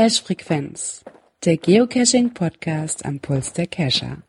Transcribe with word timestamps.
Cache 0.00 0.22
Frequenz, 0.24 1.04
der 1.44 1.58
Geocaching 1.58 2.32
Podcast 2.32 3.04
am 3.04 3.20
Puls 3.20 3.52
der 3.52 3.66
Cacher. 3.66 4.22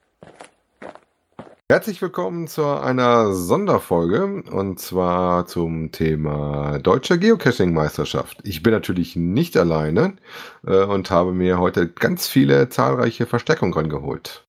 Herzlich 1.69 2.01
willkommen 2.01 2.49
zu 2.49 2.65
einer 2.65 3.31
Sonderfolge 3.31 4.43
und 4.51 4.81
zwar 4.81 5.45
zum 5.45 5.93
Thema 5.93 6.77
Deutsche 6.79 7.17
Geocaching-Meisterschaft. 7.17 8.39
Ich 8.43 8.63
bin 8.63 8.73
natürlich 8.73 9.15
nicht 9.15 9.55
alleine 9.55 10.17
äh, 10.67 10.83
und 10.83 11.09
habe 11.09 11.31
mir 11.31 11.57
heute 11.57 11.87
ganz 11.87 12.27
viele 12.27 12.67
zahlreiche 12.67 13.25
Verstärkungen 13.25 13.71
rangeholt. 13.71 14.45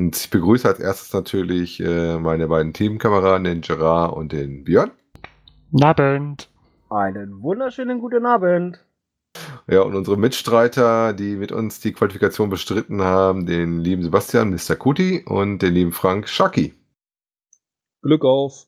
Und 0.00 0.16
ich 0.16 0.30
begrüße 0.30 0.66
als 0.66 0.80
erstes 0.80 1.12
natürlich 1.12 1.80
äh, 1.80 2.18
meine 2.18 2.48
beiden 2.48 2.72
Teamkameraden, 2.72 3.44
den 3.44 3.60
Gerard 3.60 4.16
und 4.16 4.32
den 4.32 4.64
Björn. 4.64 4.90
Abend. 5.82 6.48
Einen 6.88 7.42
wunderschönen 7.42 8.00
guten 8.00 8.24
Abend. 8.24 8.82
Ja, 9.66 9.82
und 9.82 9.94
unsere 9.94 10.16
Mitstreiter, 10.16 11.12
die 11.12 11.36
mit 11.36 11.52
uns 11.52 11.80
die 11.80 11.92
Qualifikation 11.92 12.50
bestritten 12.50 13.02
haben, 13.02 13.46
den 13.46 13.80
lieben 13.80 14.02
Sebastian, 14.02 14.50
Mr. 14.50 14.76
Kuti 14.76 15.24
und 15.24 15.60
den 15.60 15.74
lieben 15.74 15.92
Frank 15.92 16.28
Schaki. 16.28 16.74
Glück 18.02 18.24
auf. 18.24 18.66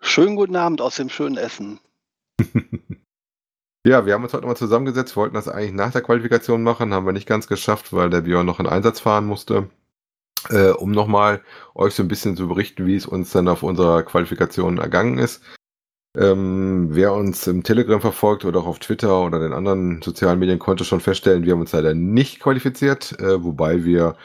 Schönen 0.00 0.36
guten 0.36 0.56
Abend 0.56 0.80
aus 0.80 0.96
dem 0.96 1.08
schönen 1.08 1.36
Essen. 1.36 1.80
ja, 3.84 4.06
wir 4.06 4.14
haben 4.14 4.22
uns 4.22 4.32
heute 4.32 4.42
nochmal 4.42 4.56
zusammengesetzt, 4.56 5.16
wollten 5.16 5.34
das 5.34 5.48
eigentlich 5.48 5.72
nach 5.72 5.92
der 5.92 6.02
Qualifikation 6.02 6.62
machen, 6.62 6.94
haben 6.94 7.06
wir 7.06 7.12
nicht 7.12 7.28
ganz 7.28 7.46
geschafft, 7.46 7.92
weil 7.92 8.10
der 8.10 8.22
Björn 8.22 8.46
noch 8.46 8.60
in 8.60 8.66
Einsatz 8.66 9.00
fahren 9.00 9.26
musste. 9.26 9.68
Äh, 10.48 10.70
um 10.70 10.90
nochmal 10.90 11.42
euch 11.74 11.94
so 11.94 12.02
ein 12.02 12.08
bisschen 12.08 12.36
zu 12.36 12.48
berichten, 12.48 12.86
wie 12.86 12.96
es 12.96 13.06
uns 13.06 13.30
dann 13.30 13.48
auf 13.48 13.62
unserer 13.62 14.02
Qualifikation 14.02 14.78
ergangen 14.78 15.18
ist. 15.18 15.42
Ähm, 16.18 16.88
wer 16.90 17.12
uns 17.12 17.46
im 17.46 17.62
Telegram 17.62 18.00
verfolgt 18.00 18.44
oder 18.44 18.60
auch 18.60 18.66
auf 18.66 18.80
Twitter 18.80 19.24
oder 19.24 19.38
den 19.38 19.52
anderen 19.52 20.02
sozialen 20.02 20.40
Medien 20.40 20.58
konnte 20.58 20.84
schon 20.84 21.00
feststellen, 21.00 21.44
wir 21.44 21.52
haben 21.52 21.60
uns 21.60 21.72
leider 21.72 21.94
nicht 21.94 22.40
qualifiziert, 22.40 23.16
äh, 23.20 23.44
wobei 23.44 23.84
wir 23.84 24.16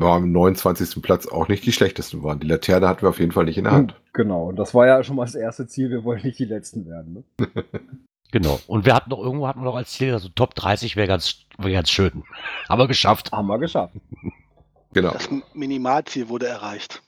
am 0.00 0.32
29. 0.32 1.02
Platz 1.02 1.26
auch 1.26 1.48
nicht 1.48 1.64
die 1.64 1.72
schlechtesten 1.72 2.22
waren. 2.22 2.40
Die 2.40 2.46
Laterne 2.46 2.88
hatten 2.88 3.02
wir 3.02 3.08
auf 3.08 3.20
jeden 3.20 3.32
Fall 3.32 3.44
nicht 3.44 3.58
in 3.58 3.64
der 3.64 3.72
Hand. 3.72 3.94
Genau, 4.12 4.48
und 4.48 4.56
das 4.56 4.74
war 4.74 4.86
ja 4.86 5.02
schon 5.02 5.16
mal 5.16 5.24
das 5.24 5.34
erste 5.34 5.66
Ziel, 5.66 5.90
wir 5.90 6.04
wollen 6.04 6.22
nicht 6.22 6.38
die 6.38 6.44
Letzten 6.44 6.86
werden. 6.86 7.24
Ne? 7.38 7.48
genau, 8.32 8.60
und 8.66 8.84
wir 8.84 8.94
hatten 8.94 9.10
noch 9.10 9.20
irgendwo 9.20 9.46
hatten 9.46 9.60
wir 9.60 9.64
noch 9.64 9.76
als 9.76 9.92
Ziel, 9.92 10.12
also 10.12 10.28
Top 10.28 10.54
30 10.54 10.96
wäre 10.96 11.08
ganz, 11.08 11.46
wär 11.58 11.72
ganz 11.72 11.90
schön. 11.90 12.22
Haben 12.68 12.80
wir 12.80 12.88
geschafft. 12.88 13.32
Haben 13.32 13.48
wir 13.48 13.58
geschafft. 13.58 13.94
genau. 14.92 15.12
Das 15.12 15.28
Minimalziel 15.54 16.28
wurde 16.28 16.48
erreicht. 16.48 17.02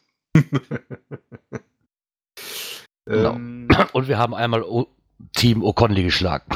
Genau. 3.05 3.34
Ähm, 3.34 3.61
Und 3.92 4.08
wir 4.08 4.18
haben 4.18 4.34
einmal 4.34 4.62
o 4.62 4.88
Team 5.34 5.62
O'Connelly 5.62 6.02
geschlagen. 6.05 6.50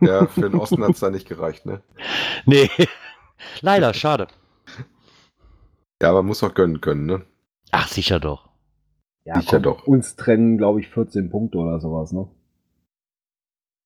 Ja, 0.00 0.26
für 0.26 0.42
den 0.42 0.54
Osten 0.54 0.82
hat 0.84 0.90
es 0.90 1.00
da 1.00 1.10
nicht 1.10 1.28
gereicht, 1.28 1.66
ne? 1.66 1.82
Nee, 2.44 2.70
leider, 3.60 3.92
schade. 3.94 4.28
Ja, 6.00 6.10
aber 6.10 6.18
man 6.18 6.28
muss 6.28 6.42
auch 6.44 6.54
gönnen 6.54 6.80
können, 6.80 7.06
ne? 7.06 7.26
Ach, 7.72 7.88
sicher 7.88 8.20
doch. 8.20 8.48
Ja, 9.24 9.40
sicher 9.40 9.56
komm, 9.56 9.62
doch. 9.62 9.86
Uns 9.86 10.14
trennen, 10.14 10.56
glaube 10.56 10.80
ich, 10.80 10.88
14 10.88 11.30
Punkte 11.30 11.58
oder 11.58 11.80
sowas, 11.80 12.12
ne? 12.12 12.28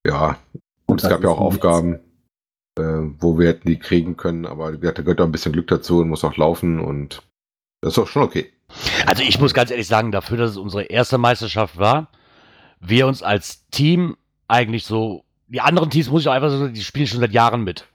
Ja, 0.06 0.36
und 0.86 1.02
es 1.02 1.08
gab 1.08 1.22
ja 1.22 1.30
auch 1.30 1.40
Aufgaben, 1.40 2.00
äh, 2.78 2.82
wo 2.82 3.38
wir 3.38 3.48
hätten 3.48 3.68
die 3.68 3.78
kriegen 3.78 4.16
können, 4.16 4.46
aber 4.46 4.72
da 4.72 4.92
gehört 4.92 5.20
auch 5.20 5.26
ein 5.26 5.32
bisschen 5.32 5.52
Glück 5.52 5.68
dazu 5.68 6.00
und 6.00 6.08
muss 6.08 6.24
auch 6.24 6.36
laufen 6.36 6.80
und 6.80 7.22
das 7.80 7.92
ist 7.92 7.98
doch 7.98 8.06
schon 8.06 8.22
okay. 8.22 8.52
Also 9.06 9.22
ich 9.22 9.38
muss 9.40 9.54
ganz 9.54 9.70
ehrlich 9.70 9.86
sagen, 9.86 10.12
dafür, 10.12 10.36
dass 10.36 10.50
es 10.50 10.56
unsere 10.56 10.84
erste 10.84 11.18
Meisterschaft 11.18 11.78
war, 11.78 12.08
wir 12.80 13.06
uns 13.06 13.22
als 13.22 13.68
Team 13.70 14.16
eigentlich 14.48 14.84
so, 14.84 15.24
die 15.48 15.60
anderen 15.60 15.90
Teams 15.90 16.10
muss 16.10 16.22
ich 16.22 16.28
auch 16.28 16.32
einfach 16.32 16.50
sagen, 16.50 16.74
die 16.74 16.82
spielen 16.82 17.06
schon 17.06 17.20
seit 17.20 17.32
Jahren 17.32 17.62
mit. 17.62 17.86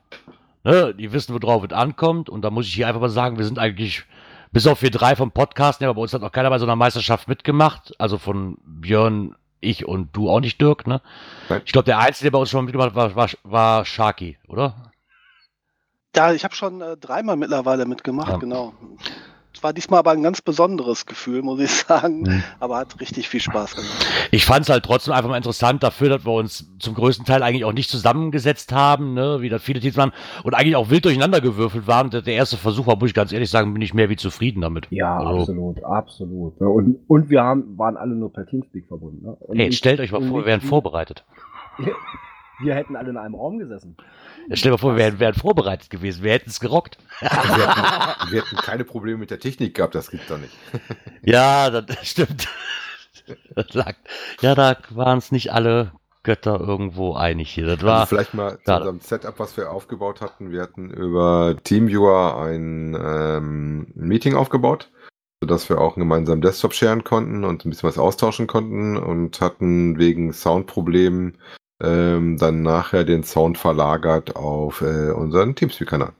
Ne? 0.63 0.93
Die 0.93 1.11
wissen, 1.11 1.39
worauf 1.39 1.63
es 1.63 1.71
ankommt 1.71 2.29
und 2.29 2.41
da 2.41 2.49
muss 2.49 2.67
ich 2.67 2.73
hier 2.73 2.87
einfach 2.87 3.01
mal 3.01 3.09
sagen, 3.09 3.37
wir 3.37 3.45
sind 3.45 3.59
eigentlich, 3.59 4.03
bis 4.51 4.67
auf 4.67 4.81
wir 4.81 4.91
drei 4.91 5.15
vom 5.15 5.31
Podcast, 5.31 5.81
aber 5.83 5.95
bei 5.95 6.01
uns 6.01 6.13
hat 6.13 6.21
noch 6.21 6.31
keiner 6.31 6.49
bei 6.49 6.59
so 6.59 6.65
einer 6.65 6.75
Meisterschaft 6.75 7.27
mitgemacht, 7.27 7.93
also 7.99 8.17
von 8.17 8.57
Björn, 8.65 9.35
ich 9.61 9.85
und 9.85 10.15
du 10.15 10.29
auch 10.29 10.39
nicht, 10.39 10.61
Dirk, 10.61 10.85
ne? 10.85 11.01
Ich 11.65 11.71
glaube, 11.71 11.85
der 11.85 11.99
Einzige, 11.99 12.25
der 12.25 12.31
bei 12.31 12.39
uns 12.39 12.49
schon 12.49 12.65
mitgemacht 12.65 12.89
hat, 12.89 12.95
war, 12.95 13.15
war, 13.15 13.29
war 13.43 13.85
Sharky, 13.85 14.37
oder? 14.47 14.91
Ja, 16.15 16.31
ich 16.33 16.43
habe 16.43 16.55
schon 16.55 16.81
äh, 16.81 16.97
dreimal 16.97 17.35
mittlerweile 17.35 17.85
mitgemacht, 17.85 18.29
ja. 18.29 18.37
genau 18.37 18.73
war 19.63 19.73
diesmal 19.73 19.99
aber 19.99 20.11
ein 20.11 20.23
ganz 20.23 20.41
besonderes 20.41 21.05
Gefühl, 21.05 21.41
muss 21.41 21.59
ich 21.59 21.71
sagen. 21.71 22.21
Mhm. 22.21 22.43
Aber 22.59 22.77
hat 22.77 22.99
richtig 22.99 23.29
viel 23.29 23.41
Spaß 23.41 23.75
gemacht. 23.75 24.07
Ich 24.31 24.45
fand 24.45 24.63
es 24.63 24.69
halt 24.69 24.83
trotzdem 24.85 25.13
einfach 25.13 25.29
mal 25.29 25.37
interessant 25.37 25.83
dafür, 25.83 26.09
dass 26.09 26.25
wir 26.25 26.33
uns 26.33 26.71
zum 26.79 26.95
größten 26.95 27.25
Teil 27.25 27.43
eigentlich 27.43 27.65
auch 27.65 27.73
nicht 27.73 27.89
zusammengesetzt 27.89 28.71
haben, 28.71 29.13
ne, 29.13 29.37
wie 29.41 29.49
das 29.49 29.61
viele 29.61 29.79
Teams 29.79 29.97
waren 29.97 30.11
und 30.43 30.53
eigentlich 30.53 30.75
auch 30.75 30.89
wild 30.89 31.05
durcheinander 31.05 31.41
gewürfelt 31.41 31.87
waren. 31.87 32.09
Der 32.09 32.25
erste 32.27 32.57
Versuch 32.57 32.87
war, 32.87 32.97
muss 32.97 33.09
ich 33.09 33.15
ganz 33.15 33.31
ehrlich 33.31 33.49
sagen, 33.49 33.73
bin 33.73 33.81
ich 33.81 33.93
mehr 33.93 34.09
wie 34.09 34.15
zufrieden 34.15 34.61
damit. 34.61 34.87
Ja, 34.89 35.17
also. 35.17 35.41
absolut, 35.41 35.83
absolut. 35.83 36.59
Und, 36.59 36.99
und 37.07 37.29
wir 37.29 37.43
haben, 37.43 37.77
waren 37.77 37.97
alle 37.97 38.15
nur 38.15 38.31
per 38.31 38.45
Teamspeak 38.45 38.87
verbunden. 38.87 39.25
Ne? 39.25 39.37
hey, 39.53 39.71
stellt 39.71 39.99
euch 39.99 40.11
mal 40.11 40.21
vor, 40.21 40.41
wir 40.41 40.45
wären 40.45 40.61
vorbereitet. 40.61 41.25
Wir 42.61 42.75
hätten 42.75 42.95
alle 42.95 43.09
in 43.09 43.17
einem 43.17 43.35
Raum 43.35 43.59
gesessen. 43.59 43.97
Ja, 44.47 44.55
stell 44.55 44.69
dir 44.69 44.75
mal 44.75 44.77
vor, 44.77 44.91
wir 44.93 44.97
wären, 44.97 45.19
wären 45.19 45.33
vorbereitet 45.33 45.89
gewesen. 45.89 46.23
Wir 46.23 46.33
hätten 46.33 46.49
es 46.49 46.59
gerockt. 46.59 46.97
wir, 47.19 47.29
hätten, 47.29 48.31
wir, 48.31 48.41
hätten, 48.41 48.55
keine 48.57 48.83
Probleme 48.83 49.17
mit 49.17 49.31
der 49.31 49.39
Technik 49.39 49.75
gehabt, 49.75 49.95
das 49.95 50.11
gibt's 50.11 50.27
doch 50.27 50.37
nicht. 50.37 50.55
ja, 51.21 51.69
das 51.69 52.07
stimmt. 52.07 52.47
Das 53.55 53.73
lag, 53.73 53.95
ja, 54.41 54.53
da 54.53 54.77
waren 54.91 55.17
es 55.17 55.31
nicht 55.31 55.51
alle 55.51 55.91
Götter 56.25 56.59
irgendwo 56.59 57.13
einig 57.13 57.51
hier. 57.51 57.65
Das 57.65 57.83
war, 57.83 58.01
also 58.01 58.07
vielleicht 58.07 58.33
mal 58.33 58.59
zu 58.63 58.75
unserem 58.75 58.99
Setup, 58.99 59.39
was 59.39 59.57
wir 59.57 59.71
aufgebaut 59.71 60.21
hatten. 60.21 60.51
Wir 60.51 60.61
hatten 60.61 60.89
über 60.89 61.55
TeamViewer 61.63 62.37
ein 62.37 62.97
ähm, 62.99 63.87
Meeting 63.95 64.35
aufgebaut, 64.35 64.91
sodass 65.41 65.69
wir 65.69 65.79
auch 65.79 65.95
einen 65.95 66.03
gemeinsamen 66.07 66.41
Desktop 66.41 66.73
sharen 66.73 67.03
konnten 67.03 67.43
und 67.43 67.65
ein 67.65 67.69
bisschen 67.69 67.87
was 67.87 67.97
austauschen 67.97 68.47
konnten 68.47 68.97
und 68.97 69.39
hatten 69.39 69.97
wegen 69.97 70.33
Soundproblemen 70.33 71.37
ähm, 71.81 72.37
dann 72.37 72.61
nachher 72.61 73.03
den 73.03 73.23
Sound 73.23 73.57
verlagert 73.57 74.35
auf 74.35 74.81
äh, 74.81 75.11
unseren 75.11 75.55
Teamspeak-Kanal. 75.55 76.13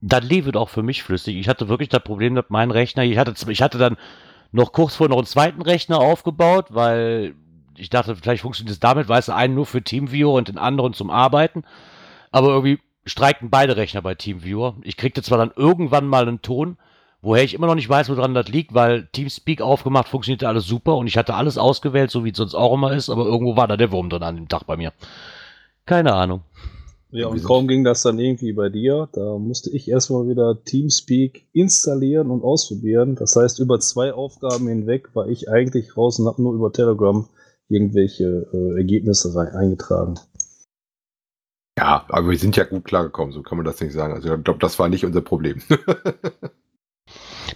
Dann 0.00 0.22
lief 0.22 0.46
es 0.46 0.54
auch 0.54 0.68
für 0.68 0.82
mich 0.82 1.02
flüssig. 1.02 1.36
Ich 1.36 1.48
hatte 1.48 1.68
wirklich 1.68 1.88
das 1.88 2.04
Problem, 2.04 2.34
dass 2.34 2.44
mein 2.48 2.70
Rechner, 2.70 3.04
ich 3.04 3.18
hatte, 3.18 3.34
ich 3.50 3.62
hatte 3.62 3.78
dann 3.78 3.96
noch 4.52 4.72
kurz 4.72 4.94
vor 4.94 5.08
noch 5.08 5.16
einen 5.16 5.26
zweiten 5.26 5.62
Rechner 5.62 5.98
aufgebaut, 5.98 6.66
weil 6.70 7.34
ich 7.76 7.90
dachte, 7.90 8.16
vielleicht 8.16 8.42
funktioniert 8.42 8.72
es 8.72 8.80
damit, 8.80 9.08
weil 9.08 9.20
es 9.20 9.28
einen 9.28 9.54
nur 9.54 9.66
für 9.66 9.82
TeamViewer 9.82 10.32
und 10.32 10.48
den 10.48 10.58
anderen 10.58 10.92
zum 10.92 11.10
Arbeiten. 11.10 11.64
Aber 12.30 12.48
irgendwie 12.48 12.78
streikten 13.06 13.50
beide 13.50 13.76
Rechner 13.76 14.02
bei 14.02 14.14
TeamViewer. 14.14 14.76
Ich 14.82 14.96
kriegte 14.96 15.22
zwar 15.22 15.38
dann 15.38 15.52
irgendwann 15.56 16.06
mal 16.06 16.22
einen 16.22 16.42
Ton, 16.42 16.76
Woher 17.20 17.42
ich 17.42 17.54
immer 17.54 17.66
noch 17.66 17.74
nicht 17.74 17.88
weiß, 17.88 18.08
woran 18.10 18.34
das 18.34 18.48
liegt, 18.48 18.74
weil 18.74 19.08
Teamspeak 19.12 19.60
aufgemacht, 19.60 20.08
funktionierte 20.08 20.46
alles 20.46 20.66
super 20.66 20.96
und 20.96 21.08
ich 21.08 21.16
hatte 21.16 21.34
alles 21.34 21.58
ausgewählt, 21.58 22.12
so 22.12 22.24
wie 22.24 22.30
es 22.30 22.36
sonst 22.36 22.54
auch 22.54 22.74
immer 22.74 22.92
ist, 22.92 23.10
aber 23.10 23.24
irgendwo 23.24 23.56
war 23.56 23.66
da 23.66 23.76
der 23.76 23.90
Wurm 23.90 24.08
drin 24.08 24.22
an 24.22 24.36
dem 24.36 24.48
Tag 24.48 24.66
bei 24.66 24.76
mir. 24.76 24.92
Keine 25.84 26.14
Ahnung. 26.14 26.42
Ja, 27.10 27.26
und 27.28 27.42
kaum 27.42 27.66
ging 27.66 27.84
das 27.84 28.02
dann 28.02 28.18
irgendwie 28.18 28.52
bei 28.52 28.68
dir. 28.68 29.08
Da 29.12 29.38
musste 29.38 29.70
ich 29.70 29.88
erstmal 29.88 30.28
wieder 30.28 30.62
Teamspeak 30.62 31.48
installieren 31.52 32.30
und 32.30 32.44
ausprobieren. 32.44 33.14
Das 33.14 33.34
heißt, 33.34 33.60
über 33.60 33.80
zwei 33.80 34.12
Aufgaben 34.12 34.68
hinweg 34.68 35.14
war 35.14 35.26
ich 35.26 35.50
eigentlich 35.50 35.96
raus 35.96 36.20
und 36.20 36.26
habe 36.26 36.42
nur 36.42 36.54
über 36.54 36.70
Telegram 36.70 37.26
irgendwelche 37.68 38.46
äh, 38.52 38.76
Ergebnisse 38.76 39.34
rein, 39.34 39.48
eingetragen. 39.48 40.20
Ja, 41.78 42.04
aber 42.08 42.30
wir 42.30 42.38
sind 42.38 42.56
ja 42.56 42.64
gut 42.64 42.84
klargekommen, 42.84 43.32
so 43.32 43.42
kann 43.42 43.56
man 43.56 43.64
das 43.64 43.80
nicht 43.80 43.92
sagen. 43.92 44.12
Also 44.12 44.34
ich 44.34 44.44
glaube, 44.44 44.58
das 44.58 44.78
war 44.78 44.88
nicht 44.88 45.04
unser 45.04 45.22
Problem. 45.22 45.62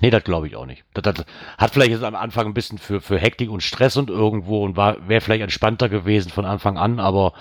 Nee, 0.01 0.11
das 0.11 0.25
glaube 0.25 0.47
ich 0.47 0.57
auch 0.57 0.67
nicht. 0.67 0.85
Das, 0.95 1.15
das, 1.15 1.27
hat 1.59 1.71
vielleicht 1.71 1.93
jetzt 1.93 2.03
am 2.03 2.15
Anfang 2.15 2.47
ein 2.47 2.55
bisschen 2.55 2.79
für, 2.79 3.01
für 3.01 3.19
Hektik 3.19 3.51
und 3.51 3.63
Stress 3.63 3.97
und 3.97 4.11
irgendwo 4.11 4.65
und 4.65 4.77
wäre 4.77 5.21
vielleicht 5.21 5.43
entspannter 5.43 5.89
gewesen 5.89 6.31
von 6.31 6.45
Anfang 6.45 6.79
an, 6.79 6.99
aber 6.99 7.35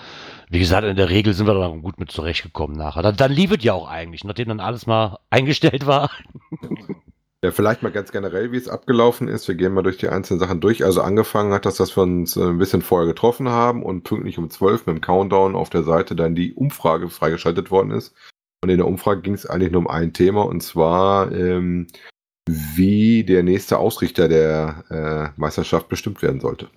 wie 0.50 0.58
gesagt, 0.58 0.86
in 0.86 0.96
der 0.96 1.08
Regel 1.08 1.32
sind 1.32 1.46
wir 1.46 1.54
dann 1.54 1.82
gut 1.82 1.98
mit 1.98 2.10
zurechtgekommen 2.10 2.76
nachher. 2.76 3.02
Dann, 3.02 3.16
dann 3.16 3.32
lief 3.32 3.52
es 3.52 3.64
ja 3.64 3.72
auch 3.72 3.88
eigentlich, 3.88 4.24
nachdem 4.24 4.48
dann 4.48 4.60
alles 4.60 4.86
mal 4.86 5.18
eingestellt 5.30 5.86
war. 5.86 6.10
Ja, 7.44 7.50
vielleicht 7.50 7.82
mal 7.82 7.90
ganz 7.90 8.12
generell, 8.12 8.52
wie 8.52 8.56
es 8.56 8.68
abgelaufen 8.68 9.26
ist. 9.26 9.48
Wir 9.48 9.56
gehen 9.56 9.72
mal 9.72 9.82
durch 9.82 9.96
die 9.96 10.08
einzelnen 10.08 10.38
Sachen 10.38 10.60
durch. 10.60 10.84
Also 10.84 11.02
angefangen 11.02 11.52
hat 11.52 11.66
das, 11.66 11.76
dass 11.76 11.96
wir 11.96 12.04
uns 12.04 12.36
äh, 12.36 12.44
ein 12.44 12.58
bisschen 12.58 12.82
vorher 12.82 13.08
getroffen 13.08 13.48
haben 13.48 13.82
und 13.82 14.04
pünktlich 14.04 14.38
um 14.38 14.48
12 14.48 14.86
mit 14.86 14.96
dem 14.96 15.00
Countdown 15.00 15.56
auf 15.56 15.68
der 15.68 15.82
Seite 15.82 16.14
dann 16.14 16.36
die 16.36 16.54
Umfrage 16.54 17.08
freigeschaltet 17.08 17.72
worden 17.72 17.90
ist. 17.90 18.14
Und 18.62 18.68
in 18.70 18.76
der 18.76 18.86
Umfrage 18.86 19.22
ging 19.22 19.34
es 19.34 19.44
eigentlich 19.44 19.72
nur 19.72 19.80
um 19.80 19.88
ein 19.88 20.12
Thema 20.12 20.46
und 20.46 20.62
zwar 20.62 21.32
ähm, 21.32 21.88
wie 22.48 23.24
der 23.24 23.42
nächste 23.42 23.78
Ausrichter 23.78 24.28
der 24.28 24.84
äh, 25.36 25.40
Meisterschaft 25.40 25.88
bestimmt 25.88 26.22
werden 26.22 26.40
sollte. 26.40 26.68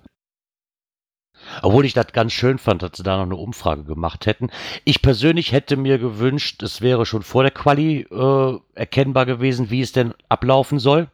Obwohl 1.62 1.86
ich 1.86 1.94
das 1.94 2.08
ganz 2.08 2.34
schön 2.34 2.58
fand, 2.58 2.82
dass 2.82 2.92
sie 2.96 3.04
da 3.04 3.18
noch 3.18 3.26
eine 3.26 3.36
Umfrage 3.36 3.84
gemacht 3.84 4.26
hätten. 4.26 4.50
Ich 4.84 5.02
persönlich 5.02 5.52
hätte 5.52 5.78
mir 5.78 6.00
gewünscht, 6.00 6.64
es 6.64 6.82
wäre 6.82 7.06
schon 7.06 7.24
vor 7.24 7.44
der 7.44 7.52
Quali 7.52 8.02
äh, 8.02 8.60
erkennbar 8.74 9.26
gewesen, 9.26 9.70
wie 9.70 9.82
es 9.82 9.92
denn 9.92 10.14
ablaufen 10.30 10.80
soll. 10.80 11.10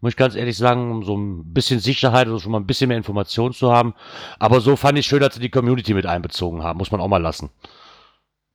Muss 0.00 0.12
ich 0.12 0.16
ganz 0.16 0.34
ehrlich 0.34 0.56
sagen, 0.56 0.90
um 0.90 1.04
so 1.04 1.14
ein 1.16 1.52
bisschen 1.52 1.78
Sicherheit 1.78 2.26
oder 2.26 2.40
schon 2.40 2.52
mal 2.52 2.58
ein 2.60 2.66
bisschen 2.66 2.88
mehr 2.88 2.96
Informationen 2.96 3.52
zu 3.52 3.70
haben. 3.70 3.94
Aber 4.38 4.60
so 4.62 4.76
fand 4.76 4.98
ich 4.98 5.06
schön, 5.06 5.20
dass 5.20 5.34
sie 5.34 5.40
die 5.40 5.50
Community 5.50 5.92
mit 5.92 6.06
einbezogen 6.06 6.62
haben. 6.62 6.78
Muss 6.78 6.90
man 6.90 7.02
auch 7.02 7.08
mal 7.08 7.20
lassen. 7.20 7.50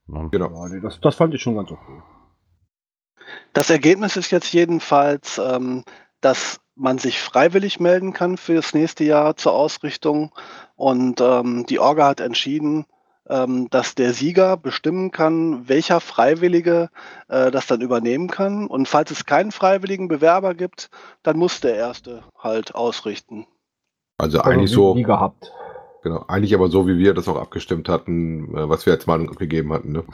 Genau. 0.08 0.68
Das, 0.82 1.00
das 1.00 1.14
fand 1.14 1.34
ich 1.34 1.42
schon 1.42 1.54
ganz 1.54 1.70
okay. 1.70 2.02
Das 3.52 3.70
Ergebnis 3.70 4.16
ist 4.16 4.30
jetzt 4.30 4.52
jedenfalls, 4.52 5.38
ähm, 5.38 5.84
dass 6.20 6.60
man 6.76 6.98
sich 6.98 7.20
freiwillig 7.20 7.80
melden 7.80 8.12
kann 8.12 8.36
für 8.36 8.54
das 8.54 8.74
nächste 8.74 9.04
Jahr 9.04 9.36
zur 9.36 9.54
Ausrichtung. 9.54 10.32
Und 10.76 11.20
ähm, 11.20 11.64
die 11.66 11.78
Orga 11.78 12.06
hat 12.06 12.20
entschieden, 12.20 12.84
ähm, 13.28 13.68
dass 13.70 13.94
der 13.94 14.12
Sieger 14.12 14.56
bestimmen 14.56 15.10
kann, 15.10 15.68
welcher 15.68 16.00
Freiwillige 16.00 16.90
äh, 17.28 17.50
das 17.50 17.66
dann 17.66 17.80
übernehmen 17.80 18.28
kann. 18.28 18.66
Und 18.66 18.88
falls 18.88 19.10
es 19.10 19.24
keinen 19.24 19.52
freiwilligen 19.52 20.08
Bewerber 20.08 20.54
gibt, 20.54 20.90
dann 21.22 21.38
muss 21.38 21.60
der 21.60 21.74
Erste 21.74 22.22
halt 22.38 22.74
ausrichten. 22.74 23.46
Also 24.18 24.40
eigentlich 24.40 24.70
so, 24.70 24.96
Wie 24.96 25.02
gehabt. 25.02 25.52
genau, 26.02 26.24
eigentlich 26.28 26.54
aber 26.54 26.68
so, 26.68 26.86
wie 26.86 26.98
wir 26.98 27.14
das 27.14 27.28
auch 27.28 27.36
abgestimmt 27.36 27.88
hatten, 27.88 28.56
äh, 28.56 28.68
was 28.68 28.86
wir 28.86 28.92
jetzt 28.92 29.06
mal 29.06 29.20
abgegeben 29.20 29.72
hatten, 29.72 29.92
ne? 29.92 30.04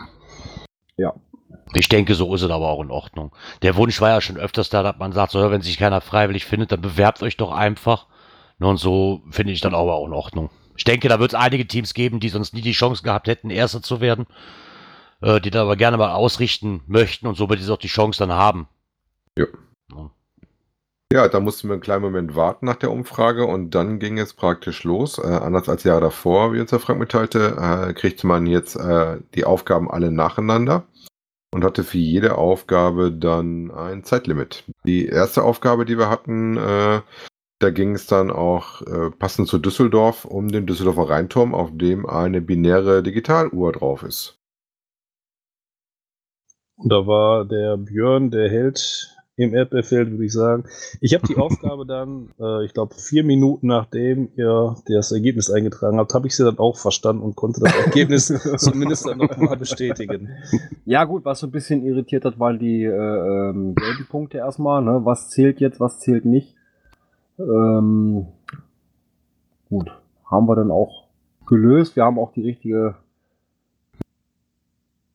Ich 1.75 1.88
denke, 1.88 2.14
so 2.14 2.34
ist 2.34 2.43
es 2.43 2.50
aber 2.50 2.69
auch 2.69 2.82
in 2.82 2.90
Ordnung. 2.90 3.32
Der 3.62 3.76
Wunsch 3.76 4.00
war 4.00 4.10
ja 4.10 4.20
schon 4.20 4.37
öfters 4.37 4.69
da, 4.69 4.82
dass 4.82 4.99
man 4.99 5.12
sagt, 5.12 5.32
so, 5.32 5.50
wenn 5.50 5.62
sich 5.62 5.78
keiner 5.78 6.00
freiwillig 6.00 6.44
findet, 6.44 6.72
dann 6.72 6.82
bewerbt 6.82 7.22
euch 7.22 7.37
doch 7.37 7.52
einfach. 7.52 8.06
Ne, 8.58 8.66
Und 8.66 8.76
so 8.76 9.22
finde 9.31 9.52
ich 9.52 9.60
dann 9.60 9.75
aber 9.75 9.94
auch 9.94 10.06
in 10.06 10.12
Ordnung. 10.12 10.50
Ich 10.76 10.84
denke, 10.84 11.08
da 11.08 11.19
wird 11.19 11.32
es 11.32 11.38
einige 11.38 11.66
Teams 11.66 11.94
geben, 11.94 12.20
die 12.20 12.28
sonst 12.28 12.54
nie 12.54 12.60
die 12.60 12.72
Chance 12.72 13.02
gehabt 13.02 13.26
hätten, 13.26 13.50
Erster 13.50 13.82
zu 13.82 14.00
werden, 14.00 14.26
äh, 15.20 15.40
die 15.40 15.50
da 15.50 15.62
aber 15.62 15.76
gerne 15.76 15.96
mal 15.96 16.12
ausrichten 16.12 16.82
möchten 16.87 17.26
und 17.26 17.37
somit 17.37 17.69
auch 17.70 17.78
die 17.78 17.88
Chance 17.88 18.19
dann 18.19 18.32
haben. 18.32 18.69
Ja. 19.38 19.46
Ja. 19.94 20.10
Ja, 21.12 21.28
da 21.28 21.40
mussten 21.40 21.69
wir 21.69 21.75
einen 21.75 21.82
kleinen 21.82 22.02
Moment 22.02 22.37
warten 22.37 22.64
nach 22.64 22.76
der 22.76 22.90
Umfrage 22.90 23.44
und 23.44 23.75
dann 23.75 23.98
ging 23.98 24.19
es 24.19 24.32
praktisch 24.32 24.82
los. 24.84 25.19
Äh, 25.19 25.26
anders 25.26 25.69
als 25.69 25.84
Jahre 25.84 26.00
davor, 26.02 26.55
wie 26.55 26.60
uns 26.60 26.70
der 26.70 26.78
Frank 26.78 26.98
mitteilte, 27.00 27.56
äh, 27.58 27.93
kriegte 27.93 28.26
man 28.26 28.46
jetzt 28.46 28.76
äh, 28.76 29.19
die 29.34 29.44
Aufgaben 29.44 29.90
alle 29.90 30.10
nacheinander 30.10 30.87
und 31.52 31.64
hatte 31.64 31.84
für 31.84 31.99
jede 31.99 32.38
Aufgabe 32.38 33.12
dann 33.12 33.70
ein 33.70 34.04
Zeitlimit. 34.04 34.64
Die 34.84 35.06
erste 35.06 35.43
Aufgabe, 35.43 35.84
die 35.84 35.99
wir 35.99 36.08
hatten, 36.08 36.56
äh, 36.56 37.02
da 37.60 37.70
ging 37.70 37.94
es 37.94 38.06
dann 38.06 38.31
auch 38.31 38.82
äh, 38.82 39.10
passend 39.10 39.49
zu 39.49 39.58
Düsseldorf 39.58 40.25
um 40.25 40.49
den 40.49 40.66
Düsseldorfer 40.66 41.08
Rheinturm, 41.10 41.54
auf 41.54 41.70
dem 41.72 42.06
eine 42.06 42.40
binäre 42.40 43.02
Digitaluhr 43.02 43.72
drauf 43.72 44.02
ist. 44.02 44.38
Und 46.76 46.90
da 46.90 47.06
war 47.06 47.44
der 47.44 47.76
Björn, 47.76 48.31
der 48.31 48.50
Held 48.50 49.12
im 49.43 49.55
Erdbeerfeld, 49.55 50.11
würde 50.11 50.25
ich 50.25 50.33
sagen. 50.33 50.65
Ich 51.00 51.15
habe 51.15 51.27
die 51.27 51.37
Aufgabe 51.39 51.87
dann, 51.87 52.31
äh, 52.41 52.65
ich 52.65 52.73
glaube, 52.75 52.94
vier 52.94 53.25
Minuten 53.25 53.69
nachdem 53.69 54.31
ihr 54.37 54.77
das 54.87 55.12
Ergebnis 55.12 55.50
eingetragen 55.50 55.99
habt, 55.99 56.15
habe 56.15 56.27
ich 56.27 56.37
sie 56.37 56.44
dann 56.44 56.59
auch 56.59 56.77
verstanden 56.77 57.23
und 57.23 57.37
konnte 57.37 57.61
das 57.61 57.75
Ergebnis 57.75 58.27
zumindest 58.56 59.06
dann 59.06 59.19
nochmal 59.19 59.56
bestätigen. 59.56 60.29
Ja, 60.85 61.05
gut, 61.05 61.25
was 61.25 61.41
so 61.41 61.47
ein 61.47 61.53
bisschen 61.53 61.85
irritiert 61.85 62.25
hat, 62.25 62.39
waren 62.39 62.59
die 62.59 62.85
äh, 62.85 62.89
ähm, 62.91 63.75
gelben 63.75 64.06
Punkte 64.09 64.39
erstmal. 64.39 64.83
Ne? 64.83 65.00
Was 65.05 65.31
zählt 65.31 65.61
jetzt, 65.61 65.81
was 65.81 66.00
zählt 66.00 66.25
nicht. 66.25 66.55
Ähm, 67.39 68.27
gut, 69.69 69.91
haben 70.25 70.47
wir 70.47 70.56
dann 70.56 70.71
auch 70.71 71.05
gelöst. 71.47 71.97
Wir 71.97 72.05
haben 72.05 72.19
auch 72.19 72.33
die 72.33 72.43
richtige 72.43 72.97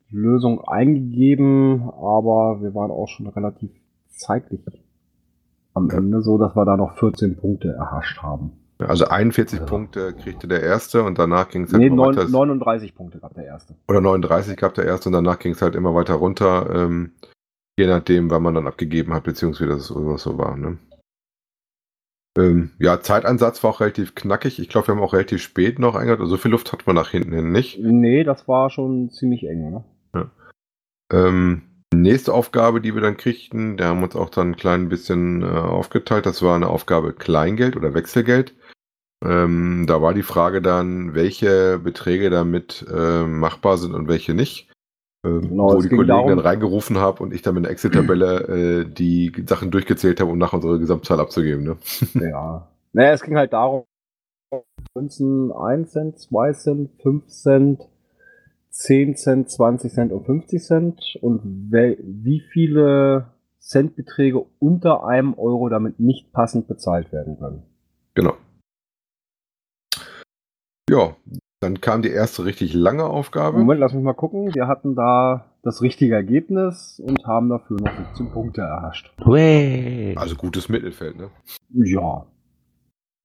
Lösung 0.10 0.64
eingegeben, 0.64 1.90
aber 1.90 2.62
wir 2.62 2.74
waren 2.74 2.92
auch 2.92 3.08
schon 3.08 3.28
relativ 3.28 3.72
zeitlich 4.18 4.62
am 5.74 5.90
Ende, 5.90 6.22
so 6.22 6.38
dass 6.38 6.56
wir 6.56 6.66
da 6.66 6.76
noch 6.78 6.98
14 6.98 7.38
Punkte 7.38 7.70
erhascht 7.70 8.22
haben. 8.22 8.52
Also 8.80 9.08
41 9.08 9.60
Ja. 9.60 9.66
Punkte 9.66 10.14
kriegte 10.14 10.48
der 10.48 10.62
erste 10.62 11.04
und 11.04 11.18
danach 11.18 11.50
ging 11.50 11.64
es 11.64 11.72
halt 11.74 11.82
Nee, 11.82 11.88
immer 11.88 12.08
neun, 12.08 12.16
weiter. 12.18 12.30
39 12.30 12.96
Punkte 12.96 13.20
gab 13.20 13.34
der 13.34 13.46
erste. 13.46 13.76
Oder 13.88 14.02
39 14.02 14.56
gab 14.56 14.76
der 14.76 14.86
erste 14.86 15.10
und 15.10 15.14
danach 15.14 15.40
ging 15.40 15.54
es 15.54 15.62
halt 15.62 15.76
immer 15.76 15.96
weiter 15.96 16.14
runter, 16.16 16.70
ähm, 16.74 17.14
je 17.78 17.88
nachdem, 17.88 18.30
wann 18.30 18.44
man 18.44 18.54
dann 18.56 18.68
abgegeben 18.68 19.14
hat, 19.14 19.24
beziehungsweise 19.24 19.70
das 19.72 19.92
was 19.96 20.22
so 20.24 20.38
war. 20.38 20.56
Ne? 20.58 20.78
Ähm, 22.38 22.70
ja, 22.78 23.02
Zeitansatz 23.02 23.64
war 23.64 23.72
auch 23.72 23.80
relativ 23.82 24.14
knackig. 24.14 24.60
Ich 24.60 24.70
glaube, 24.70 24.88
wir 24.88 24.96
haben 24.96 25.02
auch 25.02 25.14
relativ 25.14 25.42
spät 25.42 25.80
noch 25.80 25.96
eingehabt. 25.96 26.22
Also 26.22 26.36
so 26.36 26.42
viel 26.42 26.52
Luft 26.52 26.72
hat 26.72 26.86
man 26.86 26.96
nach 26.96 27.10
hinten 27.10 27.34
hin 27.34 27.52
nicht. 27.52 27.80
Nee, 27.80 28.24
das 28.24 28.48
war 28.48 28.70
schon 28.70 29.10
ziemlich 29.10 29.44
eng, 29.48 29.72
ne? 29.72 29.84
Ähm, 31.12 31.62
nächste 31.94 32.34
Aufgabe, 32.34 32.82
die 32.82 32.94
wir 32.94 33.02
dann 33.02 33.18
kriegten, 33.18 33.78
da 33.78 33.86
haben 33.88 34.00
wir 34.00 34.06
uns 34.06 34.16
auch 34.16 34.30
dann 34.30 34.52
ein 34.52 34.56
klein 34.58 34.90
bisschen 34.90 35.42
äh, 35.42 35.46
aufgeteilt. 35.46 36.26
Das 36.26 36.42
war 36.42 36.56
eine 36.56 36.68
Aufgabe 36.70 37.14
Kleingeld 37.14 37.76
oder 37.76 37.94
Wechselgeld. 37.94 38.56
Ähm, 39.26 39.86
da 39.88 40.02
war 40.02 40.14
die 40.14 40.24
Frage 40.24 40.62
dann, 40.62 41.16
welche 41.16 41.80
Beträge 41.80 42.30
damit 42.30 42.86
äh, 42.94 43.24
machbar 43.24 43.78
sind 43.78 43.96
und 43.96 44.08
welche 44.08 44.34
nicht. 44.34 44.70
Ähm, 45.26 45.42
Genau, 45.50 45.74
wo 45.74 45.82
die 45.82 45.90
Kollegen 45.90 46.08
darum- 46.08 46.30
dann 46.30 46.40
reingerufen 46.40 46.98
haben 47.00 47.20
und 47.24 47.34
ich 47.34 47.42
dann 47.42 47.56
mit 47.56 47.64
einer 47.66 47.72
Excel-Tabelle 47.72 48.82
äh, 48.82 48.86
die 48.86 49.34
Sachen 49.48 49.72
durchgezählt 49.72 50.20
habe, 50.20 50.32
um 50.32 50.38
nach 50.38 50.54
unserer 50.54 50.78
Gesamtzahl 50.78 51.20
abzugeben. 51.20 51.64
Ne? 51.64 51.78
Ja. 52.30 52.68
Naja, 52.94 53.12
es 53.12 53.24
ging 53.24 53.36
halt 53.38 53.54
darum, 53.54 53.84
Münzen 54.96 55.52
1 55.52 55.92
Cent, 55.92 56.20
2 56.20 56.54
Cent, 56.54 56.90
5 57.02 57.28
Cent, 57.28 57.88
10 58.70 59.16
Cent, 59.16 59.50
20 59.50 59.92
Cent 59.92 60.12
und 60.12 60.26
50 60.26 60.64
Cent 60.64 61.18
und 61.22 61.42
wie 61.44 62.42
viele 62.52 63.28
Centbeträge 63.60 64.46
unter 64.60 65.06
einem 65.06 65.34
Euro 65.34 65.70
damit 65.70 66.00
nicht 66.00 66.32
passend 66.32 66.68
bezahlt 66.68 67.12
werden 67.12 67.38
können. 67.38 67.64
Genau. 68.14 68.34
Ja, 70.90 71.16
dann 71.60 71.82
kam 71.82 72.02
die 72.02 72.12
erste 72.12 72.46
richtig 72.46 72.74
lange 72.74 73.04
Aufgabe. 73.06 73.58
Moment, 73.58 73.80
lass 73.80 73.94
mich 73.94 74.04
mal 74.04 74.14
gucken. 74.14 74.54
Wir 74.54 74.68
hatten 74.68 74.96
da 74.96 75.46
das 75.64 75.82
richtige 75.82 76.16
Ergebnis 76.16 77.02
und 77.04 77.26
haben 77.26 77.50
dafür 77.50 77.78
noch 77.82 77.92
17 77.98 78.32
Punkte 78.32 78.62
erhascht. 78.62 79.12
Also 79.20 80.36
gutes 80.36 80.70
Mittelfeld, 80.70 81.18
ne? 81.18 81.30
Ja. 81.74 82.26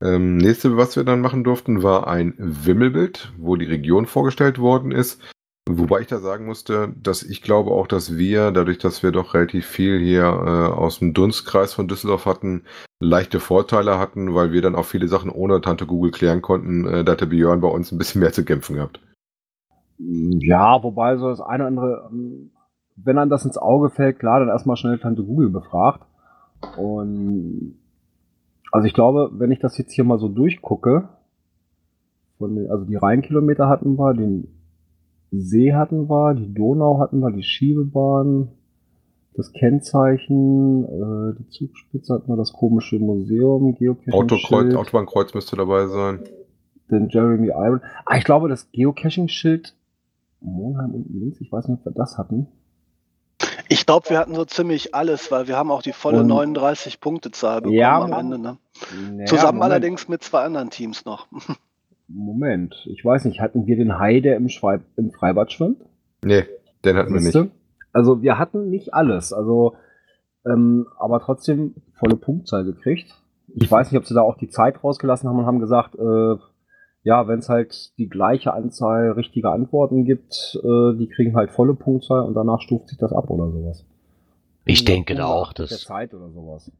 Ähm, 0.02 0.36
nächste, 0.36 0.76
was 0.76 0.96
wir 0.96 1.04
dann 1.04 1.20
machen 1.20 1.44
durften, 1.44 1.82
war 1.82 2.08
ein 2.08 2.34
Wimmelbild, 2.36 3.32
wo 3.38 3.56
die 3.56 3.66
Region 3.66 4.06
vorgestellt 4.06 4.58
worden 4.58 4.90
ist. 4.90 5.22
Wobei 5.68 6.00
ich 6.00 6.08
da 6.08 6.18
sagen 6.18 6.46
musste, 6.46 6.92
dass 7.00 7.22
ich 7.22 7.40
glaube 7.40 7.70
auch, 7.70 7.86
dass 7.86 8.16
wir, 8.16 8.50
dadurch, 8.50 8.78
dass 8.78 9.04
wir 9.04 9.12
doch 9.12 9.34
relativ 9.34 9.64
viel 9.64 10.00
hier 10.00 10.24
äh, 10.24 10.74
aus 10.74 10.98
dem 10.98 11.14
Dunstkreis 11.14 11.72
von 11.72 11.86
Düsseldorf 11.86 12.26
hatten, 12.26 12.64
leichte 13.00 13.38
Vorteile 13.38 13.96
hatten, 13.98 14.34
weil 14.34 14.50
wir 14.50 14.60
dann 14.60 14.74
auch 14.74 14.86
viele 14.86 15.06
Sachen 15.06 15.30
ohne 15.30 15.60
Tante 15.60 15.86
Google 15.86 16.10
klären 16.10 16.42
konnten. 16.42 16.84
Äh, 16.86 17.04
da 17.04 17.12
hat 17.12 17.20
der 17.20 17.26
Björn 17.26 17.60
bei 17.60 17.68
uns 17.68 17.92
ein 17.92 17.98
bisschen 17.98 18.20
mehr 18.20 18.32
zu 18.32 18.44
kämpfen 18.44 18.74
gehabt. 18.74 19.00
Ja, 19.98 20.82
wobei 20.82 21.16
so 21.16 21.28
das 21.28 21.40
eine 21.40 21.62
oder 21.62 21.68
andere, 21.68 22.10
ähm, 22.10 22.50
wenn 22.96 23.18
einem 23.18 23.30
das 23.30 23.44
ins 23.44 23.56
Auge 23.56 23.90
fällt, 23.90 24.18
klar, 24.18 24.40
dann 24.40 24.48
erstmal 24.48 24.76
schnell 24.76 24.98
Tante 24.98 25.22
Google 25.22 25.50
befragt. 25.50 26.04
Und 26.76 27.76
also 28.72 28.86
ich 28.86 28.94
glaube, 28.94 29.30
wenn 29.34 29.52
ich 29.52 29.60
das 29.60 29.78
jetzt 29.78 29.92
hier 29.92 30.04
mal 30.04 30.18
so 30.18 30.28
durchgucke, 30.28 31.08
von 32.38 32.56
den, 32.56 32.70
also 32.70 32.84
die 32.84 32.96
Rheinkilometer 32.96 33.68
hatten 33.68 33.96
wir, 33.96 34.14
den 34.14 34.48
See 35.30 35.72
hatten 35.72 36.10
wir, 36.10 36.34
die 36.34 36.52
Donau 36.52 36.98
hatten 36.98 37.20
wir, 37.20 37.30
die 37.30 37.44
Schiebebahn, 37.44 38.48
das 39.34 39.52
Kennzeichen, 39.52 40.84
äh, 40.84 41.38
die 41.38 41.48
Zugspitze 41.48 42.14
hatten 42.14 42.28
wir, 42.28 42.36
das 42.36 42.52
komische 42.52 42.98
Museum, 42.98 43.74
Geocaching. 43.76 44.12
Autokreuz, 44.12 44.74
Autobahnkreuz 44.74 45.32
müsste 45.34 45.56
dabei 45.56 45.86
sein. 45.86 46.20
den 46.90 47.08
Jeremy 47.08 47.48
Iron. 47.48 47.80
Ah, 48.04 48.16
ich 48.18 48.24
glaube, 48.24 48.48
das 48.48 48.70
Geocaching-Schild 48.72 49.74
Monheim 50.42 50.94
unten 50.94 51.18
links, 51.18 51.40
ich 51.40 51.50
weiß 51.52 51.68
nicht, 51.68 51.78
ob 51.78 51.86
wir 51.86 51.92
das 51.92 52.18
hatten. 52.18 52.48
Ich 53.68 53.86
glaube, 53.86 54.10
wir 54.10 54.18
hatten 54.18 54.34
so 54.34 54.44
ziemlich 54.44 54.94
alles, 54.94 55.30
weil 55.30 55.48
wir 55.48 55.56
haben 55.56 55.70
auch 55.70 55.82
die 55.82 55.92
volle 55.92 56.20
Und- 56.20 56.26
39 56.28 57.00
Punktezahl 57.00 57.60
bekommen 57.60 57.76
Ja, 57.78 58.00
am. 58.00 58.12
Ende. 58.12 58.38
Ne? 58.38 58.58
Naja, 59.12 59.26
Zusammen 59.26 59.58
Moment, 59.58 59.72
allerdings 59.72 60.08
mit 60.08 60.22
zwei 60.22 60.42
anderen 60.42 60.70
Teams 60.70 61.04
noch. 61.04 61.26
Moment, 62.08 62.74
ich 62.90 63.04
weiß 63.04 63.24
nicht, 63.24 63.40
hatten 63.40 63.66
wir 63.66 63.76
den 63.76 63.98
Hai, 63.98 64.20
der 64.20 64.36
im, 64.36 64.48
Schweib 64.48 64.82
im 64.96 65.12
Freibad 65.12 65.52
schwimmt? 65.52 65.78
Nee, 66.22 66.44
den 66.84 66.96
hatten 66.96 67.08
wir 67.14 67.20
nicht. 67.20 67.32
Siehste? 67.32 67.50
Also 67.92 68.22
wir 68.22 68.38
hatten 68.38 68.68
nicht 68.70 68.92
alles, 68.94 69.32
also 69.32 69.76
ähm, 70.46 70.86
aber 70.98 71.20
trotzdem 71.20 71.74
volle 71.94 72.16
Punktzahl 72.16 72.64
gekriegt. 72.64 73.14
Ich 73.54 73.70
weiß 73.70 73.90
nicht, 73.90 73.98
ob 73.98 74.06
sie 74.06 74.14
da 74.14 74.22
auch 74.22 74.36
die 74.36 74.48
Zeit 74.48 74.82
rausgelassen 74.82 75.28
haben 75.28 75.38
und 75.38 75.46
haben 75.46 75.60
gesagt, 75.60 75.94
äh, 75.94 76.36
ja, 77.04 77.26
wenn 77.28 77.40
es 77.40 77.48
halt 77.48 77.96
die 77.98 78.08
gleiche 78.08 78.52
Anzahl 78.52 79.12
richtiger 79.12 79.52
Antworten 79.52 80.04
gibt, 80.04 80.58
äh, 80.62 80.96
die 80.96 81.08
kriegen 81.08 81.34
halt 81.36 81.50
volle 81.50 81.74
Punktzahl 81.74 82.22
und 82.24 82.34
danach 82.34 82.60
stuft 82.60 82.88
sich 82.88 82.98
das 82.98 83.12
ab 83.12 83.28
oder 83.30 83.50
sowas. 83.50 83.84
Ich 84.64 84.84
denke 84.84 85.14
da 85.14 85.26
auch, 85.26 85.48
Ungeachtet 85.48 85.70
der 85.70 85.76
dass, 85.78 85.84
Zeit 85.86 86.14
oder 86.14 86.30
sowas. 86.30 86.70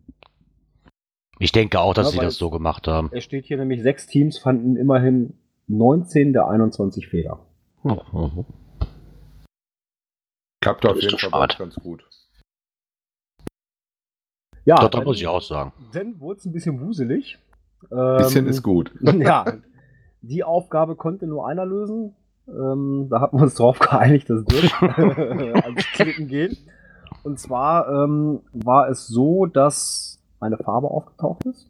ich 1.41 1.51
denke 1.53 1.81
auch, 1.81 1.95
dass 1.95 2.15
Ja, 2.15 2.21
sie 2.21 2.25
das 2.27 2.37
so 2.37 2.51
gemacht 2.51 2.87
haben. 2.87 3.11
Es 3.13 3.25
steht 3.25 3.45
hier 3.47 3.57
nämlich, 3.57 3.83
sechs 3.83 4.07
Teams 4.07 4.39
fanden 4.39 4.77
immerhin 4.77 5.35
19 5.67 6.33
der 6.33 6.47
21 6.49 7.09
Fehler. 7.09 7.41
Mhm. 7.83 8.45
Klappt 10.61 10.87
auf 10.87 10.95
Das 10.95 11.03
jeden 11.05 11.19
Fall 11.19 11.49
ganz 11.59 11.75
gut. 11.75 12.05
Ja, 14.65 14.77
Doch, 14.77 14.83
da 14.91 14.99
dann- 14.99 15.05
muss 15.05 15.17
ich 15.17 15.27
auch 15.27 15.43
sagen. 15.43 15.73
Dann 15.93 16.21
wurde 16.21 16.39
es 16.39 16.47
ein 16.47 16.53
bisschen 16.53 16.81
wuselig. 16.81 17.39
Bisschen 17.91 18.45
Ähm, 18.45 18.51
ist 18.51 18.63
gut. 18.63 18.93
Ja, 19.03 19.45
die 20.23 20.45
Aufgabe 20.45 20.97
konnte 20.97 21.27
nur 21.27 21.47
einer 21.47 21.67
lösen. 21.67 22.15
Ähm, 22.49 23.09
da 23.11 23.21
hatten 23.21 23.37
wir 23.37 23.45
uns 23.45 23.55
drauf 23.55 23.79
geeinigt, 23.79 24.31
dass 24.31 24.45
durch 24.45 24.73
ans 24.83 25.85
Klicken 25.93 26.29
geht. 26.29 26.59
Und 27.23 27.39
zwar 27.39 27.89
ähm, 27.89 28.41
war 28.53 28.89
es 28.89 29.07
so, 29.07 29.47
dass 29.47 30.19
eine 30.41 30.57
Farbe 30.57 30.89
aufgetaucht 30.89 31.47
ist. 31.47 31.69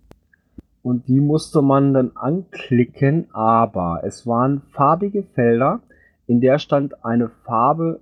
Und 0.82 1.08
die 1.08 1.20
musste 1.20 1.62
man 1.62 1.94
dann 1.94 2.12
anklicken, 2.16 3.28
aber 3.32 4.00
es 4.04 4.26
waren 4.26 4.62
farbige 4.72 5.22
Felder, 5.22 5.80
in 6.26 6.40
der 6.40 6.58
stand 6.58 7.04
eine 7.04 7.28
Farbe 7.44 8.00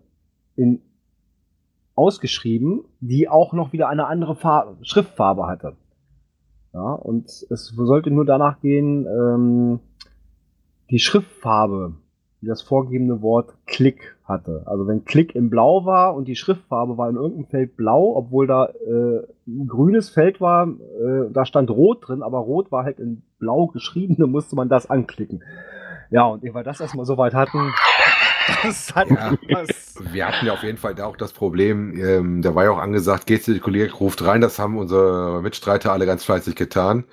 in 0.56 0.80
ausgeschrieben, 1.94 2.84
die 3.00 3.28
auch 3.28 3.52
noch 3.52 3.72
wieder 3.74 3.88
eine 3.88 4.06
andere 4.06 4.34
Farbe, 4.34 4.76
Schriftfarbe 4.82 5.46
hatte. 5.46 5.76
Ja, 6.72 6.92
und 6.92 7.26
es 7.26 7.66
sollte 7.76 8.10
nur 8.10 8.24
danach 8.24 8.60
gehen, 8.60 9.06
ähm, 9.06 9.80
die 10.90 10.98
Schriftfarbe, 10.98 11.94
die 12.40 12.46
das 12.46 12.62
vorgegebene 12.62 13.22
Wort 13.22 13.54
Klick 13.66 14.16
hatte. 14.24 14.62
Also 14.66 14.86
wenn 14.86 15.04
Klick 15.04 15.34
in 15.34 15.50
Blau 15.50 15.84
war 15.84 16.14
und 16.14 16.26
die 16.26 16.36
Schriftfarbe 16.36 16.96
war 16.96 17.08
in 17.08 17.16
irgendeinem 17.16 17.46
Feld 17.46 17.76
blau, 17.76 18.16
obwohl 18.16 18.46
da 18.46 18.66
äh, 18.66 19.26
ein 19.46 19.66
grünes 19.68 20.10
Feld 20.10 20.40
war, 20.40 20.66
äh, 20.68 21.30
da 21.32 21.44
stand 21.44 21.70
Rot 21.70 22.08
drin, 22.08 22.22
aber 22.22 22.38
Rot 22.38 22.72
war 22.72 22.84
halt 22.84 22.98
in 22.98 23.22
Blau 23.38 23.66
geschrieben, 23.66 24.16
dann 24.18 24.30
musste 24.30 24.56
man 24.56 24.68
das 24.68 24.88
anklicken. 24.88 25.42
Ja, 26.10 26.24
und 26.24 26.44
ehe 26.44 26.54
wir 26.54 26.64
das 26.64 26.80
erstmal 26.80 27.06
so 27.06 27.16
weit 27.18 27.34
hatten, 27.34 27.58
das 28.62 28.94
hat 28.94 29.10
Ja. 29.10 29.32
Wir 30.12 30.26
hatten 30.26 30.46
ja 30.46 30.54
auf 30.54 30.62
jeden 30.62 30.78
Fall 30.78 30.94
da 30.94 31.06
auch 31.06 31.16
das 31.16 31.32
Problem, 31.32 31.94
ähm, 31.94 32.42
da 32.42 32.54
war 32.54 32.64
ja 32.64 32.70
auch 32.70 32.78
angesagt, 32.78 33.26
Kollege 33.60 33.92
ruft 33.92 34.24
rein, 34.24 34.40
das 34.40 34.58
haben 34.58 34.78
unsere 34.78 35.40
Mitstreiter 35.42 35.92
alle 35.92 36.06
ganz 36.06 36.24
fleißig 36.24 36.56
getan. 36.56 37.04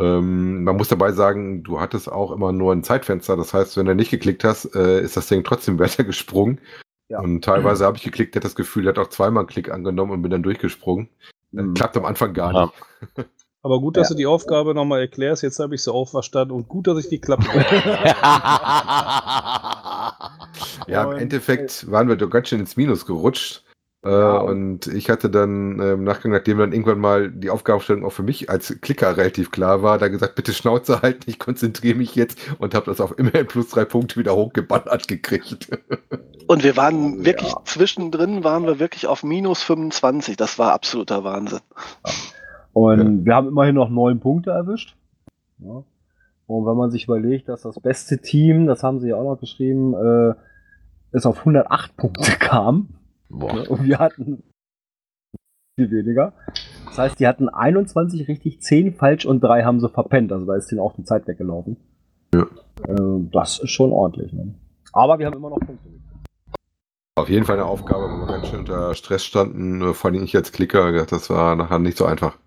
Ähm, 0.00 0.64
man 0.64 0.76
muss 0.76 0.88
dabei 0.88 1.12
sagen, 1.12 1.62
du 1.62 1.80
hattest 1.80 2.10
auch 2.10 2.32
immer 2.32 2.52
nur 2.52 2.72
ein 2.72 2.82
Zeitfenster, 2.84 3.36
das 3.36 3.52
heißt, 3.54 3.76
wenn 3.76 3.86
du 3.86 3.94
nicht 3.94 4.10
geklickt 4.10 4.44
hast, 4.44 4.74
äh, 4.74 5.00
ist 5.00 5.16
das 5.16 5.26
Ding 5.28 5.44
trotzdem 5.44 5.78
weitergesprungen. 5.78 6.60
Ja. 7.08 7.20
Und 7.20 7.44
teilweise 7.44 7.84
habe 7.84 7.96
ich 7.98 8.02
geklickt, 8.04 8.34
hätte 8.34 8.46
das 8.46 8.54
Gefühl, 8.54 8.84
der 8.84 8.94
hat 8.94 8.98
auch 8.98 9.08
zweimal 9.10 9.42
einen 9.42 9.48
Klick 9.48 9.70
angenommen 9.70 10.12
und 10.12 10.22
bin 10.22 10.30
dann 10.30 10.42
durchgesprungen. 10.42 11.08
Mhm. 11.50 11.74
klappt 11.74 11.96
am 11.98 12.06
Anfang 12.06 12.32
gar 12.32 12.52
Ja. 12.54 12.62
nicht. 12.64 13.28
Aber 13.64 13.78
gut, 13.78 13.96
dass 13.96 14.08
Ja. 14.08 14.14
du 14.14 14.18
die 14.18 14.26
Aufgabe 14.26 14.74
nochmal 14.74 15.00
erklärst. 15.02 15.42
Jetzt 15.44 15.60
habe 15.60 15.74
ich 15.76 15.82
sie 15.84 15.92
auch 15.92 16.08
verstanden 16.08 16.52
und 16.52 16.68
gut, 16.68 16.86
dass 16.88 16.98
ich 16.98 17.08
die 17.08 17.20
Klappe. 17.20 17.44
Ja, 20.88 21.04
im 21.12 21.18
Endeffekt 21.18 21.90
waren 21.90 22.08
wir 22.08 22.16
doch 22.16 22.28
ganz 22.28 22.48
schön 22.48 22.60
ins 22.60 22.76
Minus 22.76 23.06
gerutscht. 23.06 23.62
Äh, 24.04 24.10
Ja, 24.10 24.38
und 24.38 24.86
ich 24.88 25.08
hatte 25.10 25.30
dann 25.30 25.78
äh, 25.80 25.92
im 25.92 26.04
Nachgang, 26.04 26.32
nachdem 26.32 26.58
dann 26.58 26.72
irgendwann 26.72 26.98
mal 26.98 27.30
die 27.30 27.50
Aufgabenstellung 27.50 28.04
auch 28.04 28.12
für 28.12 28.22
mich 28.24 28.50
als 28.50 28.80
Klicker 28.80 29.16
relativ 29.16 29.50
klar 29.50 29.82
war, 29.82 29.98
da 29.98 30.08
gesagt, 30.08 30.34
bitte 30.34 30.52
Schnauze 30.52 31.02
halten, 31.02 31.22
ich 31.26 31.38
konzentriere 31.38 31.96
mich 31.96 32.14
jetzt 32.16 32.38
und 32.58 32.74
habe 32.74 32.86
das 32.86 33.00
auf 33.00 33.16
immerhin 33.18 33.46
plus 33.46 33.68
drei 33.68 33.84
Punkte 33.84 34.18
wieder 34.18 34.34
hochgeballert 34.34 35.06
gekriegt. 35.08 35.68
Und 36.48 36.64
wir 36.64 36.76
waren 36.76 37.24
wirklich 37.24 37.52
Ja. 37.52 37.62
zwischendrin, 37.64 38.42
waren 38.42 38.64
wir 38.66 38.80
wirklich 38.80 39.06
auf 39.06 39.22
minus 39.22 39.62
25. 39.62 40.36
Das 40.36 40.58
war 40.58 40.72
absoluter 40.72 41.22
Wahnsinn. 41.22 41.60
Und 42.72 43.24
wir 43.24 43.34
haben 43.34 43.46
immerhin 43.48 43.76
noch 43.76 43.88
neun 43.88 44.18
Punkte 44.20 44.50
erwischt. 44.50 44.96
Ja. 45.58 45.84
Und 46.48 46.66
wenn 46.66 46.76
man 46.76 46.90
sich 46.90 47.04
überlegt, 47.04 47.48
dass 47.48 47.62
das 47.62 47.78
beste 47.80 48.20
Team, 48.20 48.66
das 48.66 48.82
haben 48.82 48.98
sie 48.98 49.10
ja 49.10 49.16
auch 49.16 49.24
noch 49.24 49.38
geschrieben, 49.38 49.94
äh, 49.94 50.34
es 51.12 51.26
auf 51.26 51.38
108 51.38 51.96
Punkte 51.96 52.32
kam. 52.40 52.88
Boah. 53.32 53.54
Ne? 53.54 53.68
Und 53.68 53.84
wir 53.84 53.98
hatten 53.98 54.42
viel 55.76 55.90
weniger. 55.90 56.34
Das 56.86 56.98
heißt, 56.98 57.18
die 57.18 57.26
hatten 57.26 57.48
21 57.48 58.28
richtig, 58.28 58.60
10 58.60 58.94
falsch 58.94 59.24
und 59.24 59.40
3 59.40 59.64
haben 59.64 59.80
sie 59.80 59.88
verpennt. 59.88 60.32
Also 60.32 60.46
da 60.46 60.54
ist 60.54 60.70
denen 60.70 60.80
auch 60.80 60.94
die 60.94 61.04
Zeit 61.04 61.26
weggelaufen. 61.26 61.76
Ja. 62.34 62.42
Äh, 62.86 63.28
das 63.32 63.58
ist 63.58 63.70
schon 63.70 63.90
ordentlich. 63.90 64.32
Ne? 64.32 64.54
Aber 64.92 65.18
wir 65.18 65.26
haben 65.26 65.36
immer 65.36 65.50
noch 65.50 65.60
Punkte. 65.60 65.88
Auf 67.14 67.28
jeden 67.28 67.44
Fall 67.44 67.56
eine 67.56 67.66
Aufgabe, 67.66 68.04
wo 68.04 68.20
wir 68.20 68.26
ganz 68.26 68.48
schön 68.48 68.60
unter 68.60 68.94
Stress 68.94 69.24
standen, 69.24 69.92
vor 69.92 70.10
allem 70.10 70.24
ich 70.24 70.34
als 70.34 70.50
Klicker, 70.50 71.04
das 71.04 71.28
war 71.28 71.56
nachher 71.56 71.78
nicht 71.78 71.98
so 71.98 72.06
einfach. 72.06 72.38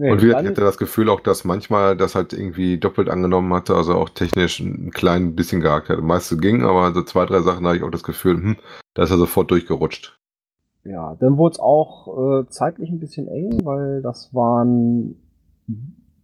Nee, 0.00 0.12
und 0.12 0.22
wie 0.22 0.26
gesagt, 0.26 0.44
ich 0.44 0.50
hatte 0.50 0.60
das 0.60 0.78
Gefühl 0.78 1.08
auch, 1.08 1.18
dass 1.18 1.44
manchmal 1.44 1.96
das 1.96 2.14
halt 2.14 2.32
irgendwie 2.32 2.78
doppelt 2.78 3.10
angenommen 3.10 3.52
hatte, 3.52 3.74
also 3.74 3.94
auch 3.94 4.08
technisch 4.08 4.60
ein 4.60 4.92
klein 4.92 5.34
bisschen 5.34 5.60
gehakt 5.60 5.88
hat. 5.88 6.00
Meiste 6.00 6.36
ging, 6.36 6.62
aber 6.62 6.92
so 6.94 7.02
zwei, 7.02 7.26
drei 7.26 7.40
Sachen 7.40 7.66
hatte 7.66 7.78
ich 7.78 7.82
auch 7.82 7.90
das 7.90 8.04
Gefühl, 8.04 8.36
hm, 8.36 8.56
da 8.94 9.02
ist 9.02 9.10
er 9.10 9.18
sofort 9.18 9.50
durchgerutscht. 9.50 10.16
Ja, 10.84 11.16
dann 11.18 11.36
wurde 11.36 11.54
es 11.54 11.58
auch 11.58 12.42
äh, 12.42 12.46
zeitlich 12.48 12.90
ein 12.90 13.00
bisschen 13.00 13.26
eng, 13.26 13.64
weil 13.64 14.00
das 14.00 14.32
waren 14.32 15.16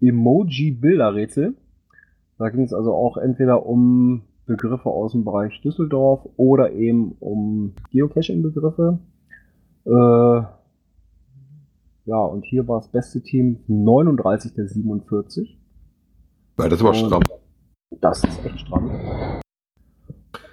Emoji-Bilderrätsel. 0.00 1.54
Da 2.38 2.50
ging 2.50 2.62
es 2.62 2.72
also 2.72 2.94
auch 2.94 3.16
entweder 3.16 3.66
um 3.66 4.22
Begriffe 4.46 4.88
aus 4.88 5.12
dem 5.12 5.24
Bereich 5.24 5.60
Düsseldorf 5.62 6.28
oder 6.36 6.70
eben 6.70 7.16
um 7.18 7.74
Geocaching-Begriffe. 7.90 9.00
Äh, 9.84 10.42
ja, 12.06 12.16
und 12.18 12.44
hier 12.44 12.66
war 12.68 12.80
das 12.80 12.88
beste 12.88 13.22
Team 13.22 13.60
39 13.68 14.54
der 14.54 14.68
47. 14.68 15.58
Weil 16.56 16.68
das 16.68 16.82
war 16.82 16.94
stramm. 16.94 17.22
Das 18.00 18.22
ist 18.24 18.44
echt 18.44 18.60
stramm. 18.60 18.90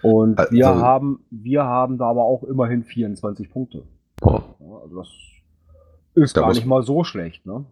Und 0.02 0.40
Also- 0.40 0.52
wir 0.52 0.68
haben, 0.68 1.20
wir 1.30 1.64
haben 1.64 1.98
da 1.98 2.06
aber 2.10 2.24
auch 2.24 2.44
immerhin 2.44 2.84
24 2.84 3.50
Punkte. 3.52 3.84
Boah. 4.20 4.44
Ja, 4.60 4.78
also 4.84 4.96
das 4.98 5.10
ist 6.16 6.36
Da 6.36 6.42
gar 6.42 6.50
nicht 6.50 6.66
mal 6.66 6.84
so 6.84 7.04
schlecht, 7.04 7.46
ne? 7.46 7.66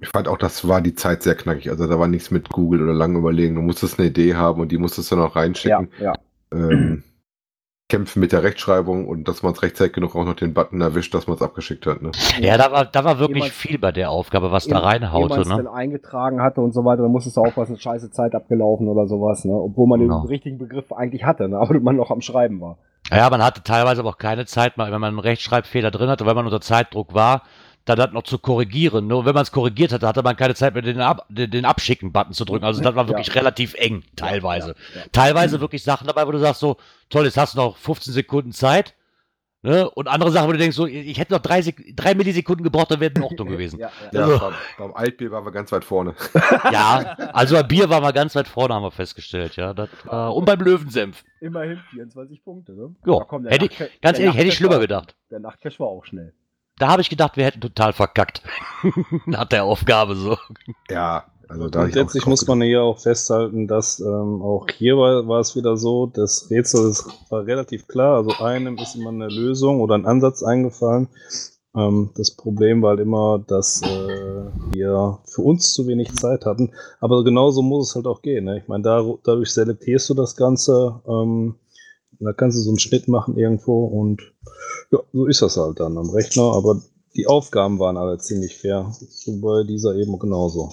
Ich 0.00 0.08
fand 0.08 0.28
auch, 0.28 0.38
das 0.38 0.66
war 0.66 0.80
die 0.80 0.94
Zeit 0.94 1.22
sehr 1.22 1.34
knackig. 1.34 1.70
Also 1.70 1.86
da 1.86 1.98
war 1.98 2.08
nichts 2.08 2.30
mit 2.30 2.48
Google 2.50 2.82
oder 2.82 2.94
lang 2.94 3.16
überlegen. 3.16 3.54
Du 3.56 3.62
musstest 3.62 3.98
eine 3.98 4.08
Idee 4.08 4.34
haben 4.34 4.60
und 4.60 4.70
die 4.72 4.78
musstest 4.78 5.10
du 5.12 5.16
noch 5.16 5.34
Ja, 5.34 5.40
reinschicken. 5.42 5.88
ja. 6.00 6.12
Ähm, 6.52 7.02
kämpfen 7.88 8.20
mit 8.20 8.32
der 8.32 8.42
Rechtschreibung 8.42 9.06
und 9.06 9.28
dass 9.28 9.42
man 9.42 9.52
es 9.52 9.62
rechtzeitig 9.62 9.92
genug 9.92 10.16
auch 10.16 10.24
noch 10.24 10.34
den 10.34 10.54
Button 10.54 10.80
erwischt, 10.80 11.12
dass 11.14 11.26
man 11.26 11.36
es 11.36 11.42
abgeschickt 11.42 11.86
hat. 11.86 12.00
Ne? 12.00 12.10
Ja, 12.40 12.56
da 12.56 12.72
war, 12.72 12.86
da 12.86 13.04
war 13.04 13.18
wirklich 13.18 13.36
Jemand- 13.44 13.52
viel 13.52 13.78
bei 13.78 13.92
der 13.92 14.10
Aufgabe, 14.10 14.50
was 14.50 14.66
da 14.66 14.76
Ehe- 14.76 14.80
ehe 14.80 14.86
reinhaute, 14.86 15.34
man's 15.36 15.48
ne? 15.48 15.56
dann 15.56 15.66
eingetragen 15.68 16.40
hatte 16.40 16.60
und 16.62 16.72
so 16.72 16.84
weiter, 16.84 17.02
dann 17.02 17.12
musstest 17.12 17.36
du 17.36 17.42
auch 17.42 17.56
was 17.56 17.68
eine 17.68 17.78
scheiße 17.78 18.10
Zeit 18.10 18.34
abgelaufen 18.34 18.88
oder 18.88 19.06
sowas, 19.06 19.44
ne? 19.44 19.52
Obwohl 19.52 19.86
man 19.88 20.00
Genau. 20.00 20.20
den 20.22 20.28
richtigen 20.28 20.58
Begriff 20.58 20.90
eigentlich 20.92 21.24
hatte, 21.24 21.48
ne? 21.48 21.58
Aber 21.60 21.78
man 21.80 21.96
noch 21.96 22.10
am 22.10 22.22
Schreiben 22.22 22.60
war. 22.60 22.78
Ja, 23.10 23.28
man 23.28 23.44
hatte 23.44 23.62
teilweise 23.62 24.00
aber 24.00 24.10
auch 24.10 24.18
keine 24.18 24.46
Zeit, 24.46 24.78
mal, 24.78 24.90
wenn 24.90 25.00
man 25.00 25.08
einen 25.10 25.18
Rechtschreibfehler 25.18 25.90
drin 25.90 26.08
hatte, 26.08 26.24
weil 26.24 26.34
man 26.34 26.46
unter 26.46 26.60
Zeitdruck 26.62 27.12
war, 27.12 27.42
dann 27.84 27.98
das 27.98 28.12
noch 28.12 28.22
zu 28.22 28.38
korrigieren. 28.38 29.06
Nur 29.06 29.24
wenn 29.24 29.34
man 29.34 29.42
es 29.42 29.52
korrigiert 29.52 29.92
hatte, 29.92 30.06
hatte 30.06 30.22
man 30.22 30.36
keine 30.36 30.54
Zeit 30.54 30.74
mehr, 30.74 30.82
den, 30.82 31.00
Ab 31.00 31.26
den, 31.28 31.50
den 31.50 31.64
Abschicken-Button 31.64 32.32
zu 32.32 32.44
drücken. 32.44 32.64
Also 32.64 32.82
das 32.82 32.94
war 32.94 33.08
wirklich 33.08 33.28
Ja. 33.28 33.34
relativ 33.34 33.74
eng, 33.74 34.04
teilweise. 34.16 34.74
Ja, 34.94 35.00
ja. 35.00 35.06
Teilweise 35.12 35.60
wirklich 35.60 35.82
Sachen 35.82 36.06
dabei, 36.06 36.26
wo 36.26 36.30
du 36.32 36.38
sagst 36.38 36.60
so, 36.60 36.76
toll, 37.10 37.24
jetzt 37.24 37.36
hast 37.36 37.54
du 37.54 37.58
noch 37.58 37.76
15 37.76 38.12
Sekunden 38.12 38.52
Zeit. 38.52 38.94
Ne? 39.64 39.88
Und 39.88 40.08
andere 40.08 40.32
Sachen, 40.32 40.48
wo 40.48 40.52
du 40.52 40.58
denkst, 40.58 40.74
so, 40.76 40.86
ich 40.86 41.18
hätte 41.20 41.32
noch 41.32 41.40
drei, 41.40 41.62
Sek 41.62 41.94
drei 41.96 42.16
Millisekunden 42.16 42.64
gebraucht, 42.64 42.90
dann 42.90 42.98
wäre 42.98 43.12
in 43.14 43.22
Ordnung 43.22 43.46
gewesen. 43.48 43.78
Ja, 43.78 43.92
ja. 44.12 44.18
Ja, 44.18 44.24
Also- 44.26 44.38
beim, 44.40 44.54
beim 44.78 44.94
Altbier 44.94 45.30
waren 45.30 45.44
wir 45.44 45.52
ganz 45.52 45.70
weit 45.70 45.84
vorne. 45.84 46.14
Ja, 46.72 47.16
also 47.32 47.54
bei 47.54 47.62
Bier 47.62 47.88
waren 47.88 48.02
wir 48.02 48.12
ganz 48.12 48.34
weit 48.34 48.48
vorne, 48.48 48.74
haben 48.74 48.82
wir 48.82 48.90
festgestellt, 48.90 49.54
ja. 49.56 49.72
Das, 49.72 49.88
äh, 50.10 50.16
und 50.16 50.46
beim 50.46 50.58
Löwensenf. 50.60 51.22
Immerhin 51.40 51.78
24 51.90 52.42
Punkte, 52.44 52.72
ne? 52.72 52.94
Kommt 53.28 53.44
der 53.46 53.52
hätte 53.52 53.66
ich- 53.66 54.00
Ganz 54.00 54.18
ehrlich, 54.18 54.34
hätte 54.36 54.48
ich 54.48 54.54
schlimmer 54.54 54.74
war- 54.74 54.80
gedacht. 54.80 55.14
Der 55.30 55.38
Nachtcash 55.38 55.78
war 55.78 55.86
auch 55.86 56.04
schnell. 56.04 56.32
Da 56.78 56.88
habe 56.88 57.02
ich 57.02 57.10
gedacht, 57.10 57.36
wir 57.36 57.44
hätten 57.44 57.60
total 57.60 57.92
verkackt. 57.92 58.42
Nach 59.26 59.44
der 59.44 59.64
Aufgabe 59.64 60.16
so. 60.16 60.36
Ja, 60.90 61.26
also 61.48 61.68
da 61.68 61.80
hab 61.80 61.88
ich 61.88 61.94
Grundsätzlich 61.94 62.24
auch 62.24 62.28
muss 62.28 62.46
man 62.46 62.62
hier 62.62 62.82
auch 62.82 62.98
festhalten, 62.98 63.68
dass 63.68 64.00
ähm, 64.00 64.40
auch 64.42 64.66
hier 64.74 64.96
war, 64.96 65.28
war 65.28 65.40
es 65.40 65.54
wieder 65.54 65.76
so, 65.76 66.06
das 66.06 66.50
Rätsel 66.50 66.90
ist, 66.90 67.06
war 67.30 67.44
relativ 67.46 67.86
klar. 67.86 68.16
Also 68.16 68.42
einem 68.42 68.78
ist 68.78 68.96
immer 68.96 69.10
eine 69.10 69.28
Lösung 69.28 69.80
oder 69.80 69.94
ein 69.94 70.06
Ansatz 70.06 70.42
eingefallen. 70.42 71.08
Ähm, 71.74 72.10
das 72.16 72.30
Problem 72.30 72.82
war 72.82 72.90
halt 72.90 73.00
immer, 73.00 73.38
dass 73.46 73.82
äh, 73.82 74.50
wir 74.72 75.18
für 75.24 75.42
uns 75.42 75.72
zu 75.72 75.86
wenig 75.86 76.14
Zeit 76.14 76.46
hatten. 76.46 76.72
Aber 77.00 77.22
genauso 77.24 77.62
muss 77.62 77.90
es 77.90 77.96
halt 77.96 78.06
auch 78.06 78.22
gehen. 78.22 78.44
Ne? 78.44 78.58
Ich 78.58 78.68
meine, 78.68 78.82
da, 78.82 79.04
dadurch 79.22 79.50
selektierst 79.50 80.08
du 80.10 80.14
das 80.14 80.36
Ganze. 80.36 81.00
Ähm, 81.06 81.56
da 82.24 82.32
kannst 82.32 82.56
du 82.56 82.62
so 82.62 82.70
einen 82.70 82.78
Schnitt 82.78 83.08
machen 83.08 83.36
irgendwo 83.36 83.84
und 83.86 84.32
ja, 84.90 85.00
so 85.12 85.26
ist 85.26 85.42
das 85.42 85.56
halt 85.56 85.80
dann 85.80 85.98
am 85.98 86.10
Rechner. 86.10 86.54
Aber 86.54 86.80
die 87.14 87.26
Aufgaben 87.26 87.78
waren 87.78 87.96
alle 87.96 88.18
ziemlich 88.18 88.58
fair. 88.58 88.92
So 88.92 89.40
bei 89.40 89.64
dieser 89.64 89.94
eben 89.94 90.18
genauso. 90.18 90.72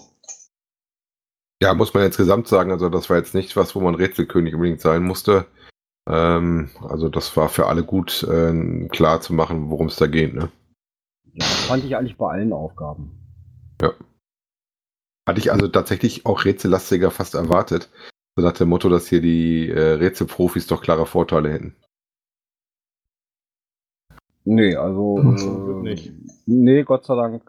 Ja, 1.62 1.74
muss 1.74 1.94
man 1.94 2.04
insgesamt 2.04 2.48
sagen, 2.48 2.72
also 2.72 2.90
das 2.90 3.10
war 3.10 3.18
jetzt 3.18 3.34
nicht 3.34 3.56
was, 3.56 3.76
wo 3.76 3.82
man 3.82 3.96
Rätselkönig 3.96 4.54
unbedingt 4.54 4.82
sein 4.82 5.04
musste. 5.04 5.46
Ähm, 6.08 6.70
also 6.88 7.10
das 7.10 7.36
war 7.36 7.50
für 7.50 7.68
alle 7.68 7.84
gut 7.84 8.24
äh, 8.24 8.88
klar 8.88 9.20
zu 9.22 9.34
machen, 9.34 9.70
worum 9.70 9.88
es 9.88 9.98
da 9.98 10.08
geht. 10.08 10.34
Ne? 10.34 10.50
Ja, 11.34 11.40
das 11.40 11.66
fand 11.66 11.84
ich 11.84 11.96
eigentlich 11.96 12.18
bei 12.18 12.32
allen 12.32 12.54
Aufgaben. 12.54 13.20
Hatte 15.30 15.42
ich 15.42 15.52
also 15.52 15.68
tatsächlich 15.68 16.26
auch 16.26 16.44
rätsellastiger 16.44 17.12
fast 17.12 17.36
erwartet. 17.36 17.88
So 18.40 18.46
nach 18.46 18.54
dem 18.54 18.70
Motto, 18.70 18.88
dass 18.88 19.08
hier 19.08 19.20
die 19.20 19.70
äh, 19.70 19.96
Rätselprofis 19.96 20.66
doch 20.66 20.82
klare 20.82 21.06
Vorteile 21.06 21.52
hätten. 21.52 21.76
Nee, 24.46 24.76
also. 24.76 25.20
Äh, 25.20 25.84
nicht. 25.84 26.14
Nee, 26.46 26.84
Gott 26.84 27.04
sei 27.06 27.16
Dank 27.16 27.44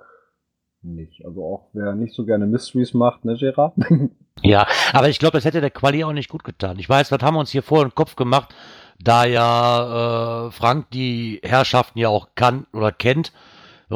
nicht. 0.82 1.24
Also 1.24 1.44
auch 1.44 1.68
wer 1.74 1.94
nicht 1.94 2.12
so 2.14 2.24
gerne 2.24 2.46
Mysteries 2.46 2.92
macht, 2.92 3.24
ne, 3.24 3.36
Gerard? 3.36 3.74
Ja, 4.42 4.66
aber 4.94 5.10
ich 5.10 5.18
glaube, 5.18 5.36
das 5.36 5.44
hätte 5.44 5.60
der 5.60 5.70
Quali 5.70 6.02
auch 6.02 6.14
nicht 6.14 6.30
gut 6.30 6.44
getan. 6.44 6.78
Ich 6.78 6.88
weiß, 6.88 7.12
was 7.12 7.20
haben 7.20 7.34
wir 7.34 7.40
uns 7.40 7.50
hier 7.50 7.62
vor 7.62 7.84
den 7.84 7.94
Kopf 7.94 8.16
gemacht, 8.16 8.54
da 8.98 9.26
ja 9.26 10.46
äh, 10.46 10.50
Frank 10.50 10.90
die 10.92 11.40
Herrschaften 11.42 11.98
ja 11.98 12.08
auch 12.08 12.28
kann 12.36 12.66
oder 12.72 12.90
kennt 12.90 13.32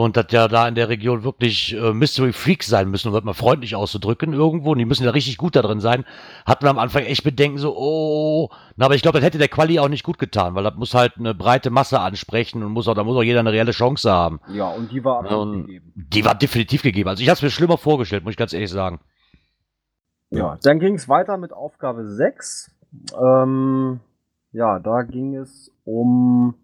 und 0.02 0.16
dass 0.16 0.26
ja 0.30 0.48
da 0.48 0.66
in 0.66 0.74
der 0.74 0.88
Region 0.88 1.22
wirklich 1.22 1.74
äh, 1.74 1.92
Mystery 1.92 2.32
Freaks 2.32 2.66
sein 2.66 2.90
müssen, 2.90 3.08
um 3.08 3.14
das 3.14 3.22
mal 3.22 3.32
freundlich 3.32 3.76
auszudrücken 3.76 4.32
irgendwo. 4.32 4.72
Und 4.72 4.78
die 4.78 4.84
müssen 4.84 5.04
ja 5.04 5.10
richtig 5.10 5.38
gut 5.38 5.54
da 5.54 5.62
drin 5.62 5.78
sein. 5.78 6.04
Hatten 6.44 6.64
wir 6.64 6.70
am 6.70 6.78
Anfang 6.78 7.04
echt 7.04 7.22
Bedenken, 7.22 7.58
so, 7.58 7.76
oh. 7.76 8.50
Na, 8.76 8.86
aber 8.86 8.96
ich 8.96 9.02
glaube, 9.02 9.18
das 9.18 9.24
hätte 9.24 9.38
der 9.38 9.48
Quali 9.48 9.78
auch 9.78 9.88
nicht 9.88 10.02
gut 10.02 10.18
getan, 10.18 10.56
weil 10.56 10.64
das 10.64 10.74
muss 10.74 10.94
halt 10.94 11.12
eine 11.16 11.32
breite 11.32 11.70
Masse 11.70 12.00
ansprechen 12.00 12.64
und 12.64 12.72
muss 12.72 12.88
auch, 12.88 12.94
da 12.94 13.04
muss 13.04 13.16
auch 13.16 13.22
jeder 13.22 13.40
eine 13.40 13.52
reelle 13.52 13.70
Chance 13.70 14.10
haben. 14.10 14.40
Ja, 14.48 14.66
und 14.66 14.90
die 14.90 15.04
war 15.04 15.24
Ja, 15.30 15.36
und 15.36 15.80
die 15.94 16.24
war 16.24 16.34
definitiv 16.34 16.82
gegeben. 16.82 17.08
Also 17.08 17.22
ich 17.22 17.28
habe 17.28 17.36
es 17.36 17.42
mir 17.42 17.50
schlimmer 17.50 17.78
vorgestellt, 17.78 18.24
muss 18.24 18.32
ich 18.32 18.36
ganz 18.36 18.52
ehrlich 18.52 18.70
sagen. 18.70 18.98
Ja, 20.30 20.58
dann 20.62 20.80
ging 20.80 20.94
es 20.94 21.08
weiter 21.08 21.36
mit 21.36 21.52
Aufgabe 21.52 22.04
6. 22.04 22.72
Ähm, 23.20 24.00
ja, 24.50 24.80
da 24.80 25.02
ging 25.02 25.36
es 25.36 25.70
um 25.84 26.54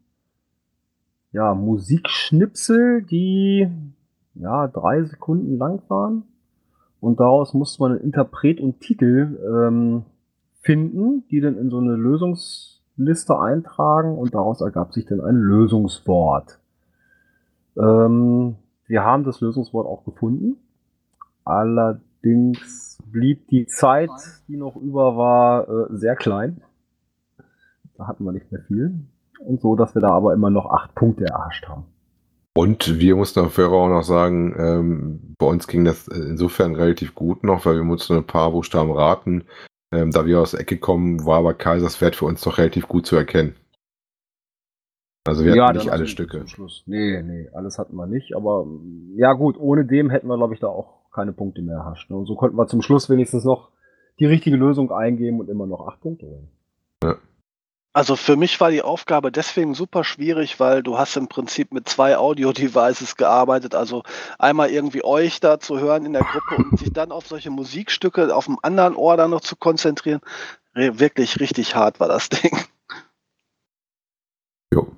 ja, 1.32 1.54
Musikschnipsel, 1.54 3.02
die 3.02 3.68
ja 4.34 4.66
drei 4.68 5.02
Sekunden 5.04 5.58
lang 5.58 5.82
waren. 5.88 6.24
Und 7.00 7.20
daraus 7.20 7.54
musste 7.54 7.82
man 7.82 7.92
einen 7.92 8.00
Interpret 8.00 8.60
und 8.60 8.80
Titel 8.80 9.38
ähm, 9.44 10.04
finden, 10.60 11.24
die 11.30 11.40
dann 11.40 11.56
in 11.56 11.70
so 11.70 11.78
eine 11.78 11.94
Lösungsliste 11.94 13.38
eintragen 13.38 14.18
und 14.18 14.34
daraus 14.34 14.60
ergab 14.60 14.92
sich 14.92 15.06
dann 15.06 15.20
ein 15.20 15.36
Lösungswort. 15.36 16.58
Ähm, 17.78 18.56
wir 18.86 19.04
haben 19.04 19.24
das 19.24 19.40
Lösungswort 19.40 19.86
auch 19.86 20.04
gefunden. 20.04 20.56
Allerdings 21.44 22.98
blieb 23.10 23.48
die 23.48 23.66
Zeit, 23.66 24.10
die 24.48 24.56
noch 24.56 24.76
über 24.76 25.16
war, 25.16 25.68
äh, 25.68 25.96
sehr 25.96 26.16
klein. 26.16 26.60
Da 27.96 28.06
hatten 28.06 28.24
wir 28.24 28.32
nicht 28.32 28.52
mehr 28.52 28.62
viel. 28.62 29.00
Und 29.40 29.60
so, 29.60 29.74
dass 29.74 29.94
wir 29.94 30.02
da 30.02 30.10
aber 30.10 30.34
immer 30.34 30.50
noch 30.50 30.70
acht 30.70 30.94
Punkte 30.94 31.24
erhascht 31.24 31.66
haben. 31.68 31.84
Und 32.54 33.00
wir 33.00 33.16
mussten 33.16 33.40
auf 33.40 33.56
Hörer 33.56 33.72
auch 33.72 33.88
noch 33.88 34.02
sagen, 34.02 34.54
ähm, 34.58 35.34
bei 35.38 35.46
uns 35.46 35.66
ging 35.66 35.84
das 35.84 36.08
insofern 36.08 36.74
relativ 36.74 37.14
gut 37.14 37.44
noch, 37.44 37.64
weil 37.64 37.76
wir 37.76 37.84
mussten 37.84 38.16
ein 38.16 38.26
paar 38.26 38.50
Buchstaben 38.50 38.90
raten. 38.90 39.44
Ähm, 39.92 40.10
da 40.10 40.26
wir 40.26 40.40
aus 40.40 40.52
der 40.52 40.60
Ecke 40.60 40.78
kommen, 40.78 41.24
war 41.24 41.38
aber 41.38 41.54
Kaisers 41.54 42.00
Wert 42.00 42.16
für 42.16 42.26
uns 42.26 42.42
doch 42.42 42.58
relativ 42.58 42.86
gut 42.86 43.06
zu 43.06 43.16
erkennen. 43.16 43.54
Also 45.26 45.44
wir 45.44 45.62
hatten 45.62 45.78
nicht 45.78 45.90
alle 45.90 46.06
Stücke. 46.06 46.46
Schluss. 46.46 46.82
Nee, 46.86 47.22
nee, 47.22 47.48
alles 47.52 47.78
hatten 47.78 47.94
wir 47.94 48.06
nicht. 48.06 48.34
Aber 48.34 48.66
ja 49.14 49.32
gut, 49.34 49.56
ohne 49.58 49.84
dem 49.84 50.10
hätten 50.10 50.28
wir, 50.28 50.36
glaube 50.36 50.54
ich, 50.54 50.60
da 50.60 50.68
auch 50.68 51.10
keine 51.12 51.32
Punkte 51.32 51.62
mehr 51.62 51.76
erhascht. 51.76 52.10
Ne? 52.10 52.16
Und 52.16 52.26
so 52.26 52.34
konnten 52.34 52.56
wir 52.56 52.66
zum 52.66 52.82
Schluss 52.82 53.10
wenigstens 53.10 53.44
noch 53.44 53.70
die 54.18 54.26
richtige 54.26 54.56
Lösung 54.56 54.90
eingeben 54.92 55.40
und 55.40 55.48
immer 55.48 55.66
noch 55.66 55.86
acht 55.88 56.00
Punkte 56.00 56.26
holen. 56.26 56.48
Also 57.92 58.14
für 58.14 58.36
mich 58.36 58.60
war 58.60 58.70
die 58.70 58.82
Aufgabe 58.82 59.32
deswegen 59.32 59.74
super 59.74 60.04
schwierig, 60.04 60.60
weil 60.60 60.82
du 60.82 60.96
hast 60.96 61.16
im 61.16 61.26
Prinzip 61.26 61.72
mit 61.72 61.88
zwei 61.88 62.16
Audio-Devices 62.16 63.16
gearbeitet. 63.16 63.74
Also 63.74 64.04
einmal 64.38 64.70
irgendwie 64.70 65.02
euch 65.04 65.40
da 65.40 65.58
zu 65.58 65.80
hören 65.80 66.06
in 66.06 66.12
der 66.12 66.22
Gruppe 66.22 66.56
und 66.62 66.78
sich 66.78 66.92
dann 66.92 67.10
auf 67.10 67.26
solche 67.26 67.50
Musikstücke 67.50 68.34
auf 68.34 68.44
dem 68.44 68.58
anderen 68.62 68.94
Ohr 68.94 69.16
dann 69.16 69.30
noch 69.30 69.40
zu 69.40 69.56
konzentrieren. 69.56 70.20
Re- 70.76 71.00
Wirklich 71.00 71.40
richtig 71.40 71.74
hart 71.74 71.98
war 71.98 72.06
das 72.06 72.28
Ding. 72.28 72.56
Jo. 74.72 74.92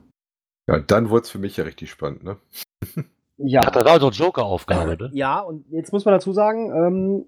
Ja, 0.68 0.78
dann 0.78 1.08
wurde 1.08 1.22
es 1.22 1.30
für 1.30 1.38
mich 1.38 1.56
ja 1.56 1.64
richtig 1.64 1.90
spannend, 1.90 2.24
ne? 2.24 2.36
Ja. 3.38 3.62
Das 3.62 3.84
war 3.86 3.98
so 3.98 4.06
eine 4.08 4.14
Joker-Aufgabe, 4.14 4.96
ne? 4.96 5.10
Ja, 5.14 5.40
und 5.40 5.66
jetzt 5.70 5.92
muss 5.92 6.04
man 6.04 6.12
dazu 6.12 6.32
sagen, 6.32 6.70
ähm, 6.70 7.24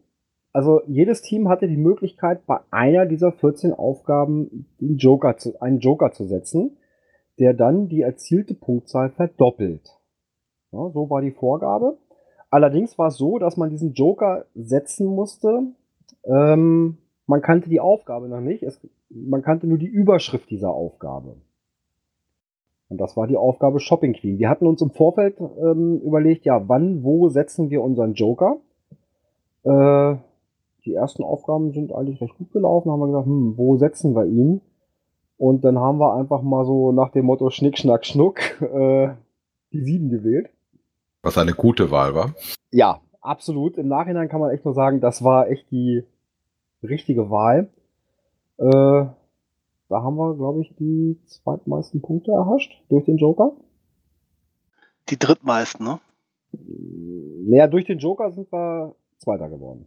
also 0.55 0.83
jedes 0.87 1.21
Team 1.21 1.49
hatte 1.49 1.67
die 1.67 1.77
Möglichkeit, 1.77 2.47
bei 2.47 2.61
einer 2.71 3.07
dieser 3.07 3.33
14 3.33 3.73
Aufgaben 3.73 4.67
den 4.81 4.99
Joker 4.99 5.37
zu, 5.37 5.61
einen 5.61 5.81
Joker 5.81 6.13
zu 6.13 6.27
setzen, 6.27 6.77
der 7.41 7.55
dann 7.55 7.89
die 7.89 8.03
erzielte 8.03 8.55
Punktzahl 8.55 9.11
verdoppelt. 9.11 9.99
Ja, 10.71 10.91
so 10.91 11.11
war 11.11 11.23
die 11.23 11.33
Vorgabe. 11.33 11.99
Allerdings 12.51 12.97
war 12.99 13.09
es 13.09 13.17
so, 13.17 13.41
dass 13.41 13.57
man 13.57 13.71
diesen 13.71 13.95
Joker 13.95 14.47
setzen 14.55 15.09
musste. 15.09 15.73
Ähm, 16.25 16.99
man 17.27 17.43
kannte 17.43 17.69
die 17.69 17.81
Aufgabe 17.81 18.29
noch 18.29 18.41
nicht. 18.41 18.63
Es, 18.63 18.81
man 19.09 19.43
kannte 19.43 19.67
nur 19.67 19.79
die 19.79 19.89
Überschrift 19.89 20.51
dieser 20.51 20.71
Aufgabe. 20.71 21.35
Und 22.89 23.01
das 23.01 23.17
war 23.17 23.27
die 23.27 23.37
Aufgabe 23.37 23.81
Shopping 23.81 24.13
Queen. 24.13 24.39
Wir 24.39 24.49
hatten 24.49 24.69
uns 24.69 24.81
im 24.83 24.91
Vorfeld 24.91 25.41
ähm, 25.41 26.01
überlegt, 26.05 26.45
ja, 26.45 26.69
wann, 26.69 27.03
wo 27.03 27.29
setzen 27.29 27.71
wir 27.71 27.83
unseren 27.83 28.15
Joker? 28.15 28.59
Äh, 29.65 30.17
die 30.85 30.95
ersten 30.95 31.23
Aufgaben 31.23 31.73
sind 31.73 31.93
eigentlich 31.93 32.21
recht 32.21 32.37
gut 32.37 32.53
gelaufen. 32.53 32.91
Haben 32.91 33.01
wir 33.01 33.07
gesagt, 33.07 33.27
hm, 33.27 33.55
wo 33.57 33.77
setzen 33.77 34.15
wir 34.15 34.27
ihn? 34.27 34.61
Und 35.37 35.65
dann 35.65 35.79
haben 35.79 35.99
wir 35.99 36.15
einfach 36.15 36.43
mal 36.43 36.65
so 36.65 36.93
nach 36.93 37.11
dem 37.11 37.27
Motto 37.27 37.51
Schnick, 37.51 37.79
Schnack, 37.79 38.07
Schnuck 38.07 38.61
äh, 38.61 39.15
die 39.73 39.81
sieben 39.81 40.11
gewählt. 40.11 40.51
Was 41.23 41.39
eine 41.39 41.53
gute 41.53 41.91
Wahl 41.91 42.15
war. 42.15 42.35
Ja, 42.71 43.01
absolut. 43.21 43.77
Im 43.79 43.89
Nachhinein 43.89 44.29
kann 44.29 44.41
man 44.41 44.51
echt 44.51 44.65
nur 44.65 44.75
sagen, 44.75 45.01
das 45.01 45.25
war 45.25 45.49
echt 45.49 45.71
die 45.71 46.05
richtige 46.83 47.31
Wahl. 47.31 47.71
Äh, 48.59 49.07
da 49.89 50.03
haben 50.03 50.17
wir, 50.17 50.35
glaube 50.37 50.61
ich, 50.61 50.75
die 50.77 51.19
zweitmeisten 51.27 52.01
Punkte 52.01 52.33
erhascht 52.33 52.83
durch 52.89 53.05
den 53.05 53.17
Joker. 53.17 53.53
Die 55.09 55.19
drittmeisten, 55.19 55.85
ne? 55.85 56.01
Naja, 57.47 57.67
durch 57.67 57.85
den 57.85 57.99
Joker 57.99 58.31
sind 58.31 58.51
wir 58.53 58.95
Zweiter 59.19 59.49
geworden. 59.49 59.87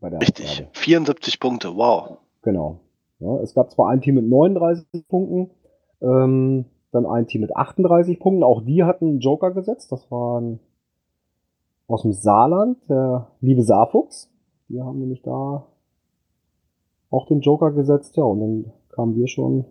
Bei 0.00 0.10
der 0.10 0.20
Richtig. 0.20 0.46
Aufgabe. 0.46 0.70
74 0.72 1.40
Punkte, 1.40 1.76
wow. 1.76 2.18
Genau. 2.42 2.80
Ja, 3.18 3.36
es 3.40 3.54
gab 3.54 3.70
zwar 3.70 3.90
ein 3.90 4.00
Team 4.00 4.14
mit 4.14 4.26
39 4.26 5.06
Punkten, 5.06 5.50
ähm, 6.00 6.64
dann 6.90 7.06
ein 7.06 7.26
Team 7.26 7.42
mit 7.42 7.54
38 7.54 8.18
Punkten. 8.18 8.42
Auch 8.42 8.62
die 8.62 8.82
hatten 8.82 9.06
einen 9.06 9.20
Joker 9.20 9.50
gesetzt. 9.50 9.92
Das 9.92 10.10
waren 10.10 10.58
aus 11.86 12.02
dem 12.02 12.12
Saarland, 12.12 12.78
der 12.88 13.28
liebe 13.40 13.62
Saarfuchs. 13.62 14.30
Die 14.68 14.80
haben 14.80 14.98
nämlich 14.98 15.22
da 15.22 15.66
auch 17.10 17.26
den 17.26 17.40
Joker 17.40 17.72
gesetzt. 17.72 18.16
Ja, 18.16 18.24
und 18.24 18.40
dann 18.40 18.72
kamen 18.88 19.16
wir 19.16 19.28
schon. 19.28 19.66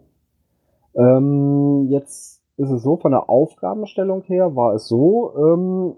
Ähm, 0.96 1.88
jetzt 1.90 2.44
ist 2.58 2.70
es 2.70 2.84
so, 2.84 2.98
von 2.98 3.12
der 3.12 3.30
Aufgabenstellung 3.30 4.24
her 4.24 4.56
war 4.56 4.76
es 4.76 4.88
so, 4.88 5.34
ähm, 5.38 5.96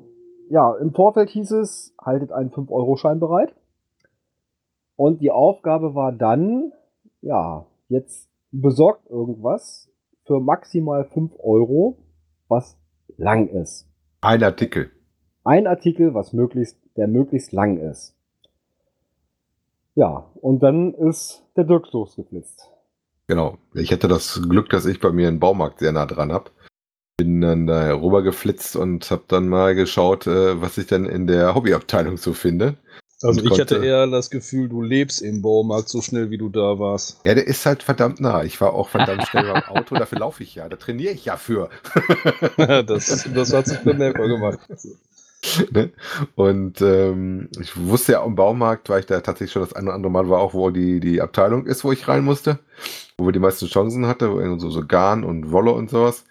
ja, 0.50 0.76
im 0.76 0.94
Vorfeld 0.94 1.30
hieß 1.30 1.52
es, 1.52 1.96
haltet 2.00 2.32
einen 2.32 2.52
5-Euro-Schein 2.52 3.20
bereit. 3.20 3.56
Und 5.04 5.20
die 5.20 5.32
Aufgabe 5.32 5.96
war 5.96 6.12
dann, 6.12 6.74
ja, 7.22 7.66
jetzt 7.90 8.30
besorgt 8.52 9.10
irgendwas 9.10 9.90
für 10.28 10.40
maximal 10.40 11.06
5 11.06 11.34
Euro, 11.40 11.98
was 12.48 12.78
lang 13.18 13.48
ist. 13.48 13.90
Ein 14.22 14.44
Artikel. 14.44 14.92
Ein 15.44 15.66
Artikel, 15.66 16.14
was 16.14 16.34
möglichst, 16.34 16.78
der 16.98 17.08
möglichst 17.08 17.52
lang 17.52 17.78
ist. 17.78 18.16
Ja, 19.96 20.30
und 20.36 20.62
dann 20.62 20.94
ist 20.94 21.48
der 21.56 21.64
Dirk 21.64 21.92
losgeflitzt. 21.92 22.70
Genau. 23.26 23.58
Ich 23.74 23.92
hatte 23.92 24.08
das 24.08 24.40
Glück, 24.48 24.70
dass 24.70 24.86
ich 24.86 25.00
bei 25.00 25.12
mir 25.12 25.30
einen 25.30 25.40
Baumarkt 25.40 25.80
sehr 25.80 25.94
nah 25.94 26.06
dran 26.06 26.32
hab. 26.32 26.52
Bin 27.18 27.42
dann 27.42 27.66
da 27.66 27.92
rüber 27.96 28.22
geflitzt 28.22 28.76
und 28.76 29.10
habe 29.10 29.24
dann 29.28 29.48
mal 29.48 29.74
geschaut, 29.74 30.28
äh, 30.28 30.62
was 30.62 30.78
ich 30.78 30.86
denn 30.86 31.06
in 31.06 31.26
der 31.26 31.56
Hobbyabteilung 31.56 32.18
so 32.18 32.34
finde. 32.34 32.78
Also 33.24 33.44
ich 33.44 33.60
hatte 33.60 33.78
eher 33.78 34.08
das 34.08 34.30
Gefühl, 34.30 34.70
du 34.70 34.82
lebst 34.82 35.22
im 35.22 35.42
Baumarkt 35.42 35.90
so 35.90 36.02
schnell, 36.02 36.30
wie 36.30 36.38
du 36.38 36.50
da 36.50 36.80
warst. 36.80 37.20
Ja, 37.26 37.36
der 37.36 37.46
ist 37.48 37.66
halt 37.66 37.84
verdammt 37.84 38.20
nah. 38.20 38.44
Ich 38.44 38.60
war 38.62 38.74
auch 38.74 38.90
verdammt 38.90 39.28
schnell 39.28 39.52
beim 39.52 39.64
Auto, 39.64 39.96
dafür 39.96 40.20
laufe 40.20 40.44
ich 40.44 40.56
ja. 40.56 40.68
Da 40.70 40.78
trainiere 40.78 41.14
ich 41.14 41.26
ja 41.26 41.38
für. 41.38 41.70
das, 42.58 43.30
das 43.34 43.54
hat 43.54 43.68
sich 43.68 43.80
bemerkbar 43.80 44.28
gemacht. 44.28 44.60
ne? 45.72 45.92
Und 46.36 46.82
ähm, 46.82 47.50
ich 47.60 47.76
wusste 47.78 48.14
ja, 48.14 48.24
im 48.24 48.36
Baumarkt 48.36 48.90
war 48.90 49.00
ich 49.00 49.06
da 49.06 49.22
tatsächlich 49.22 49.52
schon 49.52 49.64
das 49.64 49.74
eine 49.74 49.88
oder 49.88 49.96
andere 49.96 50.12
Mal, 50.12 50.30
war 50.30 50.40
auch, 50.40 50.54
wo 50.54 50.70
die, 50.70 51.00
die 51.00 51.22
Abteilung 51.22 51.66
ist, 51.66 51.84
wo 51.84 51.92
ich 51.92 52.08
rein 52.08 52.24
musste, 52.24 52.60
wo 53.18 53.26
wir 53.26 53.32
die 53.32 53.40
meisten 53.40 53.68
Chancen 53.68 54.08
hatte, 54.08 54.28
so, 54.60 54.70
so 54.70 54.86
Garn 54.86 55.24
und 55.24 55.52
Wolle 55.52 55.72
und 55.72 55.90
sowas. 55.90 56.26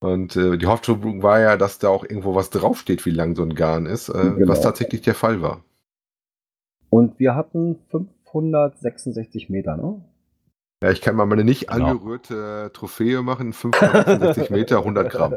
Und 0.00 0.36
äh, 0.36 0.58
die 0.58 0.66
Hoffnung 0.66 1.22
war 1.22 1.40
ja, 1.40 1.56
dass 1.56 1.78
da 1.78 1.88
auch 1.88 2.04
irgendwo 2.04 2.34
was 2.34 2.50
draufsteht, 2.50 3.06
wie 3.06 3.10
lang 3.10 3.34
so 3.34 3.42
ein 3.42 3.54
Garn 3.54 3.86
ist, 3.86 4.08
äh, 4.08 4.12
Genau. 4.36 4.48
was 4.48 4.60
tatsächlich 4.60 5.00
der 5.02 5.14
Fall 5.14 5.40
war. 5.42 5.64
Und 6.96 7.18
wir 7.18 7.34
hatten 7.34 7.78
566 8.30 9.50
Meter, 9.50 9.76
ne? 9.76 10.00
Ja, 10.82 10.90
ich 10.90 11.02
kann 11.02 11.14
mal 11.14 11.26
meine 11.26 11.44
nicht 11.44 11.68
Genau. 11.68 11.88
angerührte 11.88 12.70
Trophäe 12.72 13.20
machen, 13.20 13.52
560 13.52 14.48
Meter, 14.50 14.78
100 14.78 15.12
Gramm. 15.12 15.34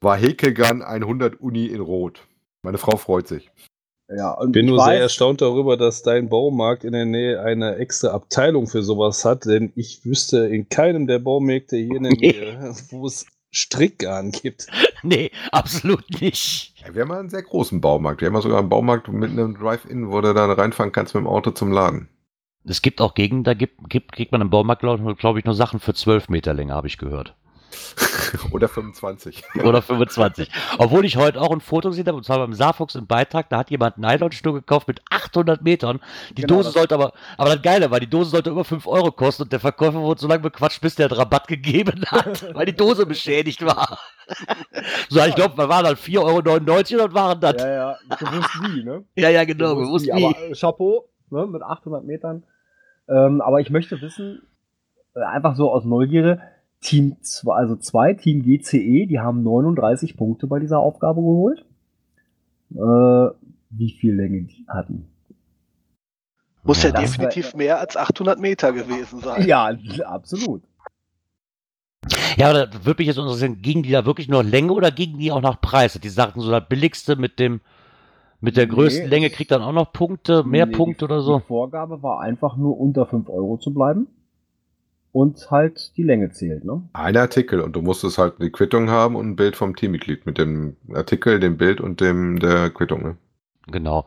War 0.00 0.16
Häkelgarn 0.16 0.82
100 0.82 1.40
Uni 1.40 1.66
in 1.66 1.80
Rot. 1.80 2.26
Meine 2.64 2.78
Frau 2.78 2.96
freut 2.96 3.28
sich. 3.28 3.52
Ja, 4.08 4.32
und 4.32 4.50
bin 4.50 4.64
ich 4.64 4.70
nur 4.70 4.80
weiß, 4.80 4.86
sehr 4.86 5.00
erstaunt 5.02 5.42
darüber, 5.42 5.76
dass 5.76 6.02
dein 6.02 6.28
Baumarkt 6.28 6.82
in 6.82 6.92
der 6.92 7.04
Nähe 7.04 7.40
eine 7.40 7.76
extra 7.76 8.08
Abteilung 8.08 8.66
für 8.66 8.82
sowas 8.82 9.24
hat, 9.24 9.44
denn 9.44 9.72
ich 9.76 10.04
wüsste 10.04 10.48
in 10.48 10.68
keinem 10.68 11.06
der 11.06 11.20
Baumärkte 11.20 11.76
hier 11.76 11.98
in 11.98 12.02
der 12.02 12.12
Nähe, 12.18 12.74
wo 12.90 13.06
es 13.06 13.26
Strickgarn 13.52 14.32
gibt. 14.32 14.66
Nee, 15.04 15.32
absolut 15.50 16.20
nicht. 16.20 16.74
Ja, 16.76 16.94
wir 16.94 17.02
haben 17.02 17.10
einen 17.10 17.28
sehr 17.28 17.42
großen 17.42 17.80
Baumarkt. 17.80 18.20
Wir 18.20 18.28
haben 18.28 18.36
ja 18.36 18.40
sogar 18.40 18.60
einen 18.60 18.68
Baumarkt 18.68 19.08
mit 19.08 19.32
einem 19.32 19.58
Drive-In, 19.58 20.12
wo 20.12 20.20
du 20.20 20.32
dann 20.32 20.52
reinfahren 20.52 20.92
kannst 20.92 21.16
mit 21.16 21.24
dem 21.24 21.26
Auto 21.26 21.50
zum 21.50 21.72
Laden. 21.72 22.08
Es 22.64 22.82
gibt 22.82 23.00
auch 23.00 23.14
Gegenden, 23.14 23.42
da 23.42 23.54
gibt, 23.54 23.90
gibt, 23.90 24.12
kriegt 24.12 24.30
man 24.30 24.40
im 24.40 24.50
Baumarkt, 24.50 24.82
glaube 24.82 25.16
glaub 25.16 25.36
ich, 25.36 25.44
nur 25.44 25.56
Sachen 25.56 25.80
für 25.80 25.92
12 25.92 26.28
Meter 26.28 26.54
Länge, 26.54 26.72
habe 26.72 26.86
ich 26.86 26.98
gehört. 26.98 27.34
Oder 28.52 28.68
25. 28.68 29.42
Oder 29.62 29.82
25. 29.82 30.50
Obwohl 30.78 31.04
ich 31.04 31.16
heute 31.16 31.40
auch 31.40 31.50
ein 31.52 31.60
Foto 31.60 31.90
gesehen 31.90 32.06
habe, 32.06 32.16
und 32.16 32.24
zwar 32.24 32.38
beim 32.38 32.52
Saarfuchs 32.54 32.94
im 32.94 33.06
Beitrag, 33.06 33.48
da 33.48 33.58
hat 33.58 33.70
jemand 33.70 33.96
einen 33.96 34.06
Nylonstuhl 34.06 34.52
gekauft 34.54 34.88
mit 34.88 35.00
800 35.10 35.62
Metern. 35.62 36.00
Die 36.36 36.42
Genau, 36.42 36.56
Dose 36.56 36.70
sollte 36.70 36.94
aber, 36.94 37.12
aber 37.36 37.50
das 37.54 37.62
Geile 37.62 37.90
war, 37.90 38.00
die 38.00 38.08
Dose 38.08 38.30
sollte 38.30 38.50
über 38.50 38.64
5 38.64 38.86
Euro 38.86 39.12
kosten 39.12 39.44
und 39.44 39.52
der 39.52 39.60
Verkäufer 39.60 40.00
wurde 40.00 40.20
so 40.20 40.28
lange 40.28 40.42
bequatscht, 40.42 40.80
bis 40.80 40.94
der 40.94 41.10
Rabatt 41.10 41.48
gegeben 41.48 42.04
hat, 42.10 42.54
weil 42.54 42.66
die 42.66 42.76
Dose 42.76 43.06
beschädigt 43.06 43.64
war. 43.64 43.98
so, 45.08 45.20
ich 45.24 45.34
glaube, 45.34 45.56
wir 45.56 45.68
waren 45.68 45.84
dann 45.84 45.96
4,99 45.96 46.94
Euro 46.96 47.04
und 47.04 47.14
waren 47.14 47.40
das. 47.40 47.62
Ja, 47.62 47.68
ja, 47.68 47.98
gewusst 48.18 48.50
wie, 48.62 48.84
ne? 48.84 49.04
Ja, 49.16 49.28
ja, 49.30 49.44
genau, 49.44 49.74
Gewusst 49.76 50.06
bewusst 50.06 50.06
wie. 50.06 50.20
wie. 50.20 50.24
Aber 50.26 50.50
äh, 50.50 50.54
Chapeau, 50.54 51.08
ne, 51.30 51.46
mit 51.46 51.62
800 51.62 52.04
Metern. 52.04 52.44
Ähm, 53.08 53.40
aber 53.40 53.60
ich 53.60 53.70
möchte 53.70 54.00
wissen, 54.00 54.42
äh, 55.14 55.20
einfach 55.20 55.56
so 55.56 55.70
aus 55.70 55.84
Neugierde, 55.84 56.40
Team 56.82 57.16
2, 57.22 57.52
also 57.54 57.76
2, 57.76 58.14
Team 58.14 58.42
GCE, 58.42 59.06
die 59.06 59.18
haben 59.20 59.42
39 59.42 60.16
Punkte 60.16 60.46
bei 60.46 60.58
dieser 60.58 60.80
Aufgabe 60.80 61.20
geholt. 61.20 61.64
Äh, 62.74 63.34
wie 63.70 63.90
viel 63.98 64.14
Länge 64.14 64.42
die 64.42 64.66
hatten? 64.68 65.06
Muss 66.64 66.82
ja, 66.82 66.90
Das 66.90 67.00
definitiv 67.02 67.54
mehr 67.54 67.80
als 67.80 67.96
800 67.96 68.38
Meter 68.38 68.72
gewesen 68.72 69.20
sein. 69.20 69.46
Ja, 69.46 69.72
absolut. 70.06 70.62
Ja, 72.36 72.50
aber 72.50 72.66
da 72.66 72.84
würde 72.84 73.00
mich 73.00 73.08
jetzt 73.08 73.18
interessieren, 73.18 73.62
gingen 73.62 73.82
die 73.82 73.90
da 73.90 74.04
wirklich 74.04 74.28
nur 74.28 74.42
Länge 74.42 74.72
oder 74.72 74.90
gingen 74.90 75.18
die 75.18 75.30
auch 75.32 75.40
nach 75.40 75.60
Preis? 75.60 75.98
Die 76.02 76.08
sagten 76.08 76.40
so, 76.40 76.50
das 76.50 76.66
billigste 76.68 77.16
mit 77.16 77.38
dem, 77.38 77.60
mit 78.40 78.56
der 78.56 78.66
Nee, 78.66 78.72
größten 78.72 79.08
Länge 79.08 79.26
es- 79.26 79.32
kriegt 79.34 79.50
dann 79.50 79.62
auch 79.62 79.72
noch 79.72 79.92
Punkte, 79.92 80.42
mehr 80.44 80.66
Nee, 80.66 80.72
Punkte 80.72 81.04
oder 81.04 81.20
so. 81.20 81.38
Die 81.38 81.44
Vorgabe 81.46 82.02
war 82.02 82.20
einfach 82.20 82.56
nur 82.56 82.78
unter 82.78 83.06
5 83.06 83.28
Euro 83.28 83.56
zu 83.58 83.72
bleiben. 83.72 84.06
Und 85.12 85.50
halt 85.50 85.96
die 85.98 86.02
Länge 86.02 86.30
zählt, 86.30 86.64
ne? 86.64 86.88
Ein 86.94 87.16
Artikel 87.18 87.60
und 87.60 87.76
du 87.76 87.82
musstest 87.82 88.16
halt 88.16 88.40
eine 88.40 88.50
Quittung 88.50 88.88
haben 88.88 89.14
und 89.14 89.28
ein 89.28 89.36
Bild 89.36 89.56
vom 89.56 89.76
Teammitglied 89.76 90.24
mit 90.24 90.38
dem 90.38 90.76
Artikel, 90.94 91.38
dem 91.38 91.58
Bild 91.58 91.82
und 91.82 92.00
dem 92.00 92.38
der 92.38 92.70
Quittung. 92.70 93.02
Ne? 93.02 93.16
Genau. 93.66 94.06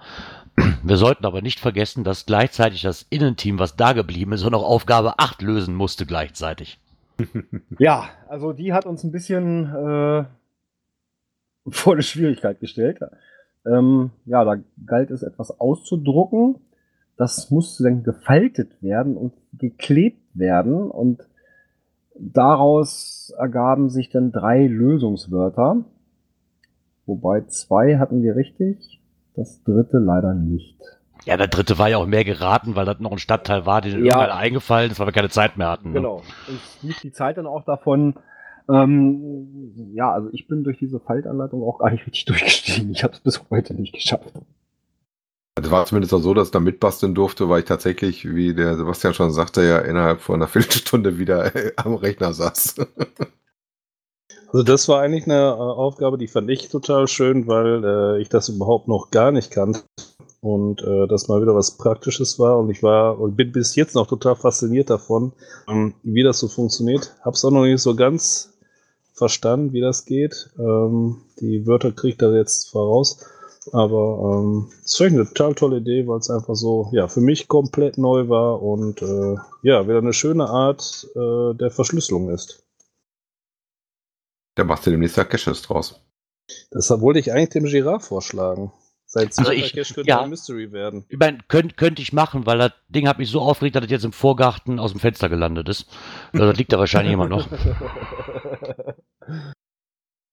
Wir 0.83 0.97
sollten 0.97 1.25
aber 1.25 1.41
nicht 1.41 1.59
vergessen, 1.59 2.03
dass 2.03 2.25
gleichzeitig 2.25 2.81
das 2.81 3.05
Innenteam, 3.09 3.59
was 3.59 3.75
da 3.75 3.93
geblieben 3.93 4.33
ist, 4.33 4.43
auch 4.43 4.51
noch 4.51 4.63
Aufgabe 4.63 5.19
8 5.19 5.43
lösen 5.43 5.75
musste 5.75 6.05
gleichzeitig. 6.05 6.79
Ja, 7.79 8.09
also 8.27 8.51
die 8.51 8.73
hat 8.73 8.85
uns 8.85 9.03
ein 9.03 9.11
bisschen 9.11 9.65
äh, 9.65 10.25
vor 11.69 11.93
eine 11.93 12.03
Schwierigkeit 12.03 12.59
gestellt. 12.59 12.99
Ähm, 13.65 14.11
ja, 14.25 14.43
da 14.43 14.57
galt 14.85 15.11
es 15.11 15.23
etwas 15.23 15.59
auszudrucken. 15.59 16.55
Das 17.17 17.49
musste 17.51 17.83
dann 17.83 18.03
gefaltet 18.03 18.81
werden 18.81 19.15
und 19.15 19.33
geklebt 19.53 20.21
werden 20.33 20.89
und 20.91 21.21
daraus 22.17 23.33
ergaben 23.37 23.89
sich 23.89 24.09
dann 24.09 24.31
drei 24.31 24.67
Lösungswörter. 24.67 25.83
Wobei 27.05 27.41
zwei 27.45 27.97
hatten 27.97 28.21
wir 28.23 28.35
richtig, 28.35 29.01
das 29.35 29.63
dritte 29.63 29.97
leider 29.99 30.33
nicht. 30.33 30.77
Ja, 31.25 31.37
der 31.37 31.47
dritte 31.47 31.77
war 31.79 31.89
ja 31.89 31.97
auch 31.97 32.05
mehr 32.07 32.23
geraten, 32.25 32.75
weil 32.75 32.85
das 32.85 32.99
noch 32.99 33.11
ein 33.11 33.17
Stadtteil 33.17 33.65
war, 33.65 33.81
den 33.81 33.91
Ja. 33.93 33.97
irgendwann 34.17 34.29
eingefallen 34.37 34.91
ist, 34.91 34.99
weil 34.99 35.07
wir 35.07 35.13
keine 35.13 35.29
Zeit 35.29 35.57
mehr 35.57 35.69
hatten. 35.69 35.89
Ne? 35.89 35.95
Genau. 35.95 36.17
Und 36.47 36.59
lief 36.83 36.99
die 37.01 37.11
Zeit 37.11 37.37
dann 37.37 37.47
auch 37.47 37.63
davon. 37.63 38.15
Ähm, 38.67 39.91
ja, 39.93 40.11
also 40.11 40.29
ich 40.31 40.47
bin 40.47 40.63
durch 40.63 40.79
diese 40.79 40.99
Faltanleitung 40.99 41.63
auch 41.63 41.79
gar 41.79 41.91
nicht 41.91 42.05
richtig 42.05 42.25
durchgestiegen. 42.25 42.91
Ich 42.91 43.03
habe 43.03 43.13
es 43.13 43.19
bis 43.19 43.41
heute 43.49 43.73
nicht 43.73 43.93
geschafft. 43.93 44.33
Es 45.57 45.71
war 45.71 45.85
zumindest 45.85 46.13
auch 46.13 46.19
so, 46.19 46.33
dass 46.33 46.49
ich 46.49 46.51
da 46.51 46.59
mitbasteln 46.59 47.15
durfte, 47.15 47.47
weil 47.47 47.59
ich 47.59 47.65
tatsächlich, 47.65 48.25
wie 48.35 48.53
der 48.53 48.75
Sebastian 48.75 49.13
schon 49.13 49.31
sagte, 49.31 49.63
ja 49.63 49.79
innerhalb 49.79 50.19
von 50.21 50.35
einer 50.35 50.47
Viertelstunde 50.49 51.17
wieder 51.17 51.55
äh, 51.55 51.71
am 51.77 51.95
Rechner 51.95 52.33
saß. 52.33 52.75
Also 54.51 54.63
das 54.63 54.87
war 54.87 55.01
eigentlich 55.01 55.25
eine 55.25 55.49
äh, 55.49 55.53
Aufgabe, 55.53 56.17
die 56.17 56.29
fand 56.29 56.49
ich 56.49 56.69
total 56.69 57.09
schön, 57.09 57.45
weil 57.45 57.83
äh, 57.83 58.21
ich 58.21 58.29
das 58.29 58.47
überhaupt 58.47 58.87
noch 58.87 59.11
gar 59.11 59.31
nicht 59.31 59.51
kannte 59.51 59.81
und 60.39 60.81
äh, 60.81 61.07
das 61.07 61.27
mal 61.27 61.41
wieder 61.41 61.55
was 61.55 61.77
Praktisches 61.77 62.39
war 62.39 62.57
und 62.59 62.69
ich 62.69 62.81
war 62.81 63.19
und 63.19 63.35
bin 63.35 63.51
bis 63.51 63.75
jetzt 63.75 63.95
noch 63.95 64.07
total 64.07 64.37
fasziniert 64.37 64.89
davon, 64.89 65.33
ähm, 65.67 65.95
wie 66.03 66.23
das 66.23 66.39
so 66.39 66.47
funktioniert. 66.47 67.13
Hab's 67.21 67.43
auch 67.43 67.51
noch 67.51 67.63
nicht 67.63 67.81
so 67.81 67.95
ganz 67.95 68.53
verstanden, 69.13 69.73
wie 69.73 69.81
das 69.81 70.05
geht. 70.05 70.51
Ähm, 70.57 71.17
die 71.41 71.67
Wörter 71.67 71.91
kriegt 71.91 72.21
er 72.21 72.33
jetzt 72.33 72.69
voraus, 72.69 73.25
aber 73.73 74.41
ähm, 74.43 74.71
es 74.83 74.93
ist 74.93 75.01
eine 75.01 75.25
total 75.25 75.55
tolle 75.55 75.77
Idee, 75.77 76.07
weil 76.07 76.19
es 76.19 76.29
einfach 76.29 76.55
so 76.55 76.89
ja 76.93 77.07
für 77.07 77.21
mich 77.21 77.47
komplett 77.47 77.97
neu 77.97 78.27
war 78.29 78.61
und 78.61 79.01
äh, 79.01 79.35
ja 79.63 79.87
wieder 79.87 79.97
eine 79.99 80.13
schöne 80.13 80.47
Art 80.49 81.07
äh, 81.15 81.53
der 81.55 81.71
Verschlüsselung 81.71 82.29
ist. 82.29 82.63
Da 84.55 84.63
machst 84.63 84.85
du 84.85 84.91
demnächst 84.91 85.17
ja 85.17 85.23
Caches 85.25 85.61
draus. 85.63 86.01
Deshalb 86.73 87.01
wollte 87.01 87.19
ich 87.19 87.31
eigentlich 87.31 87.49
dem 87.49 87.65
Giraffe 87.65 88.07
vorschlagen. 88.07 88.71
Sein 89.07 89.29
Also 89.37 89.51
ich- 89.51 89.73
Cache 89.73 89.93
könnte 89.93 90.09
ja. 90.09 90.21
ein 90.21 90.29
Mystery 90.29 90.71
werden. 90.71 91.05
Ich 91.09 91.17
meine, 91.17 91.39
könnte 91.47 91.75
könnt 91.75 91.99
ich 91.99 92.11
machen, 92.13 92.45
weil 92.45 92.57
das 92.57 92.71
Ding 92.89 93.07
hat 93.07 93.17
mich 93.19 93.29
so 93.29 93.39
aufgeregt, 93.41 93.75
dass 93.75 93.83
das 93.83 93.91
jetzt 93.91 94.05
im 94.05 94.11
Vorgarten 94.13 94.79
aus 94.79 94.91
dem 94.91 94.99
Fenster 94.99 95.29
gelandet 95.29 95.69
ist. 95.69 95.87
Äh, 96.33 96.39
Das 96.39 96.57
liegt 96.57 96.71
da 96.73 96.79
wahrscheinlich 96.79 97.13
immer 97.13 97.27
noch. 97.29 97.47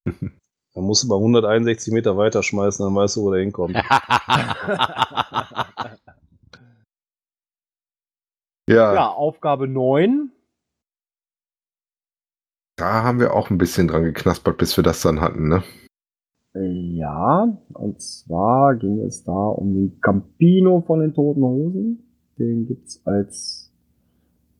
Da 0.74 0.80
musst 0.80 1.02
du 1.04 1.08
mal 1.08 1.16
161 1.16 1.92
Meter 1.92 2.16
weiter 2.16 2.42
schmeißen, 2.42 2.84
dann 2.84 2.94
weißt 2.94 3.16
du, 3.16 3.22
wo 3.22 3.32
der 3.32 3.40
hinkommt. 3.42 3.76
Ja, 8.68 8.94
Ja, 8.94 9.08
Aufgabe 9.08 9.66
9. 9.66 10.30
da 12.76 13.02
haben 13.02 13.18
wir 13.20 13.34
auch 13.34 13.50
ein 13.50 13.58
bisschen 13.58 13.88
dran 13.88 14.04
geknaspert, 14.04 14.56
bis 14.56 14.76
wir 14.76 14.84
das 14.84 15.02
dann 15.02 15.20
hatten, 15.20 15.48
ne? 15.48 15.62
Ja, 16.54 17.48
und 17.74 18.00
zwar 18.00 18.76
ging 18.76 19.00
es 19.00 19.24
da 19.24 19.32
um 19.32 19.74
den 19.74 20.00
Campino 20.00 20.80
von 20.82 21.00
den 21.00 21.12
Toten 21.14 21.42
Hosen. 21.42 22.02
Den 22.38 22.66
gibt's 22.66 23.00
als 23.06 23.72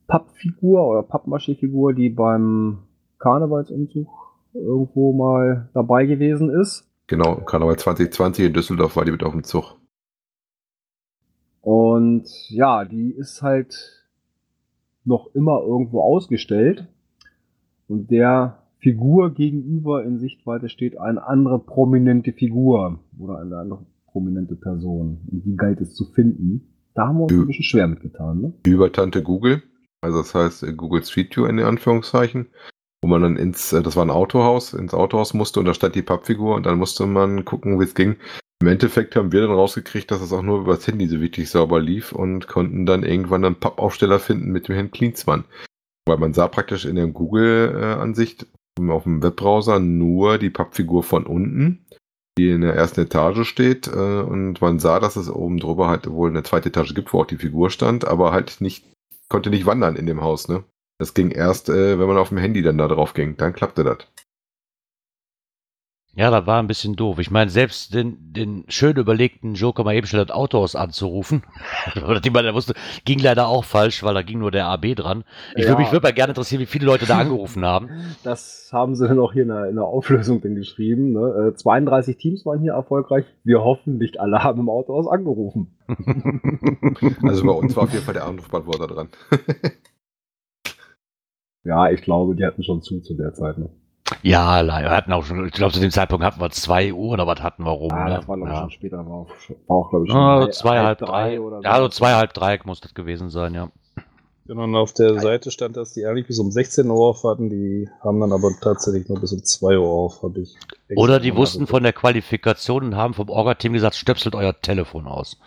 Pappfigur 0.07 0.87
oder 0.87 1.03
Pappmaché-Figur, 1.03 1.93
die 1.93 2.09
beim 2.09 2.83
Karnevalsumzug 3.19 4.07
irgendwo 4.53 5.13
mal 5.13 5.69
dabei 5.73 6.05
gewesen 6.05 6.49
ist. 6.49 6.87
Genau, 7.07 7.35
Karneval 7.35 7.77
2020 7.77 8.45
in 8.45 8.53
Düsseldorf 8.53 8.95
war 8.95 9.05
die 9.05 9.11
mit 9.11 9.23
auf 9.23 9.33
dem 9.33 9.43
Zug. 9.43 9.77
Und 11.61 12.27
ja, 12.49 12.85
die 12.85 13.11
ist 13.11 13.41
halt 13.41 14.05
noch 15.05 15.33
immer 15.33 15.61
irgendwo 15.61 16.01
ausgestellt. 16.01 16.87
Und 17.87 18.11
der 18.11 18.63
Figur 18.79 19.33
gegenüber 19.33 20.03
in 20.03 20.19
Sichtweite 20.19 20.69
steht 20.69 20.99
eine 20.99 21.25
andere 21.25 21.59
prominente 21.59 22.33
Figur 22.33 22.99
oder 23.17 23.39
eine 23.39 23.57
andere 23.57 23.85
prominente 24.07 24.55
Person. 24.55 25.21
Und 25.31 25.45
die 25.45 25.55
galt 25.55 25.79
es 25.81 25.93
zu 25.95 26.05
finden. 26.05 26.73
Da 26.93 27.07
haben 27.07 27.17
wir 27.17 27.23
uns 27.23 27.33
Ja. 27.33 27.39
ein 27.39 27.47
bisschen 27.47 27.63
schwer 27.63 27.87
mitgetan, 27.87 28.41
ne? 28.41 28.53
Über 28.65 28.91
Tante 28.91 29.23
Google, 29.23 29.63
also 30.01 30.19
das 30.19 30.35
heißt 30.35 30.63
äh, 30.63 30.73
Google 30.73 31.03
Street 31.03 31.35
View 31.35 31.45
in 31.45 31.59
Anführungszeichen, 31.59 32.47
wo 33.03 33.07
man 33.07 33.21
dann 33.21 33.35
ins, 33.35 33.73
äh, 33.73 33.83
das 33.83 33.97
war 33.97 34.05
ein 34.05 34.09
Autohaus, 34.09 34.73
ins 34.73 34.93
Autohaus 34.93 35.33
musste 35.33 35.59
und 35.59 35.65
da 35.65 35.73
stand 35.73 35.93
die 35.93 36.01
Pappfigur 36.01 36.55
und 36.55 36.65
dann 36.65 36.77
musste 36.77 37.05
man 37.05 37.43
gucken, 37.43 37.79
wie 37.79 37.83
es 37.83 37.93
ging. 37.93 38.15
Im 38.61 38.67
Endeffekt 38.69 39.17
haben 39.17 39.33
wir 39.33 39.41
dann 39.41 39.51
rausgekriegt, 39.51 40.09
dass 40.09 40.21
es 40.21 40.31
auch 40.31 40.41
nur 40.41 40.61
über 40.61 40.75
das 40.75 40.87
Handy 40.87 41.07
so 41.07 41.19
wirklich 41.19 41.49
sauber 41.49 41.81
lief 41.81 42.13
und 42.13 42.47
konnten 42.47 42.85
dann 42.85 43.03
irgendwann 43.03 43.43
einen 43.43 43.59
Pappaufsteller 43.59 44.19
finden 44.19 44.51
mit 44.53 44.69
dem 44.69 44.75
Herrn 44.75 44.91
Klinsmann. 44.91 45.43
Weil 46.07 46.17
man 46.17 46.33
sah 46.33 46.47
praktisch 46.47 46.85
in 46.85 46.95
der 46.95 47.07
Google-Ansicht 47.07 48.47
auf 48.87 49.03
dem 49.03 49.21
Webbrowser 49.21 49.79
nur 49.79 50.37
die 50.37 50.49
Pappfigur 50.49 51.03
von 51.03 51.25
unten, 51.25 51.85
die 52.37 52.51
in 52.51 52.61
der 52.61 52.73
ersten 52.73 53.01
Etage 53.01 53.45
steht 53.45 53.87
äh, 53.87 54.21
und 54.21 54.61
man 54.61 54.79
sah, 54.79 55.01
dass 55.01 55.17
es 55.17 55.29
oben 55.29 55.59
drüber 55.59 55.89
halt 55.89 56.09
wohl 56.09 56.29
eine 56.29 56.43
zweite 56.43 56.69
Etage 56.69 56.93
gibt, 56.93 57.11
wo 57.11 57.19
auch 57.19 57.27
die 57.27 57.37
Figur 57.37 57.69
stand, 57.69 58.05
aber 58.05 58.31
halt 58.31 58.61
nicht, 58.61 58.85
konnte 59.27 59.49
nicht 59.49 59.65
wandern 59.65 59.97
in 59.97 60.05
dem 60.05 60.21
Haus, 60.21 60.47
ne? 60.47 60.63
Das 61.03 61.13
ging 61.13 61.31
erst, 61.31 61.67
äh, 61.67 61.99
wenn 61.99 62.07
man 62.07 62.15
auf 62.15 62.29
dem 62.29 62.37
Handy 62.37 62.61
dann 62.61 62.77
da 62.77 62.87
drauf 62.87 63.13
ging, 63.13 63.35
dann 63.35 63.51
klappte 63.51 63.83
das. 63.83 63.97
Ja, 66.15 66.31
das 66.31 66.45
war 66.47 66.59
ein 66.61 66.67
bisschen 66.67 66.95
doof. 66.95 67.19
Ich 67.19 67.29
meine, 67.29 67.49
selbst 67.51 67.93
den, 67.93 68.31
den 68.31 68.63
schön 68.69 68.95
überlegten 68.95 69.55
Joker 69.55 69.83
mal 69.83 69.95
eben 69.95 70.07
schnell 70.07 70.23
das 70.25 70.33
Autohaus 70.33 70.77
anzurufen, 70.77 71.43
oder 71.97 72.21
die 72.21 72.29
man 72.29 72.45
da 72.45 72.53
wusste, 72.53 72.73
ging 73.03 73.19
leider 73.19 73.47
auch 73.49 73.65
falsch, 73.65 74.01
weil 74.01 74.13
da 74.13 74.21
ging 74.21 74.39
nur 74.39 74.49
der 74.51 74.67
AB 74.67 74.95
dran. 74.95 75.25
Ich 75.55 75.63
Ja. 75.63 75.71
würde 75.71 75.81
mich 75.81 75.91
würde 75.91 76.07
mal 76.07 76.13
gerne 76.13 76.31
interessieren, 76.31 76.61
wie 76.61 76.67
viele 76.67 76.85
Leute 76.85 77.05
da 77.05 77.17
angerufen 77.19 77.65
haben. 77.65 77.89
Das 78.23 78.69
haben 78.71 78.95
sie 78.95 79.05
dann 79.05 79.19
auch 79.19 79.33
hier 79.33 79.41
in 79.41 79.49
der, 79.49 79.67
in 79.67 79.75
der 79.75 79.83
Auflösung 79.83 80.39
dann 80.39 80.55
geschrieben. 80.55 81.11
Ne? 81.11 81.49
Äh, 81.51 81.55
32 81.55 82.15
Teams 82.15 82.45
waren 82.45 82.61
hier 82.61 82.73
erfolgreich. 82.73 83.25
Wir 83.43 83.61
hoffen, 83.61 83.97
nicht 83.97 84.21
alle 84.21 84.41
haben 84.41 84.61
im 84.61 84.69
Autohaus 84.69 85.07
angerufen. 85.07 85.75
Also 87.23 87.43
bei 87.43 87.51
uns 87.51 87.75
war 87.75 87.83
auf 87.83 87.91
jeden 87.91 88.05
Fall 88.05 88.13
der 88.13 88.25
Anrufbeantworter 88.25 88.87
dran. 88.87 89.09
Ja, 91.63 91.89
ich 91.89 92.01
glaube, 92.01 92.35
die 92.35 92.45
hatten 92.45 92.63
schon 92.63 92.81
zu 92.81 92.99
zu 93.01 93.15
der 93.15 93.33
Zeit. 93.33 93.57
Ne? 93.57 93.69
Ja, 94.21 94.59
leider. 94.61 94.89
Wir 94.89 94.97
hatten 94.97 95.13
auch 95.13 95.23
schon, 95.23 95.45
ich 95.45 95.53
glaube, 95.53 95.73
zu 95.73 95.79
dem 95.79 95.91
Zeitpunkt 95.91 96.25
hatten 96.25 96.39
wir 96.39 96.49
zwei 96.51 96.93
Uhr 96.93 97.11
oder 97.13 97.25
was 97.25 97.41
hatten 97.41 97.63
wir 97.63 97.71
rum. 97.71 97.91
Ah, 97.91 98.09
ne? 98.09 98.15
das 98.15 98.27
war, 98.27 98.37
ich, 98.37 98.43
ja. 98.43 98.59
schon 98.61 98.71
später. 98.71 98.97
War 98.97 99.13
auch, 99.13 99.29
auch 99.67 99.89
glaube 99.89 100.05
ich, 100.05 100.13
Ah, 100.13 100.41
schon 100.41 100.51
zwei, 100.51 100.79
halb 100.79 100.99
drei. 100.99 101.39
oder 101.39 101.61
Ja, 101.61 101.77
so 101.77 101.87
zwei, 101.87 102.13
halb 102.13 102.33
drei 102.33 102.59
muss 102.65 102.81
das 102.81 102.93
gewesen 102.93 103.29
sein, 103.29 103.53
ja. 103.53 103.69
Genau, 104.45 104.63
und 104.63 104.75
auf 104.75 104.93
der 104.93 105.19
Seite 105.21 105.51
stand, 105.51 105.77
dass 105.77 105.93
die 105.93 106.05
eigentlich 106.05 106.27
bis 106.27 106.37
um 106.37 106.51
16 106.51 106.89
Uhr 106.89 106.97
auf 106.97 107.23
hatten, 107.23 107.49
die 107.49 107.87
haben 108.01 108.19
dann 108.19 108.33
aber 108.33 108.51
tatsächlich 108.59 109.07
nur 109.07 109.21
bis 109.21 109.31
um 109.31 109.41
2 109.41 109.77
Uhr 109.77 109.87
auf, 109.87 110.21
habe 110.21 110.41
ich. 110.41 110.57
Oder 110.95 111.21
die 111.21 111.33
wussten 111.33 111.59
nachgeguckt. 111.59 111.69
von 111.71 111.83
der 111.83 111.93
Qualifikation 111.93 112.83
und 112.83 112.95
haben 112.97 113.13
vom 113.13 113.29
Orga-Team 113.29 113.71
gesagt, 113.71 113.95
stöpselt 113.95 114.35
euer 114.35 114.59
Telefon 114.59 115.07
aus. 115.07 115.39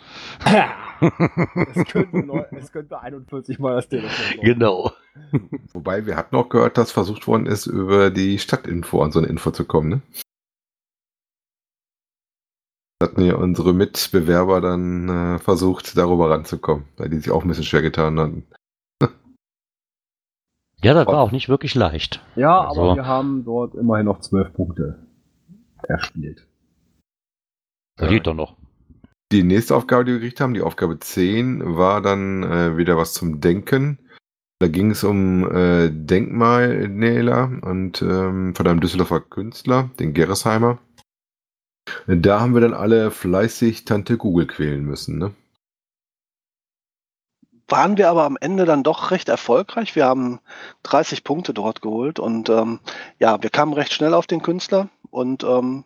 es, 1.01 1.85
könnte, 1.85 2.47
es 2.59 2.71
könnte 2.71 2.99
41 2.99 3.59
Mal 3.59 3.75
das 3.75 3.87
Telefon 3.87 4.09
sein. 4.09 4.39
Genau. 4.41 4.91
Wobei, 5.73 6.07
wir 6.07 6.15
hatten 6.15 6.35
auch 6.35 6.49
gehört, 6.49 6.77
dass 6.77 6.91
versucht 6.91 7.27
worden 7.27 7.45
ist, 7.45 7.67
über 7.67 8.09
die 8.09 8.39
Stadtinfo 8.39 9.03
an 9.03 9.11
so 9.11 9.19
eine 9.19 9.27
Info 9.27 9.51
zu 9.51 9.65
kommen, 9.65 9.89
ne? 9.89 10.01
Hatten 12.99 13.21
ja 13.21 13.35
unsere 13.35 13.73
Mitbewerber 13.73 14.59
dann 14.59 15.07
äh, 15.07 15.37
versucht, 15.37 15.95
darüber 15.97 16.31
ranzukommen, 16.31 16.85
weil 16.97 17.09
die 17.09 17.17
sich 17.17 17.29
auch 17.29 17.43
ein 17.43 17.47
bisschen 17.47 17.63
schwer 17.63 17.83
getan 17.83 18.19
hatten. 18.19 18.47
Ja, 20.83 20.93
das 20.93 21.07
war 21.07 21.19
auch 21.21 21.31
nicht 21.31 21.49
wirklich 21.49 21.73
leicht. 21.75 22.21
Ja, 22.35 22.67
Also- 22.67 22.81
aber 22.81 22.95
wir 22.95 23.05
haben 23.07 23.43
dort 23.45 23.73
immerhin 23.75 24.05
noch 24.05 24.19
12 24.19 24.53
Punkte 24.53 24.99
erspielt. 25.83 26.45
Das 27.97 28.09
geht 28.09 28.27
doch 28.27 28.35
noch. 28.35 28.55
Die 29.31 29.43
nächste 29.43 29.75
Aufgabe, 29.75 30.05
die 30.05 30.11
wir 30.13 30.19
gekriegt 30.19 30.39
haben, 30.39 30.53
die 30.53 30.61
Aufgabe 30.61 30.99
10, 30.99 31.75
war 31.77 32.01
dann 32.01 32.43
äh, 32.43 32.77
wieder 32.77 32.95
was 32.95 33.13
zum 33.13 33.41
Denken. 33.41 33.97
Da 34.59 34.67
ging 34.67 34.91
es 34.91 35.03
um 35.03 35.49
äh, 35.51 35.89
Denkmalnähler 35.91 37.59
und 37.63 38.01
ähm, 38.01 38.55
von 38.55 38.67
einem 38.67 38.79
Düsseldorfer 38.79 39.19
Künstler, 39.21 39.89
den 39.99 40.13
Gerresheimer. 40.13 40.79
Da 42.07 42.39
haben 42.39 42.53
wir 42.53 42.61
dann 42.61 42.73
alle 42.73 43.11
fleißig 43.11 43.85
Tante 43.85 44.17
Google 44.17 44.47
quälen 44.47 44.83
müssen. 44.85 45.17
Ne? 45.19 45.33
Waren 47.67 47.97
wir 47.97 48.09
aber 48.09 48.23
am 48.23 48.37
Ende 48.39 48.65
dann 48.65 48.83
doch 48.83 49.11
recht 49.11 49.29
erfolgreich. 49.29 49.95
Wir 49.95 50.05
haben 50.05 50.39
30 50.83 51.23
Punkte 51.23 51.53
dort 51.53 51.81
geholt 51.81 52.19
und 52.19 52.49
ähm, 52.49 52.79
ja, 53.19 53.41
wir 53.41 53.49
kamen 53.49 53.73
recht 53.73 53.93
schnell 53.93 54.13
auf 54.13 54.27
den 54.27 54.41
Künstler 54.41 54.89
und 55.09 55.43
ähm, 55.43 55.83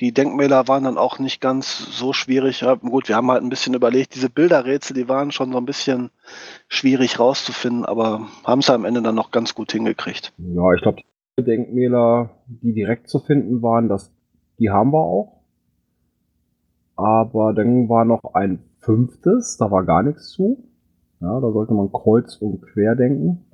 die 0.00 0.12
Denkmäler 0.12 0.66
waren 0.66 0.84
dann 0.84 0.96
auch 0.96 1.18
nicht 1.18 1.42
ganz 1.42 1.76
so 1.98 2.14
schwierig. 2.14 2.64
Gut, 2.80 3.08
wir 3.08 3.16
haben 3.16 3.30
halt 3.30 3.42
ein 3.42 3.50
bisschen 3.50 3.74
überlegt, 3.74 4.14
diese 4.14 4.30
Bilderrätsel, 4.30 4.94
die 4.94 5.08
waren 5.08 5.30
schon 5.30 5.52
so 5.52 5.58
ein 5.58 5.66
bisschen 5.66 6.10
schwierig 6.68 7.18
rauszufinden, 7.20 7.84
aber 7.84 8.26
haben 8.44 8.60
es 8.60 8.70
am 8.70 8.86
Ende 8.86 9.02
dann 9.02 9.14
noch 9.14 9.30
ganz 9.30 9.54
gut 9.54 9.72
hingekriegt. 9.72 10.32
Ja, 10.38 10.72
ich 10.74 10.80
glaube, 10.80 11.02
die 11.38 11.44
Denkmäler, 11.44 12.30
die 12.46 12.72
direkt 12.72 13.10
zu 13.10 13.20
finden 13.20 13.60
waren, 13.62 13.88
das, 13.88 14.10
die 14.58 14.70
haben 14.70 14.92
wir 14.92 15.02
auch. 15.02 15.42
Aber 16.96 17.52
dann 17.52 17.88
war 17.88 18.06
noch 18.06 18.34
ein 18.34 18.62
fünftes, 18.80 19.58
da 19.58 19.70
war 19.70 19.84
gar 19.84 20.02
nichts 20.02 20.30
zu. 20.30 20.69
Ja, 21.20 21.38
da 21.38 21.52
sollte 21.52 21.74
man 21.74 21.92
kreuz 21.92 22.36
und 22.36 22.62
quer 22.62 22.96
denken. 22.96 23.44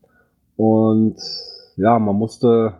Und 0.56 1.16
ja, 1.76 1.98
man 1.98 2.16
musste 2.16 2.74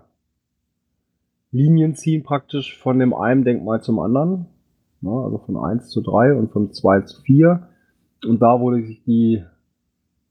Linien 1.50 1.94
ziehen 1.94 2.22
praktisch 2.22 2.78
von 2.80 2.98
dem 2.98 3.14
einen 3.14 3.44
Denkmal 3.44 3.82
zum 3.82 3.98
anderen. 3.98 4.46
Ja, 5.02 5.10
also 5.10 5.38
von 5.38 5.56
1 5.56 5.88
zu 5.90 6.00
3 6.02 6.34
und 6.34 6.52
von 6.52 6.72
2 6.72 7.00
zu 7.02 7.22
4. 7.22 7.68
Und 8.24 8.40
da, 8.40 8.60
wo 8.60 8.72
sich 8.74 9.02
die, 9.04 9.44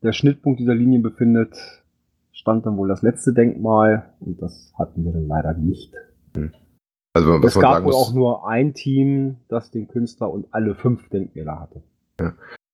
der 0.02 0.14
Schnittpunkt 0.14 0.60
dieser 0.60 0.76
Linien 0.76 1.02
befindet, 1.02 1.56
stand 2.32 2.66
dann 2.66 2.78
wohl 2.78 2.88
das 2.88 3.02
letzte 3.02 3.34
Denkmal. 3.34 4.14
Und 4.20 4.42
das 4.42 4.74
hatten 4.78 5.04
wir 5.04 5.12
dann 5.12 5.28
leider 5.28 5.54
nicht. 5.54 5.94
Also 7.14 7.42
was 7.42 7.46
Es 7.46 7.56
man 7.56 7.62
gab 7.62 7.84
wohl 7.86 7.94
auch 7.94 8.14
nur 8.14 8.48
ein 8.48 8.74
Team, 8.74 9.38
das 9.48 9.72
den 9.72 9.88
Künstler 9.88 10.30
und 10.32 10.48
alle 10.52 10.76
fünf 10.76 11.08
Denkmäler 11.10 11.60
hatte. 11.60 11.84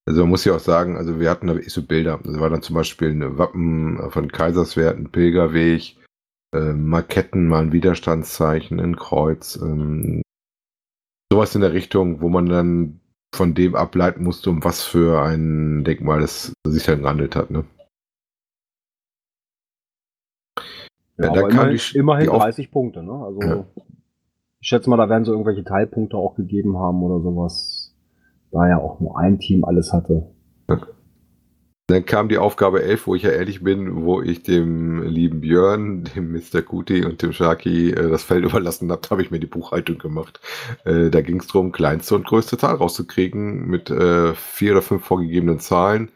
Also 0.08 0.22
man 0.22 0.30
muss 0.30 0.46
ja 0.46 0.56
auch 0.56 0.60
sagen, 0.60 0.98
also 0.98 1.20
wir 1.20 1.30
hatten 1.30 1.48
da 1.48 1.54
wirklich 1.54 1.74
so 1.74 1.84
Bilder. 1.84 2.20
Das 2.24 2.40
war 2.40 2.50
dann 2.50 2.62
zum 2.62 2.76
Beispiel 2.76 3.10
ein 3.12 3.38
Wappen 3.38 4.10
von 4.12 4.32
Kaiserswerth, 4.32 4.98
ein 4.98 5.12
Pilgerweg, 5.12 5.96
äh, 6.54 6.74
Marketten, 6.74 7.48
mal 7.48 7.62
ein 7.64 7.72
Widerstandszeichen, 7.72 8.80
ein 8.80 8.96
Kreuz, 8.96 9.58
ähm, 9.62 10.22
sowas 11.32 11.56
in 11.56 11.62
der 11.62 11.74
Richtung, 11.74 12.22
wo 12.22 12.30
man 12.30 12.48
dann 12.48 13.00
von 13.34 13.54
dem 13.54 13.76
ableiten 13.76 14.24
musste, 14.24 14.50
um 14.50 14.64
was 14.64 14.84
für 14.84 15.22
ein 15.22 15.84
Denkmal 15.86 16.22
es 16.22 16.52
sich 16.68 16.84
dann 16.84 17.02
gehandelt 17.04 17.36
hat. 17.38 17.50
Ne? 17.52 17.64
Ja, 21.18 21.28
Ja, 21.28 21.32
da 21.34 21.42
kam 21.44 21.52
immerhin, 21.70 21.80
immerhin 21.94 22.24
die 22.26 22.30
Auf- 22.30 22.42
30 22.44 22.72
Punkte. 22.72 23.04
Ne? 23.04 23.14
Also 23.14 23.42
Ja. 23.42 23.66
ich 24.60 24.68
schätze 24.68 24.90
mal, 24.90 24.98
da 24.98 25.08
werden 25.08 25.24
so 25.24 25.32
irgendwelche 25.32 25.64
Teilpunkte 25.64 26.18
auch 26.18 26.36
gegeben 26.36 26.78
haben 26.78 27.02
oder 27.04 27.22
sowas. 27.22 27.81
Da 28.52 28.68
ja 28.68 28.78
auch 28.80 29.00
nur 29.00 29.18
ein 29.18 29.40
Team 29.40 29.64
alles 29.64 29.94
hatte. 29.94 30.32
Dann 31.92 32.06
kam 32.06 32.30
die 32.30 32.38
Aufgabe 32.38 32.84
11, 32.84 33.06
wo 33.06 33.16
ich 33.16 33.24
ja 33.24 33.32
ehrlich 33.32 33.64
bin, 33.64 34.06
wo 34.06 34.22
ich 34.22 34.44
dem 34.44 35.04
lieben 35.04 35.42
Björn, 35.42 36.06
dem 36.16 36.32
Mr. 36.32 36.62
Kuti 36.62 37.04
und 37.04 37.22
dem 37.22 37.34
Sharky 37.34 37.92
äh, 37.92 38.10
das 38.10 38.24
Feld 38.24 38.46
überlassen 38.50 38.90
habe, 38.90 39.02
habe 39.10 39.22
ich 39.22 39.30
mir 39.30 39.42
die 39.42 39.48
Buchhaltung 39.48 39.98
gemacht. 39.98 40.40
Äh, 40.86 41.10
da 41.10 41.20
ging 41.20 41.42
es 41.42 41.48
darum, 41.48 41.74
kleinste 41.74 42.16
und 42.16 42.26
größte 42.26 42.58
Zahl 42.58 42.76
rauszukriegen 42.76 43.68
mit 43.68 43.90
äh, 43.90 44.34
vier 44.36 44.72
oder 44.72 44.82
fünf 44.82 45.04
vorgegebenen 45.04 45.60
Zahlen, 45.60 46.12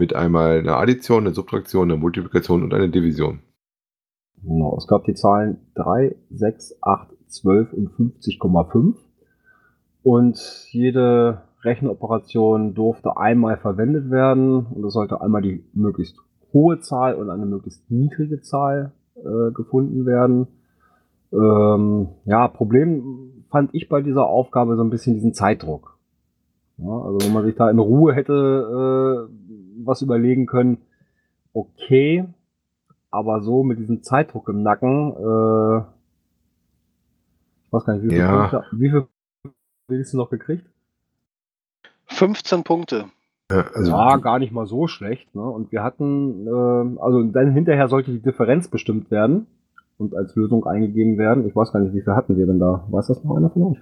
mit 0.00 0.16
einmal 0.16 0.58
einer 0.58 0.78
Addition, 0.78 1.24
einer 1.24 1.34
Subtraktion, 1.34 1.90
einer 1.90 2.00
Multiplikation 2.00 2.64
und 2.64 2.74
einer 2.74 2.88
Division. 2.88 3.40
Genau, 4.42 4.76
es 4.76 4.88
gab 4.88 5.04
die 5.04 5.14
Zahlen 5.14 5.58
3, 5.76 6.16
6, 6.30 6.78
8, 6.82 7.08
12 7.28 7.72
und 7.72 7.90
50,5. 7.90 8.96
Und 10.02 10.40
jede 10.70 11.42
Rechenoperation 11.62 12.74
durfte 12.74 13.16
einmal 13.16 13.56
verwendet 13.58 14.10
werden 14.10 14.66
und 14.66 14.84
es 14.84 14.94
sollte 14.94 15.20
einmal 15.20 15.42
die 15.42 15.64
möglichst 15.74 16.16
hohe 16.52 16.80
Zahl 16.80 17.14
und 17.14 17.30
eine 17.30 17.46
möglichst 17.46 17.90
niedrige 17.90 18.40
Zahl 18.40 18.92
äh, 19.16 19.52
gefunden 19.52 20.06
werden. 20.06 20.48
Ähm, 21.32 22.08
ja, 22.24 22.48
Problem 22.48 23.44
fand 23.50 23.74
ich 23.74 23.88
bei 23.88 24.00
dieser 24.02 24.26
Aufgabe 24.26 24.76
so 24.76 24.82
ein 24.82 24.90
bisschen 24.90 25.14
diesen 25.14 25.34
Zeitdruck. 25.34 25.98
Ja, 26.78 26.88
also 26.88 27.18
wenn 27.20 27.32
man 27.32 27.44
sich 27.44 27.56
da 27.56 27.70
in 27.70 27.78
Ruhe 27.78 28.14
hätte 28.14 29.28
äh, 29.28 29.84
was 29.84 30.02
überlegen 30.02 30.46
können, 30.46 30.78
okay, 31.52 32.24
aber 33.10 33.42
so 33.42 33.62
mit 33.62 33.78
diesem 33.78 34.02
Zeitdruck 34.02 34.48
im 34.48 34.62
Nacken, 34.62 35.12
äh, 35.12 35.78
ich 37.64 37.72
weiß 37.72 37.84
gar 37.84 37.94
nicht, 37.94 38.04
wie 38.04 38.08
viele 38.08 38.20
Ja. 38.20 38.48
Punkte, 38.48 38.64
wie 38.72 38.90
viel 38.90 39.06
du 40.10 40.16
noch 40.16 40.30
gekriegt? 40.30 40.69
15 42.10 42.64
Punkte. 42.64 43.06
Ja, 43.50 43.64
also, 43.74 43.90
ja, 43.90 44.16
gar 44.18 44.38
nicht 44.38 44.52
mal 44.52 44.66
so 44.66 44.86
schlecht. 44.86 45.34
Ne? 45.34 45.42
Und 45.42 45.72
wir 45.72 45.82
hatten, 45.82 46.46
äh, 46.46 47.00
also 47.00 47.22
dann 47.22 47.52
hinterher 47.52 47.88
sollte 47.88 48.12
die 48.12 48.22
Differenz 48.22 48.68
bestimmt 48.68 49.10
werden 49.10 49.46
und 49.98 50.14
als 50.14 50.34
Lösung 50.36 50.66
eingegeben 50.66 51.18
werden. 51.18 51.46
Ich 51.46 51.56
weiß 51.56 51.72
gar 51.72 51.80
nicht, 51.80 51.94
wie 51.94 52.02
viel 52.02 52.14
hatten 52.14 52.36
wir 52.36 52.46
denn 52.46 52.58
da? 52.58 52.84
Weiß 52.90 53.08
das 53.08 53.24
noch 53.24 53.36
einer 53.36 53.50
von 53.50 53.72
euch? 53.72 53.78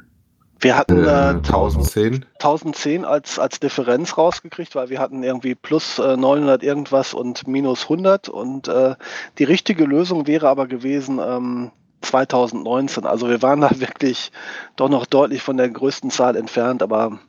Wir 0.61 0.77
hatten 0.77 1.05
äh, 1.05 1.31
äh, 1.31 1.35
1010. 1.35 2.25
1010 2.35 3.05
als, 3.05 3.38
als 3.38 3.61
Differenz 3.61 4.19
rausgekriegt, 4.19 4.75
weil 4.75 4.88
wir 4.91 4.99
hatten 4.99 5.23
irgendwie 5.23 5.55
plus 5.55 6.01
äh, 6.01 6.17
900 6.17 6.64
irgendwas 6.64 7.14
und 7.14 7.47
minus 7.47 7.85
100 7.85 8.29
und 8.29 8.67
äh, 8.67 8.97
die 9.38 9.45
richtige 9.45 9.85
Lösung 9.85 10.27
wäre 10.27 10.49
aber 10.49 10.67
gewesen 10.67 11.21
ähm, 11.25 11.71
2019. 12.01 13.07
Also 13.07 13.29
wir 13.29 13.41
waren 13.43 13.61
da 13.61 13.71
wirklich 13.79 14.33
doch 14.75 14.88
noch 14.88 15.07
deutlich 15.07 15.43
von 15.43 15.57
der 15.57 15.69
größten 15.69 16.11
Zahl 16.11 16.35
entfernt, 16.35 16.83
aber 16.83 17.21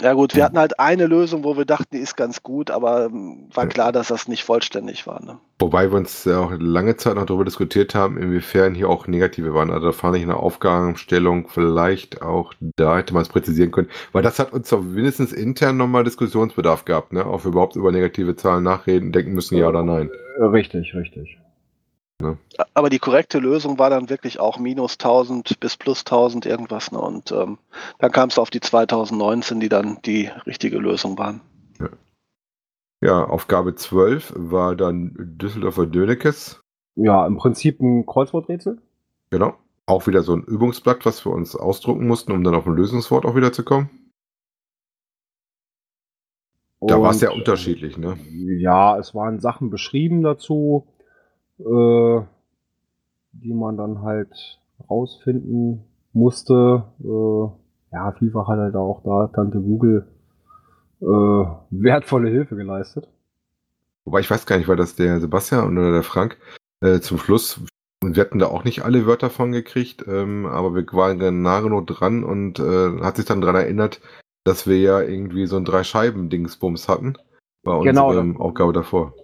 ja 0.00 0.12
gut, 0.12 0.34
wir 0.34 0.44
hatten 0.44 0.58
halt 0.58 0.78
eine 0.78 1.06
Lösung, 1.06 1.44
wo 1.44 1.56
wir 1.56 1.64
dachten, 1.64 1.88
die 1.92 1.98
ist 1.98 2.16
ganz 2.16 2.42
gut, 2.42 2.70
aber 2.70 3.06
ähm, 3.06 3.48
war 3.52 3.66
klar, 3.66 3.92
dass 3.92 4.08
das 4.08 4.28
nicht 4.28 4.44
vollständig 4.44 5.06
war. 5.06 5.22
Ne? 5.22 5.38
Wobei 5.58 5.90
wir 5.90 5.98
uns 5.98 6.24
ja 6.24 6.40
auch 6.40 6.52
lange 6.58 6.96
Zeit 6.96 7.16
noch 7.16 7.26
darüber 7.26 7.44
diskutiert 7.44 7.94
haben, 7.94 8.16
inwiefern 8.16 8.74
hier 8.74 8.88
auch 8.88 9.06
negative 9.06 9.54
waren. 9.54 9.70
Also 9.70 9.86
da 9.86 9.92
fand 9.92 10.16
ich 10.16 10.22
eine 10.22 10.36
Aufgabenstellung 10.36 11.48
vielleicht 11.48 12.22
auch, 12.22 12.54
da 12.60 12.96
hätte 12.96 13.12
man 13.14 13.22
es 13.22 13.28
präzisieren 13.28 13.70
können. 13.70 13.88
Weil 14.12 14.22
das 14.22 14.38
hat 14.38 14.52
uns 14.52 14.68
doch 14.70 14.82
mindestens 14.82 15.32
intern 15.32 15.76
nochmal 15.76 16.04
Diskussionsbedarf 16.04 16.84
gehabt, 16.84 17.12
ne? 17.12 17.26
Ob 17.26 17.44
wir 17.44 17.50
überhaupt 17.50 17.76
über 17.76 17.92
negative 17.92 18.36
Zahlen 18.36 18.64
nachreden, 18.64 19.12
denken 19.12 19.32
müssen, 19.32 19.56
ja 19.56 19.68
oder 19.68 19.82
nein. 19.82 20.10
Äh, 20.38 20.44
Richtig, 20.44 20.94
richtig. 22.20 22.38
Aber 22.74 22.90
die 22.90 22.98
korrekte 22.98 23.38
Lösung 23.38 23.78
war 23.78 23.90
dann 23.90 24.10
wirklich 24.10 24.40
auch 24.40 24.58
minus 24.58 24.94
1000 24.94 25.58
bis 25.60 25.76
plus 25.76 26.00
1000 26.00 26.46
irgendwas. 26.46 26.92
Ne? 26.92 27.00
Und 27.00 27.32
ähm, 27.32 27.58
dann 27.98 28.12
kam 28.12 28.28
es 28.28 28.38
auf 28.38 28.50
die 28.50 28.60
2019, 28.60 29.60
die 29.60 29.68
dann 29.68 29.98
die 30.04 30.30
richtige 30.46 30.78
Lösung 30.78 31.18
waren. 31.18 31.40
Ja, 33.02 33.24
Aufgabe 33.24 33.74
12 33.74 34.34
war 34.36 34.76
dann 34.76 35.14
Düsseldorfer 35.18 35.86
Dönekes. 35.86 36.60
Ja, 36.96 37.26
im 37.26 37.38
Prinzip 37.38 37.80
ein 37.80 38.04
Kreuzworträtsel. 38.04 38.78
Genau. 39.30 39.54
Auch 39.86 40.06
wieder 40.06 40.22
so 40.22 40.34
ein 40.34 40.44
Übungsblatt, 40.44 41.06
was 41.06 41.24
wir 41.24 41.32
uns 41.32 41.56
ausdrucken 41.56 42.06
mussten, 42.06 42.32
um 42.32 42.44
dann 42.44 42.54
auf 42.54 42.66
ein 42.66 42.74
Lösungswort 42.74 43.24
auch 43.24 43.34
wieder 43.34 43.52
zu 43.52 43.64
kommen. 43.64 43.88
Da 46.82 47.00
war 47.00 47.10
es 47.10 47.20
ja 47.20 47.30
unterschiedlich, 47.30 47.98
ne? 47.98 48.18
Ja, 48.58 48.98
es 48.98 49.14
waren 49.14 49.40
Sachen 49.40 49.70
beschrieben 49.70 50.22
dazu. 50.22 50.86
Äh, 51.60 52.22
die 53.32 53.54
man 53.54 53.76
dann 53.76 54.02
halt 54.02 54.60
rausfinden 54.88 55.84
musste. 56.12 56.84
Äh, 57.02 57.94
ja, 57.94 58.12
vielfach 58.18 58.48
hat 58.48 58.58
halt 58.58 58.76
auch 58.76 59.02
da 59.04 59.28
Tante 59.34 59.60
Google 59.60 60.06
äh, 61.00 61.04
wertvolle 61.04 62.30
Hilfe 62.30 62.56
geleistet. 62.56 63.08
Wobei 64.04 64.20
ich 64.20 64.30
weiß 64.30 64.46
gar 64.46 64.58
nicht, 64.58 64.68
war 64.68 64.76
das 64.76 64.96
der 64.96 65.20
Sebastian 65.20 65.76
oder 65.76 65.92
der 65.92 66.02
Frank 66.02 66.38
äh, 66.80 67.00
zum 67.00 67.18
Schluss. 67.18 67.60
Und 68.02 68.16
wir 68.16 68.22
hatten 68.22 68.38
da 68.38 68.46
auch 68.46 68.64
nicht 68.64 68.82
alle 68.82 69.06
Wörter 69.06 69.28
von 69.28 69.52
gekriegt, 69.52 70.04
ähm, 70.08 70.46
aber 70.46 70.74
wir 70.74 70.86
waren 70.92 71.18
dann 71.18 71.42
nahe 71.42 71.62
genug 71.62 71.86
dran 71.86 72.24
und 72.24 72.58
äh, 72.58 73.00
hat 73.02 73.16
sich 73.16 73.26
dann 73.26 73.42
daran 73.42 73.56
erinnert, 73.56 74.00
dass 74.44 74.66
wir 74.66 74.78
ja 74.78 75.02
irgendwie 75.02 75.46
so 75.46 75.58
ein 75.58 75.66
Drei-Scheiben-Dingsbums 75.66 76.88
hatten. 76.88 77.18
Bei 77.62 77.78
Genau, 77.80 78.10
Aufgabe 78.38 78.72
davor. 78.72 79.14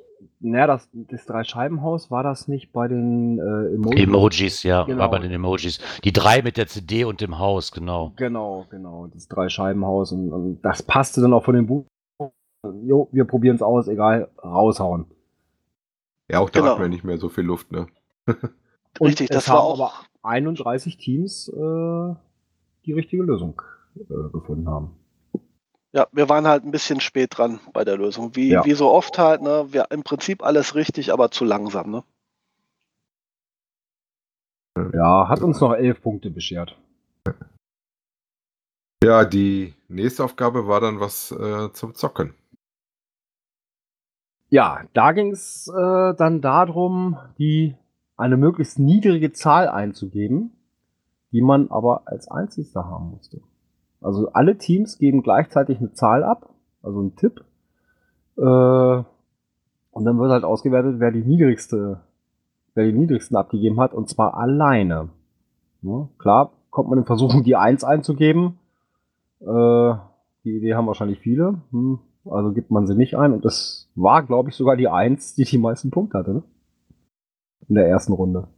Naja, 0.41 0.67
das, 0.67 0.89
das 0.93 1.25
Drei-Scheiben-Haus 1.27 2.11
war 2.11 2.23
das 2.23 2.47
nicht 2.47 2.73
bei 2.73 2.89
den 2.89 3.39
äh, 3.39 3.75
Emojis? 3.75 4.03
Emojis, 4.03 4.63
ja, 4.65 4.85
Genau. 4.85 4.99
war 4.99 5.11
bei 5.11 5.19
den 5.19 5.33
Emojis. 5.33 5.81
Die 6.05 6.13
drei 6.13 6.43
mit 6.43 6.57
der 6.59 6.67
CD 6.67 7.05
und 7.05 7.21
dem 7.23 7.39
Haus, 7.39 7.73
genau. 7.73 8.13
Genau, 8.17 8.67
genau, 8.71 9.07
das 9.07 9.29
Drei-Scheiben-Haus. 9.29 10.13
Und, 10.13 10.33
und 10.33 10.61
das 10.63 10.83
passte 10.83 11.21
dann 11.23 11.33
auch 11.33 11.45
von 11.45 11.55
den 11.55 11.67
Buch. 11.67 11.87
Jo, 12.85 13.09
wir 13.13 13.25
probieren 13.25 13.57
es 13.57 13.63
aus, 13.63 13.89
egal, 13.89 14.29
raushauen. 14.45 15.07
Ja, 16.31 16.41
auch 16.41 16.51
da 16.51 16.61
Genau. 16.61 16.73
hatten 16.73 16.83
wir 16.83 16.89
nicht 16.89 17.05
mehr 17.05 17.19
so 17.19 17.29
viel 17.29 17.45
Luft, 17.45 17.71
ne? 17.73 17.87
Und 18.99 19.09
Richtig, 19.09 19.29
das 19.29 19.49
war 19.49 19.61
auch- 19.63 19.79
aber 19.79 19.93
31 20.23 20.97
Teams 20.99 21.49
äh, 21.49 22.15
die 22.85 22.93
richtige 22.93 23.23
Lösung 23.23 23.63
äh, 23.97 24.31
gefunden 24.33 24.69
haben. 24.69 24.97
Ja, 25.97 26.07
wir 26.13 26.29
waren 26.29 26.47
halt 26.47 26.63
ein 26.63 26.73
bisschen 26.73 27.01
spät 27.01 27.39
dran 27.39 27.59
bei 27.73 27.83
der 27.83 27.97
Lösung. 27.97 28.37
Wie, 28.37 28.51
Ja. 28.51 28.67
wie 28.67 28.75
so 28.75 28.91
oft 28.91 29.17
halt, 29.17 29.41
ne? 29.41 29.69
Wir, 29.71 29.87
Im 29.91 30.03
Prinzip 30.03 30.43
alles 30.43 30.75
richtig, 30.75 31.11
aber 31.11 31.31
zu 31.31 31.47
langsam, 31.47 31.91
ne? 31.91 32.05
Ja, 34.93 35.27
hat 35.31 35.41
uns 35.41 35.59
noch 35.59 35.73
elf 35.73 36.03
Punkte 36.03 36.31
beschert. 36.31 36.79
Ja, 39.03 39.25
die 39.25 39.75
nächste 39.89 40.23
Aufgabe 40.23 40.69
war 40.69 40.83
dann 40.83 41.01
was 41.01 41.33
äh, 41.33 41.73
zum 41.73 41.95
Zocken. 41.95 42.35
Ja, 44.51 44.85
da 44.93 45.13
ging 45.13 45.31
es 45.33 45.67
äh, 45.67 46.15
dann 46.15 46.43
darum, 46.43 47.19
die 47.39 47.75
eine 48.19 48.37
möglichst 48.37 48.79
niedrige 48.79 49.33
Zahl 49.33 49.71
einzugeben, 49.71 50.53
die 51.33 51.41
man 51.41 51.71
aber 51.71 52.03
als 52.07 52.29
einzigster 52.29 52.85
haben 52.85 53.13
musste. 53.13 53.41
Also 54.01 54.29
alle 54.33 54.59
Teams 54.59 54.99
geben 54.99 55.23
gleichzeitig 55.23 55.79
eine 55.79 55.93
Zahl 55.93 56.23
ab, 56.23 56.51
also 56.83 57.01
einen 57.01 57.17
Tipp. 57.17 57.45
Äh, 58.37 58.43
und 58.43 60.05
dann 60.05 60.19
wird 60.19 60.31
halt 60.31 60.45
ausgewertet, 60.45 60.97
wer 60.99 61.11
die 61.11 61.25
niedrigste, 61.25 62.01
wer 62.75 62.85
die 62.85 62.93
niedrigsten 62.93 63.37
abgegeben 63.37 63.81
hat, 63.81 63.95
und 63.95 64.09
zwar 64.09 64.35
alleine. 64.35 65.09
Ja, 65.83 66.09
klar, 66.19 66.53
kommt 66.71 66.91
man 66.91 66.99
in 66.99 67.05
Versuchung, 67.07 67.45
die 67.45 67.57
1 67.57 67.85
einzugeben. 67.85 68.59
Äh, 69.41 69.95
die 70.45 70.57
Idee 70.57 70.75
haben 70.75 70.87
wahrscheinlich 70.87 71.21
viele. 71.21 71.63
Hm, 71.71 71.99
also 72.25 72.53
gibt 72.53 72.71
man 72.71 72.87
sie 72.87 72.95
nicht 72.95 73.17
ein. 73.17 73.33
Und 73.33 73.45
das 73.45 73.89
war, 73.95 74.23
glaube 74.23 74.51
ich, 74.51 74.57
sogar 74.57 74.77
die 74.77 74.89
1, 74.89 75.35
die 75.35 75.45
die 75.45 75.59
meisten 75.59 75.91
Punkte 75.91 76.19
hatte. 76.19 76.35
Ne? 76.35 76.43
In 77.69 77.75
der 77.75 77.89
ersten 77.89 78.13
Runde. 78.13 78.49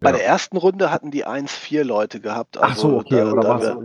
Bei 0.00 0.10
Ja. 0.10 0.16
der 0.16 0.26
ersten 0.26 0.56
Runde 0.56 0.90
hatten 0.90 1.10
die 1.10 1.26
1-4 1.26 1.84
Leute 1.84 2.20
gehabt. 2.20 2.58
Ach 2.60 2.76
so, 2.76 2.88
also 2.88 2.98
okay. 2.98 3.16
da- 3.16 3.32
oder 3.32 3.42
da 3.42 3.60
wir- 3.60 3.74
da 3.74 3.80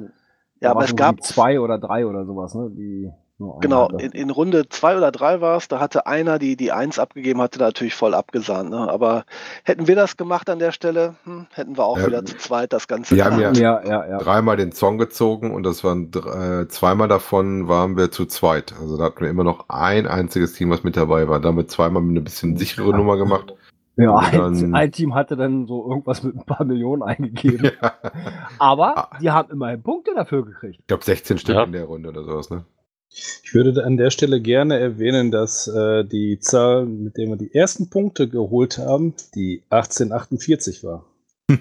Ja, 0.60 0.72
aber 0.72 0.84
es 0.84 0.96
gab 0.96 1.24
zwei 1.24 1.60
oder 1.60 1.78
drei 1.80 2.06
oder 2.06 2.26
sowas, 2.26 2.54
ne? 2.54 2.70
Die 2.72 3.12
Genau, 3.60 3.88
in, 3.90 4.12
in 4.12 4.30
Runde 4.30 4.70
zwei 4.70 4.96
oder 4.96 5.12
drei 5.12 5.42
war 5.42 5.58
es, 5.58 5.68
da 5.68 5.80
hatte 5.80 6.06
einer, 6.06 6.38
die 6.38 6.56
die 6.56 6.72
Eins 6.72 7.00
abgegeben 7.00 7.42
hatte, 7.42 7.58
natürlich 7.58 7.96
voll 7.96 8.14
abgesahnt. 8.14 8.70
Ne? 8.70 8.78
Aber 8.78 9.24
hätten 9.64 9.88
wir 9.88 9.96
das 9.96 10.16
gemacht 10.16 10.48
an 10.48 10.60
der 10.60 10.72
Stelle, 10.72 11.16
hm, 11.24 11.48
hätten 11.52 11.76
wir 11.76 11.86
auch 11.86 11.98
Ja, 11.98 12.06
wieder 12.06 12.24
zu 12.24 12.38
zweit 12.38 12.72
das 12.72 12.88
Ganze 12.88 13.16
wir 13.16 13.26
haben 13.26 13.40
ja, 13.40 13.52
ja, 13.52 13.82
ja. 13.84 14.18
Dreimal 14.20 14.58
den 14.58 14.74
Song 14.74 15.00
gezogen 15.00 15.50
und 15.56 15.64
das 15.64 15.84
waren 15.84 16.12
äh, 16.14 16.68
zweimal 16.68 17.08
davon 17.08 17.68
waren 17.68 17.98
wir 17.98 18.12
zu 18.12 18.28
zweit. 18.28 18.76
Also 18.80 18.96
da 18.96 19.06
hatten 19.06 19.22
wir 19.22 19.30
immer 19.32 19.44
noch 19.44 19.70
ein 19.70 20.06
einziges 20.06 20.54
Team, 20.54 20.70
was 20.70 20.84
mit 20.84 20.96
dabei 20.96 21.28
war. 21.28 21.40
Damit 21.40 21.72
zweimal 21.72 22.04
eine 22.04 22.22
bisschen 22.22 22.58
sichere 22.58 22.92
Nummer 22.96 23.18
gemacht. 23.18 23.56
Ja, 24.02 24.16
ein, 24.18 24.32
dann- 24.38 24.76
ein 24.76 24.92
Team 24.92 25.14
hatte 25.16 25.36
dann 25.36 25.68
so 25.68 25.88
irgendwas 25.90 26.24
mit 26.24 26.36
ein 26.36 26.46
paar 26.46 26.66
Millionen 26.66 27.04
eingegeben. 27.04 27.72
Aber 28.60 29.12
Ah. 29.14 29.18
die 29.22 29.30
haben 29.32 29.52
immerhin 29.52 29.82
Punkte 29.84 30.12
dafür 30.16 30.46
gekriegt. 30.46 30.80
Ich 30.82 30.88
glaube 30.88 31.04
16 31.04 31.38
Stück 31.38 31.56
Ja. 31.56 31.64
in 31.64 31.72
der 31.72 31.86
Runde 31.86 32.10
oder 32.10 32.24
sowas, 32.24 32.50
ne? 32.50 32.66
Ich 33.14 33.54
würde 33.54 33.84
an 33.84 33.98
der 33.98 34.10
Stelle 34.10 34.40
gerne 34.42 34.80
erwähnen, 34.80 35.32
dass 35.32 35.68
äh, 35.68 36.06
die 36.06 36.40
Zahl, 36.40 36.86
mit 36.86 37.18
der 37.18 37.28
wir 37.28 37.36
die 37.36 37.54
ersten 37.54 37.90
Punkte 37.90 38.30
geholt 38.30 38.78
haben, 38.78 39.14
die 39.36 39.64
1848 39.70 40.84
war. 40.84 41.06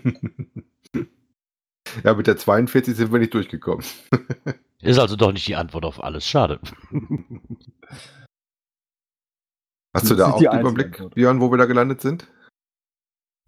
Ja, 2.05 2.15
mit 2.15 2.29
der 2.29 2.37
42 2.37 2.95
sind 2.95 3.11
wir 3.11 3.19
nicht 3.19 3.35
durchgekommen. 3.35 3.85
Ist 4.81 4.99
also 5.01 5.17
doch 5.17 5.33
nicht 5.33 5.49
die 5.49 5.57
Antwort 5.57 5.85
auf 5.85 6.01
alles. 6.05 6.25
Schade. 6.25 6.61
Hast 9.95 10.11
du 10.11 10.15
da 10.15 10.33
auch 10.33 10.39
den 10.39 10.61
Überblick. 10.61 11.03
Björn, 11.15 11.41
wo 11.41 11.51
wir 11.51 11.59
da 11.59 11.67
gelandet 11.67 12.01
sind? 12.01 12.29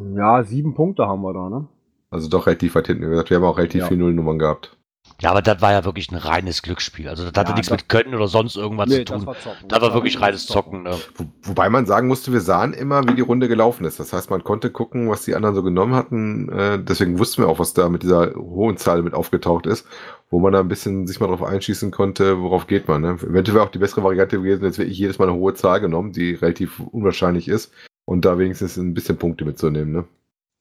Ja, 0.00 0.42
sieben 0.42 0.74
Punkte 0.74 1.06
haben 1.06 1.22
wir 1.22 1.32
da, 1.32 1.48
ne? 1.48 1.68
Also 2.10 2.28
doch 2.28 2.46
relativ 2.46 2.74
weit 2.74 2.88
hinten. 2.88 3.04
Wie 3.06 3.10
gesagt, 3.10 3.30
wir 3.30 3.36
haben 3.36 3.44
auch 3.44 3.58
relativ 3.58 3.82
Ja. 3.82 3.86
viele 3.88 4.00
Nullnummern 4.00 4.38
gehabt. 4.38 4.76
Ja, 5.20 5.30
aber 5.30 5.42
das 5.42 5.60
war 5.62 5.70
ja 5.70 5.84
wirklich 5.84 6.10
ein 6.10 6.16
reines 6.16 6.62
Glücksspiel. 6.62 7.08
Also 7.08 7.22
das 7.24 7.32
hatte 7.38 7.50
Ja, 7.50 7.54
nichts 7.54 7.68
das- 7.68 7.78
mit 7.78 7.88
Können 7.88 8.14
oder 8.14 8.26
sonst 8.26 8.56
irgendwas 8.56 8.90
zu 8.90 9.04
tun. 9.04 9.24
war 9.26 9.38
Zocken. 9.38 9.68
Das 9.68 9.80
war 9.80 9.94
wirklich 9.94 10.20
reines 10.20 10.46
Zocken. 10.46 10.82
Ne? 10.82 10.96
Wo, 11.16 11.26
wobei 11.42 11.68
man 11.70 11.86
sagen 11.86 12.08
musste, 12.08 12.32
wir 12.32 12.40
sahen 12.40 12.72
immer, 12.72 13.06
wie 13.06 13.14
die 13.14 13.20
Runde 13.20 13.46
gelaufen 13.46 13.84
ist. 13.84 14.00
Das 14.00 14.12
heißt, 14.12 14.30
man 14.30 14.42
konnte 14.42 14.70
gucken, 14.70 15.08
was 15.08 15.22
die 15.24 15.36
anderen 15.36 15.54
so 15.54 15.62
genommen 15.62 15.94
hatten. 15.94 16.48
Äh, 16.50 16.82
deswegen 16.82 17.18
wussten 17.20 17.42
wir 17.42 17.48
auch, 17.48 17.60
was 17.60 17.72
da 17.72 17.88
mit 17.88 18.02
dieser 18.02 18.34
hohen 18.34 18.76
Zahl 18.78 19.02
mit 19.02 19.14
aufgetaucht 19.14 19.66
ist, 19.66 19.86
wo 20.30 20.40
man 20.40 20.52
da 20.52 20.60
ein 20.60 20.68
bisschen 20.68 21.06
sich 21.06 21.20
mal 21.20 21.28
drauf 21.28 21.42
einschießen 21.44 21.92
konnte, 21.92 22.40
worauf 22.40 22.66
geht 22.66 22.88
man. 22.88 23.02
Ne? 23.02 23.10
Eventuell 23.10 23.54
wäre 23.56 23.64
auch 23.64 23.70
die 23.70 23.78
bessere 23.78 24.02
Variante 24.02 24.38
gewesen, 24.38 24.64
jetzt 24.64 24.78
wäre 24.78 24.88
ich 24.88 24.98
jedes 24.98 25.18
Mal 25.20 25.28
eine 25.28 25.36
hohe 25.38 25.54
Zahl 25.54 25.80
genommen, 25.80 26.12
die 26.12 26.34
relativ 26.34 26.80
unwahrscheinlich 26.90 27.46
ist. 27.48 27.72
Und 28.04 28.24
da 28.24 28.38
wenigstens 28.38 28.76
ein 28.76 28.94
bisschen 28.94 29.18
Punkte 29.18 29.44
mitzunehmen. 29.44 29.92
Ne? 29.92 30.04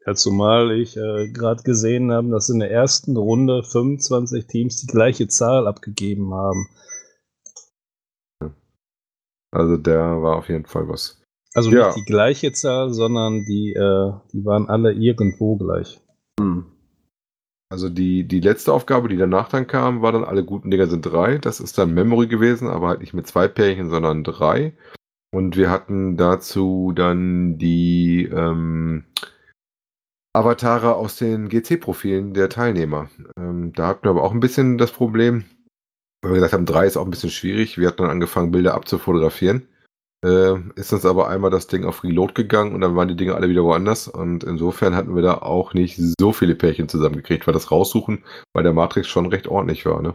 Ja, 0.06 0.16
zumal 0.16 0.72
ich 0.72 0.98
äh, 0.98 1.30
gerade 1.32 1.62
gesehen 1.64 2.12
habe, 2.12 2.30
dass 2.30 2.50
in 2.50 2.60
der 2.60 2.72
ersten 2.72 3.16
Runde 3.16 3.64
25 3.64 4.48
Teams 4.48 4.82
die 4.82 4.88
gleiche 4.88 5.28
Zahl 5.28 5.68
abgegeben 5.68 6.34
haben. 6.34 6.68
Also 9.52 9.78
der 9.78 10.22
war 10.22 10.38
auf 10.38 10.50
jeden 10.50 10.66
Fall 10.66 10.88
was. 10.88 11.22
Also 11.54 11.70
Ja. 11.72 11.88
nicht 11.88 11.98
die 11.98 12.06
gleiche 12.12 12.52
Zahl, 12.54 12.94
sondern 12.94 13.44
die, 13.46 13.74
äh, 13.74 14.14
die 14.32 14.46
waren 14.46 14.70
alle 14.70 14.94
irgendwo 14.94 15.58
gleich. 15.58 16.00
Hm. 16.40 16.66
Also 17.70 17.90
die, 17.90 18.28
die 18.28 18.40
letzte 18.40 18.74
Aufgabe, 18.74 19.08
die 19.08 19.18
danach 19.18 19.50
dann 19.50 19.68
kam, 19.68 20.02
war 20.02 20.12
dann 20.12 20.24
alle 20.24 20.44
guten 20.44 20.72
Dinger 20.72 20.88
sind 20.88 21.06
drei. 21.06 21.38
Das 21.38 21.60
ist 21.60 21.78
dann 21.78 21.94
Memory 21.94 22.28
gewesen, 22.28 22.68
aber 22.68 22.88
halt 22.88 23.02
nicht 23.02 23.14
mit 23.14 23.28
zwei 23.28 23.48
Pärchen, 23.48 23.90
sondern 23.90 24.24
drei. 24.24 24.74
Und 25.34 25.56
wir 25.56 25.70
hatten 25.70 26.18
dazu 26.18 26.92
dann 26.94 27.58
die 27.58 28.26
ähm, 28.26 29.06
Avatare 30.34 30.96
aus 30.96 31.17
den 31.17 31.50
GC-Profilen 31.50 32.34
der 32.34 32.50
Teilnehmer. 32.50 33.10
Ähm, 33.38 33.74
da 33.74 33.88
hatten 33.88 34.06
wir 34.06 34.12
aber 34.12 34.24
auch 34.24 34.32
ein 34.32 34.39
bisschen 34.39 34.78
das 34.78 34.91
Problem, 34.91 35.44
weil 36.22 36.32
wir 36.32 36.36
gesagt 36.36 36.54
haben, 36.54 36.65
drei 36.65 36.86
ist 36.86 36.98
auch 36.98 37.06
ein 37.06 37.12
bisschen 37.12 37.32
schwierig. 37.32 37.78
Wir 37.78 37.88
hatten 37.88 38.04
dann 38.04 38.12
angefangen, 38.12 38.52
Bilder 38.52 38.74
abzufotografieren. 38.74 39.67
Äh, 40.24 40.60
ist 40.76 40.94
uns 40.94 41.06
aber 41.06 41.30
einmal 41.30 41.50
das 41.50 41.67
Ding 41.67 41.84
auf 41.84 42.04
Reload 42.04 42.34
gegangen 42.34 42.76
und 42.76 42.82
dann 42.82 42.96
waren 42.96 43.08
die 43.08 43.15
Dinge 43.15 43.36
alle 43.36 43.50
wieder 43.50 43.63
woanders. 43.63 44.08
Und 44.08 44.44
insofern 44.44 44.96
hatten 44.96 45.15
wir 45.15 45.24
da 45.24 45.39
auch 45.39 45.74
nicht 45.74 46.00
so 46.20 46.32
viele 46.32 46.56
Pärchen 46.56 46.88
zusammengekriegt, 46.88 47.48
weil 47.48 47.54
das 47.54 47.72
Raussuchen 47.72 48.24
bei 48.54 48.62
der 48.62 48.74
Matrix 48.74 49.08
schon 49.08 49.26
recht 49.26 49.48
ordentlich 49.48 49.86
war. 49.86 50.02
Ne? 50.02 50.13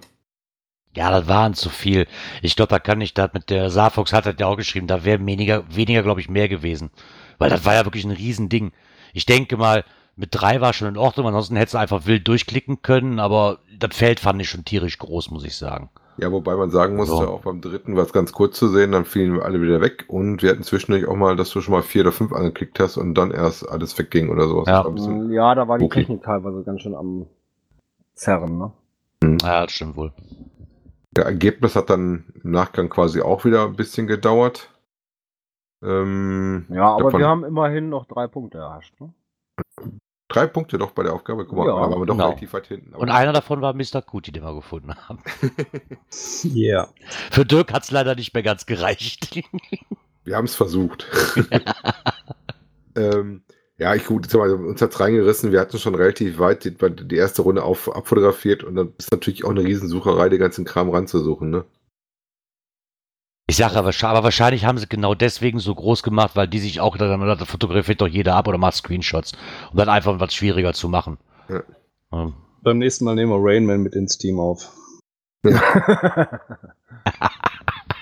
Ja, 0.95 1.11
das 1.11 1.29
waren 1.29 1.53
zu 1.53 1.69
viel. 1.69 2.07
Ich 2.41 2.57
glaube, 2.57 2.71
da 2.71 2.79
kann 2.79 3.03
ich 3.03 3.13
das 3.13 3.35
mit 3.35 3.51
der 3.51 3.69
Saarfox 3.69 4.15
hat 4.15 4.25
das 4.25 4.37
ja 4.39 4.47
auch 4.47 4.57
geschrieben, 4.57 4.87
da 4.87 5.05
wäre 5.05 5.25
weniger, 5.27 5.65
weniger, 5.69 6.03
glaube 6.03 6.21
ich, 6.21 6.31
mehr 6.31 6.49
gewesen. 6.49 6.91
Weil 7.39 7.51
das 7.51 7.67
war 7.67 7.75
ja 7.75 7.85
wirklich 7.85 8.05
ein 8.05 8.13
Riesending. 8.13 8.73
Ich 9.13 9.27
denke 9.27 9.57
mal, 9.57 9.85
mit 10.17 10.31
drei 10.33 10.61
war 10.61 10.73
schon 10.73 10.89
in 10.89 10.97
Ordnung, 10.97 11.27
ansonsten 11.27 11.57
hättest 11.57 11.75
du 11.75 11.79
einfach 11.79 12.07
wild 12.07 12.27
durchklicken 12.27 12.83
können, 12.83 13.21
aber 13.21 13.59
das 13.79 13.95
Feld 13.97 14.19
fand 14.21 14.41
ich 14.41 14.49
schon 14.49 14.65
tierisch 14.65 14.99
groß, 14.99 15.31
muss 15.31 15.45
ich 15.45 15.57
sagen. 15.57 15.91
Ja, 16.19 16.33
wobei 16.33 16.57
man 16.57 16.71
sagen 16.71 16.97
musste, 16.97 17.15
So. 17.17 17.29
auch 17.29 17.43
beim 17.43 17.61
dritten 17.61 17.95
war 17.95 18.03
es 18.05 18.13
ganz 18.15 18.33
kurz 18.33 18.59
zu 18.59 18.69
sehen, 18.69 18.93
dann 18.93 19.05
fielen 19.05 19.35
wir 19.35 19.45
alle 19.45 19.61
wieder 19.61 19.83
weg 19.83 20.07
und 20.09 20.43
wir 20.43 20.51
hatten 20.51 20.63
zwischendurch 20.63 21.07
auch 21.07 21.17
mal, 21.17 21.37
dass 21.37 21.51
du 21.51 21.61
schon 21.61 21.73
mal 21.75 21.83
vier 21.83 22.01
oder 22.03 22.13
fünf 22.13 22.33
angeklickt 22.33 22.81
hast 22.81 22.97
und 22.97 23.15
dann 23.15 23.31
erst 23.31 23.69
alles 23.69 23.99
wegging 23.99 24.31
oder 24.31 24.49
sowas. 24.49 24.67
Ja. 24.67 24.83
Bisschen, 24.89 25.31
Ja, 25.31 25.55
da 25.55 25.69
war 25.69 25.77
die 25.77 25.85
Okay. 25.85 26.01
Technik 26.01 26.23
teilweise 26.23 26.63
ganz 26.65 26.81
schön 26.81 26.95
am 26.95 27.27
Zerren, 28.15 28.57
ne? 28.57 28.73
Ja, 29.43 29.65
das 29.65 29.73
stimmt 29.73 29.97
wohl. 29.97 30.13
Der 31.11 31.27
Ergebnis 31.27 31.77
hat 31.77 31.91
dann 31.91 32.33
im 32.43 32.51
Nachgang 32.51 32.89
quasi 32.89 33.21
auch 33.21 33.45
wieder 33.45 33.65
ein 33.65 33.77
bisschen 33.77 34.07
gedauert. 34.07 34.71
Ähm, 35.83 36.65
Ja, 36.71 36.95
aber 36.95 37.05
davon 37.05 37.21
wir 37.21 37.29
haben 37.29 37.45
immerhin 37.45 37.91
noch 37.91 38.07
drei 38.07 38.27
Punkte 38.27 38.57
erhascht, 38.59 38.99
ne? 39.01 39.13
Drei 40.29 40.47
Punkte 40.47 40.79
doch 40.79 40.91
bei 40.93 41.03
der 41.03 41.15
Aufgabe. 41.15 41.47
Guck 41.47 41.57
mal, 41.59 41.67
Ja, 41.67 41.75
da 41.75 41.81
waren 41.81 42.01
wir 42.01 42.07
doch 42.07 42.15
genau. 42.15 42.29
relativ 42.29 42.53
weit 42.53 42.67
hinten. 42.67 42.93
Aber 42.95 43.03
Und 43.03 43.11
einer 43.11 43.33
davon 43.33 43.61
war 43.61 43.75
Mr. 43.75 44.03
Kuti, 44.03 44.33
den 44.33 44.43
wir 44.43 44.55
gefunden 44.55 44.95
haben. 44.95 45.23
Ja. 46.43 46.89
Für 47.31 47.45
Dirk 47.45 47.73
hat's 47.73 47.91
leider 47.91 48.15
nicht 48.15 48.33
mehr 48.35 48.43
ganz 48.43 48.67
gereicht. 48.67 49.41
Wir 50.25 50.37
haben 50.37 50.45
es 50.47 50.55
versucht. 50.55 51.07
ähm, 52.97 53.43
Ja, 53.79 53.95
ich 53.95 54.05
gut, 54.07 54.33
mal, 54.35 54.53
uns 54.53 54.81
hat's 54.81 54.99
reingerissen. 55.01 55.53
Wir 55.53 55.61
hatten 55.61 55.79
schon 55.79 55.95
relativ 55.95 56.39
weit 56.39 56.65
die, 56.65 56.75
die 56.75 57.17
erste 57.17 57.43
Runde 57.43 57.63
auf, 57.63 57.95
abfotografiert 57.95 58.65
und 58.65 58.75
dann 58.77 58.93
ist 58.99 59.13
natürlich 59.13 59.45
auch 59.45 59.51
eine 59.51 59.65
Riesensucherei, 59.65 60.29
den 60.29 60.41
ganzen 60.41 60.65
Kram 60.65 60.91
ranzusuchen, 60.91 61.51
ne? 61.51 61.65
Ich 63.49 63.57
sage 63.57 63.77
aber, 63.77 63.93
aber 64.03 64.25
wahrscheinlich 64.25 64.65
haben 64.65 64.79
sie 64.79 64.89
genau 64.89 65.15
deswegen 65.15 65.61
so 65.61 65.73
groß 65.73 66.03
gemacht, 66.03 66.35
weil 66.35 66.49
die 66.49 66.59
sich 66.59 66.81
auch 66.81 66.97
dann 66.97 67.21
da 67.21 67.45
fotografiert 67.45 68.01
doch 68.01 68.09
jeder 68.09 68.35
ab 68.35 68.49
oder 68.49 68.59
macht 68.59 68.75
Screenshots, 68.75 69.33
um 69.71 69.79
dann 69.79 69.89
einfach 69.89 70.19
was 70.19 70.35
schwieriger 70.35 70.73
zu 70.73 70.89
machen. 70.89 71.19
Ja. 71.49 71.63
Ja. 72.13 72.33
Beim 72.63 72.79
nächsten 72.79 73.05
Mal 73.05 73.15
nehmen 73.15 73.31
wir 73.31 73.39
Rainman 73.41 73.83
mit 73.83 73.95
ins 73.95 74.19
Team 74.19 74.41
auf. 74.41 74.73
ich 75.45 75.55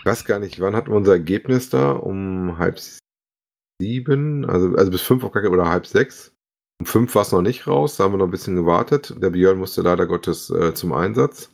weiß 0.05 0.25
gar 0.25 0.39
nicht, 0.39 0.61
wann 0.61 0.75
hatten 0.75 0.91
wir 0.91 0.97
unser 0.97 1.13
Ergebnis 1.13 1.69
da? 1.69 1.93
Um 1.93 2.57
halb 2.57 2.81
sieben, 3.79 4.49
also, 4.49 4.75
also 4.77 4.91
bis 4.91 5.03
fünf 5.03 5.25
auf 5.25 5.33
gar 5.33 5.45
oder 5.51 5.69
halb 5.69 5.87
sechs. 5.87 6.33
Um 6.81 6.87
fünf 6.87 7.15
war 7.15 7.23
es 7.23 7.33
noch 7.33 7.43
nicht 7.43 7.67
raus, 7.67 7.97
da 7.97 8.05
haben 8.05 8.15
wir 8.15 8.19
noch 8.19 8.29
ein 8.29 8.31
bisschen 8.31 8.57
gewartet. 8.57 9.15
Der 9.23 9.29
Björn 9.31 9.59
musste 9.59 9.83
leider 9.83 10.07
Gottes 10.07 10.49
äh, 10.49 10.73
zum 10.73 10.95
Einsatz. 10.95 11.54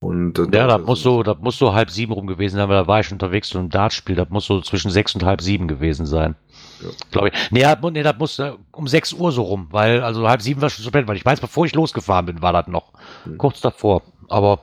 Und, 0.00 0.38
äh, 0.38 0.56
ja, 0.56 0.66
das 0.68 0.86
muss, 0.86 1.02
so, 1.02 1.22
das 1.24 1.38
muss 1.40 1.58
so 1.58 1.74
halb 1.74 1.90
sieben 1.90 2.12
rum 2.12 2.26
gewesen 2.28 2.56
sein, 2.56 2.68
weil 2.68 2.76
da 2.76 2.86
war 2.86 3.00
ich 3.00 3.10
unterwegs 3.10 3.48
zu 3.48 3.58
einem 3.58 3.68
Dartspiel. 3.68 4.14
Das 4.14 4.28
muss 4.30 4.46
so 4.46 4.60
zwischen 4.60 4.90
sechs 4.90 5.14
und 5.14 5.24
halb 5.24 5.40
sieben 5.40 5.66
gewesen 5.66 6.06
sein. 6.06 6.36
Ja. 6.80 6.90
Glaube 7.10 7.28
ich. 7.28 7.50
Nee, 7.50 7.62
das, 7.62 7.78
nee, 7.82 8.02
das 8.02 8.16
muss 8.16 8.38
äh, 8.38 8.52
um 8.70 8.86
sechs 8.86 9.12
Uhr 9.12 9.32
so 9.32 9.42
rum, 9.42 9.66
weil, 9.70 10.02
also 10.02 10.28
halb 10.28 10.40
sieben 10.40 10.62
war 10.62 10.70
schon 10.70 10.84
zu 10.84 10.88
spät, 10.88 11.08
weil 11.08 11.16
ich 11.16 11.24
weiß, 11.24 11.40
bevor 11.40 11.66
ich 11.66 11.74
losgefahren 11.74 12.26
bin, 12.26 12.42
war 12.42 12.52
das 12.52 12.68
noch. 12.68 12.92
Hm. 13.24 13.38
Kurz 13.38 13.60
davor. 13.60 14.02
Aber, 14.28 14.60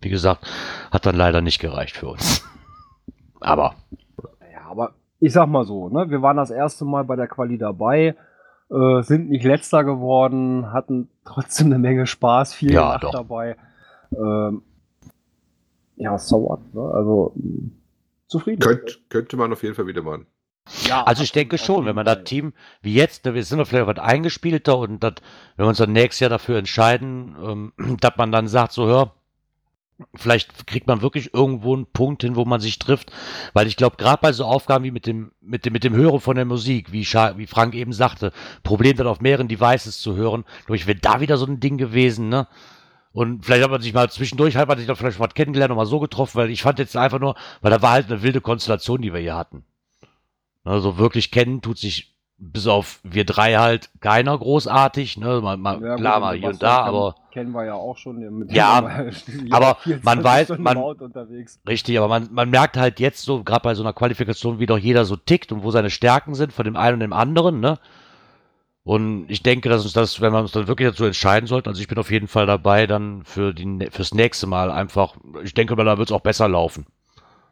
wie 0.00 0.08
gesagt, 0.08 0.46
hat 0.90 1.04
dann 1.04 1.16
leider 1.16 1.42
nicht 1.42 1.58
gereicht 1.58 1.96
für 1.96 2.08
uns. 2.08 2.42
aber. 3.40 3.74
Ja, 4.50 4.70
aber 4.70 4.94
ich 5.20 5.32
sag 5.34 5.48
mal 5.48 5.64
so, 5.64 5.90
ne, 5.90 6.08
wir 6.08 6.22
waren 6.22 6.38
das 6.38 6.50
erste 6.50 6.86
Mal 6.86 7.04
bei 7.04 7.16
der 7.16 7.26
Quali 7.26 7.58
dabei, 7.58 8.14
äh, 8.70 9.02
sind 9.02 9.28
nicht 9.28 9.44
letzter 9.44 9.84
geworden, 9.84 10.72
hatten 10.72 11.10
trotzdem 11.26 11.66
eine 11.66 11.78
Menge 11.78 12.06
Spaß, 12.06 12.54
viel 12.54 12.72
ja, 12.72 12.96
dabei. 12.98 13.56
Ähm, 14.16 14.62
ja, 15.96 16.16
so 16.18 16.42
what, 16.42 16.74
ne? 16.74 16.80
Also 16.80 17.34
zufrieden. 18.28 18.60
Könnt, 18.60 19.00
könnte 19.08 19.36
man 19.36 19.52
auf 19.52 19.62
jeden 19.62 19.74
Fall 19.74 19.86
wieder 19.86 20.02
machen. 20.02 20.26
Ja, 20.84 21.02
also 21.04 21.22
ich 21.22 21.32
denke 21.32 21.56
schon, 21.56 21.86
wenn 21.86 21.94
man 21.94 22.04
das 22.04 22.24
Team 22.24 22.52
wie 22.82 22.94
jetzt, 22.94 23.24
ne, 23.24 23.34
wir 23.34 23.42
sind 23.42 23.64
vielleicht 23.66 23.86
was 23.86 23.98
eingespielter 23.98 24.76
und 24.78 25.00
dat, 25.02 25.22
wenn 25.56 25.64
wir 25.64 25.68
uns 25.70 25.78
dann 25.78 25.92
nächstes 25.92 26.20
Jahr 26.20 26.30
dafür 26.30 26.58
entscheiden, 26.58 27.36
ähm, 27.42 27.72
dass 28.00 28.16
man 28.16 28.32
dann 28.32 28.48
sagt, 28.48 28.72
so 28.72 28.86
hör, 28.86 29.14
vielleicht 30.14 30.66
kriegt 30.66 30.86
man 30.86 31.02
wirklich 31.02 31.34
irgendwo 31.34 31.74
einen 31.74 31.86
Punkt 31.86 32.22
hin, 32.22 32.36
wo 32.36 32.44
man 32.44 32.60
sich 32.60 32.78
trifft, 32.78 33.10
weil 33.54 33.66
ich 33.66 33.76
glaube, 33.76 33.96
gerade 33.96 34.20
bei 34.20 34.32
so 34.32 34.44
Aufgaben 34.44 34.84
wie 34.84 34.90
mit 34.90 35.06
dem, 35.06 35.32
mit 35.40 35.64
dem, 35.64 35.72
mit 35.72 35.84
dem 35.84 35.94
Hören 35.94 36.20
von 36.20 36.36
der 36.36 36.44
Musik, 36.44 36.92
wie, 36.92 37.04
wie 37.04 37.46
Frank 37.46 37.74
eben 37.74 37.92
sagte, 37.92 38.32
Problem 38.62 38.96
dann 38.96 39.06
auf 39.06 39.20
mehreren 39.20 39.48
Devices 39.48 40.00
zu 40.00 40.16
hören, 40.16 40.44
glaube 40.66 40.76
ich, 40.76 40.86
wäre 40.86 40.98
da 40.98 41.20
wieder 41.20 41.36
so 41.36 41.46
ein 41.46 41.60
Ding 41.60 41.78
gewesen, 41.78 42.28
ne? 42.28 42.46
Und 43.18 43.44
vielleicht 43.44 43.64
hat 43.64 43.72
man 43.72 43.80
sich 43.80 43.92
mal 43.92 44.08
zwischendurch, 44.08 44.54
hat 44.54 44.68
man 44.68 44.78
sich 44.78 44.86
doch 44.86 44.96
vielleicht 44.96 45.18
mal 45.18 45.26
kennengelernt 45.26 45.72
und 45.72 45.76
mal 45.76 45.86
so 45.86 45.98
getroffen, 45.98 46.38
weil 46.38 46.50
ich 46.50 46.62
fand 46.62 46.78
jetzt 46.78 46.96
einfach 46.96 47.18
nur, 47.18 47.34
weil 47.62 47.72
da 47.72 47.82
war 47.82 47.90
halt 47.90 48.06
eine 48.06 48.22
wilde 48.22 48.40
Konstellation, 48.40 49.02
die 49.02 49.12
wir 49.12 49.18
hier 49.18 49.36
hatten. 49.36 49.64
Also 50.62 50.98
wirklich 50.98 51.32
kennen 51.32 51.60
tut 51.60 51.78
sich 51.78 52.14
bis 52.36 52.68
auf 52.68 53.00
wir 53.02 53.24
drei 53.24 53.54
halt 53.54 53.90
keiner 53.98 54.38
großartig, 54.38 55.16
ne? 55.16 55.40
Mal, 55.40 55.56
mal, 55.56 55.82
ja, 55.82 55.96
klar, 55.96 56.20
mal 56.20 56.36
hier 56.36 56.50
und 56.50 56.62
da, 56.62 56.82
aber. 56.82 57.16
Kennen 57.32 57.50
wir 57.50 57.64
ja 57.64 57.74
auch 57.74 57.96
schon. 57.96 58.48
ja, 58.50 59.02
aber 59.50 59.78
man 60.04 60.22
weiß, 60.22 60.56
man, 60.58 60.78
richtig, 61.66 61.98
aber 61.98 62.06
man, 62.06 62.28
man 62.30 62.50
merkt 62.50 62.76
halt 62.76 63.00
jetzt 63.00 63.24
so, 63.24 63.42
gerade 63.42 63.62
bei 63.64 63.74
so 63.74 63.82
einer 63.82 63.94
Qualifikation, 63.94 64.60
wie 64.60 64.66
doch 64.66 64.78
jeder 64.78 65.04
so 65.04 65.16
tickt 65.16 65.50
und 65.50 65.64
wo 65.64 65.72
seine 65.72 65.90
Stärken 65.90 66.36
sind 66.36 66.52
von 66.52 66.64
dem 66.64 66.76
einen 66.76 66.94
und 66.94 67.00
dem 67.00 67.12
anderen, 67.12 67.58
ne? 67.58 67.80
Und 68.88 69.26
ich 69.28 69.42
denke, 69.42 69.68
dass 69.68 69.84
uns 69.84 69.92
das, 69.92 70.22
wenn 70.22 70.32
wir 70.32 70.38
uns 70.38 70.52
dann 70.52 70.66
wirklich 70.66 70.88
dazu 70.88 71.04
entscheiden 71.04 71.46
sollten, 71.46 71.68
also 71.68 71.78
ich 71.78 71.88
bin 71.88 71.98
auf 71.98 72.10
jeden 72.10 72.26
Fall 72.26 72.46
dabei, 72.46 72.86
dann 72.86 73.22
für 73.22 73.52
die, 73.52 73.86
fürs 73.90 74.14
nächste 74.14 74.46
Mal 74.46 74.70
einfach, 74.70 75.14
ich 75.44 75.52
denke 75.52 75.76
mal, 75.76 75.84
da 75.84 75.98
wird 75.98 76.08
es 76.08 76.12
auch 76.12 76.22
besser 76.22 76.48
laufen. 76.48 76.86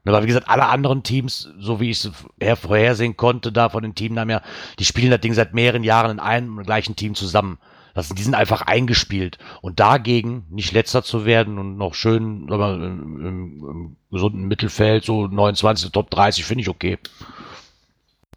Aber 0.06 0.22
wie 0.22 0.28
gesagt, 0.28 0.48
alle 0.48 0.64
anderen 0.64 1.02
Teams, 1.02 1.50
so 1.58 1.78
wie 1.78 1.90
ich 1.90 2.02
es 2.38 2.58
vorhersehen 2.58 3.18
konnte, 3.18 3.52
da 3.52 3.68
von 3.68 3.82
den 3.82 3.94
Teamnamen 3.94 4.30
her, 4.30 4.42
die 4.78 4.86
spielen 4.86 5.10
das 5.10 5.20
Ding 5.20 5.34
seit 5.34 5.52
mehreren 5.52 5.84
Jahren 5.84 6.12
in 6.12 6.20
einem 6.20 6.62
gleichen 6.62 6.96
Team 6.96 7.14
zusammen. 7.14 7.58
Das, 7.92 8.08
die 8.08 8.22
sind 8.22 8.34
einfach 8.34 8.62
eingespielt. 8.62 9.36
Und 9.60 9.78
dagegen 9.78 10.46
nicht 10.48 10.72
letzter 10.72 11.02
zu 11.02 11.26
werden 11.26 11.58
und 11.58 11.76
noch 11.76 11.92
schön 11.92 12.46
mal, 12.46 12.76
im, 12.76 13.20
im, 13.20 13.68
im, 13.68 13.96
gesunden 14.10 14.48
Mittelfeld, 14.48 15.04
so 15.04 15.26
29, 15.26 15.92
Top 15.92 16.08
30, 16.08 16.46
finde 16.46 16.62
ich 16.62 16.70
okay. 16.70 16.98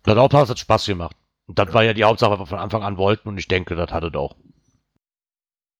Das 0.03 0.17
hat 0.49 0.59
Spaß 0.59 0.85
gemacht. 0.87 1.15
Und 1.49 1.57
das 1.57 1.73
war 1.73 1.83
ja 1.83 1.95
die 1.95 2.03
Hauptsache, 2.03 2.29
was 2.29 2.39
wir 2.39 2.45
von 2.45 2.59
Anfang 2.59 2.83
an 2.83 2.97
wollten 2.97 3.27
und 3.27 3.39
ich 3.39 3.47
denke, 3.47 3.75
das 3.75 3.91
hatte 3.91 4.15
auch. 4.17 4.35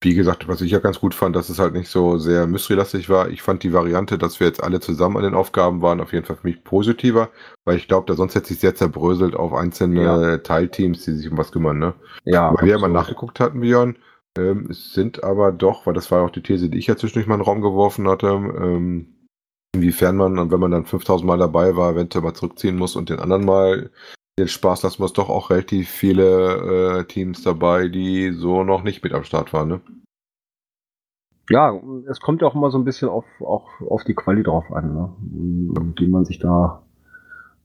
Wie 0.01 0.15
gesagt, 0.15 0.47
was 0.47 0.61
ich 0.61 0.72
ja 0.72 0.80
ganz 0.80 0.99
gut 0.99 1.13
fand, 1.13 1.36
dass 1.36 1.49
es 1.49 1.59
halt 1.59 1.74
nicht 1.74 1.89
so 1.89 2.17
sehr 2.17 2.47
mysterylastig 2.47 3.07
war. 3.07 3.30
Ich 3.30 3.43
fand 3.43 3.61
die 3.61 3.72
Variante, 3.72 4.17
dass 4.17 4.39
wir 4.39 4.47
jetzt 4.47 4.63
alle 4.63 4.80
zusammen 4.80 5.17
an 5.17 5.24
den 5.24 5.36
Aufgaben 5.36 5.84
waren, 5.84 6.01
auf 6.01 6.11
jeden 6.11 6.26
Fall 6.26 6.38
für 6.38 6.47
mich 6.47 6.63
positiver, 6.63 7.30
weil 7.65 7.78
ich 7.78 7.88
glaube, 7.88 8.07
da 8.07 8.15
sonst 8.15 8.34
hätte 8.34 8.47
sich 8.47 8.59
sehr 8.59 8.74
zerbröselt 8.74 9.36
auf 9.36 9.53
einzelne 9.53 10.01
ja. 10.01 10.38
Teilteams, 10.39 11.05
die 11.05 11.11
sich 11.11 11.30
um 11.30 11.38
was 11.38 11.51
kümmern, 11.51 11.78
ne? 11.78 11.93
Ja. 12.26 12.51
Weil 12.55 12.65
wir 12.65 12.74
ja 12.74 12.80
mal 12.80 12.88
nachgeguckt 12.88 13.39
hatten, 13.39 13.61
Björn, 13.61 13.95
ähm, 14.39 14.70
es 14.72 14.93
sind 14.93 15.24
aber 15.24 15.51
doch, 15.51 15.86
weil 15.86 15.93
das 15.93 16.09
war 16.09 16.24
auch 16.24 16.32
die 16.32 16.41
These, 16.41 16.70
die 16.70 16.80
ich 16.80 16.88
ja 16.88 16.97
zwischendurch 16.97 17.28
mal 17.28 17.36
in 17.36 17.41
den 17.41 17.45
Raum 17.45 17.61
geworfen 17.61 18.07
hatte, 18.07 18.28
ähm, 18.28 19.28
inwiefern 19.76 20.15
man, 20.15 20.49
wenn 20.49 20.59
man 20.59 20.72
dann 20.72 20.86
5000 20.86 21.28
Mal 21.28 21.38
dabei 21.38 21.76
war, 21.76 21.91
eventuell 21.91 22.24
mal 22.24 22.34
zurückziehen 22.34 22.76
muss 22.76 22.95
und 22.95 23.09
den 23.09 23.20
anderen 23.20 23.45
mal 23.45 23.91
den 24.39 24.47
Spaß 24.47 24.83
lassen 24.83 24.99
wir 24.99 25.05
es 25.05 25.13
doch 25.13 25.29
auch 25.29 25.49
relativ 25.49 25.89
viele 25.89 26.99
äh, 26.99 27.03
Teams 27.05 27.43
dabei, 27.43 27.87
die 27.87 28.31
so 28.31 28.63
noch 28.63 28.83
nicht 28.83 29.03
mit 29.03 29.13
am 29.13 29.23
Start 29.23 29.53
waren, 29.53 29.67
ne? 29.67 29.81
Ja, 31.49 31.79
es 32.07 32.19
kommt 32.19 32.41
ja 32.41 32.47
auch 32.47 32.53
immer 32.53 32.69
so 32.69 32.77
ein 32.77 32.85
bisschen 32.85 33.09
auf, 33.09 33.25
auch 33.41 33.67
auf 33.81 34.03
die 34.03 34.13
Quali 34.13 34.43
drauf 34.43 34.71
an, 34.71 34.93
ne? 34.93 35.11
wie 35.97 36.07
man 36.07 36.23
sich 36.23 36.37
da 36.37 36.83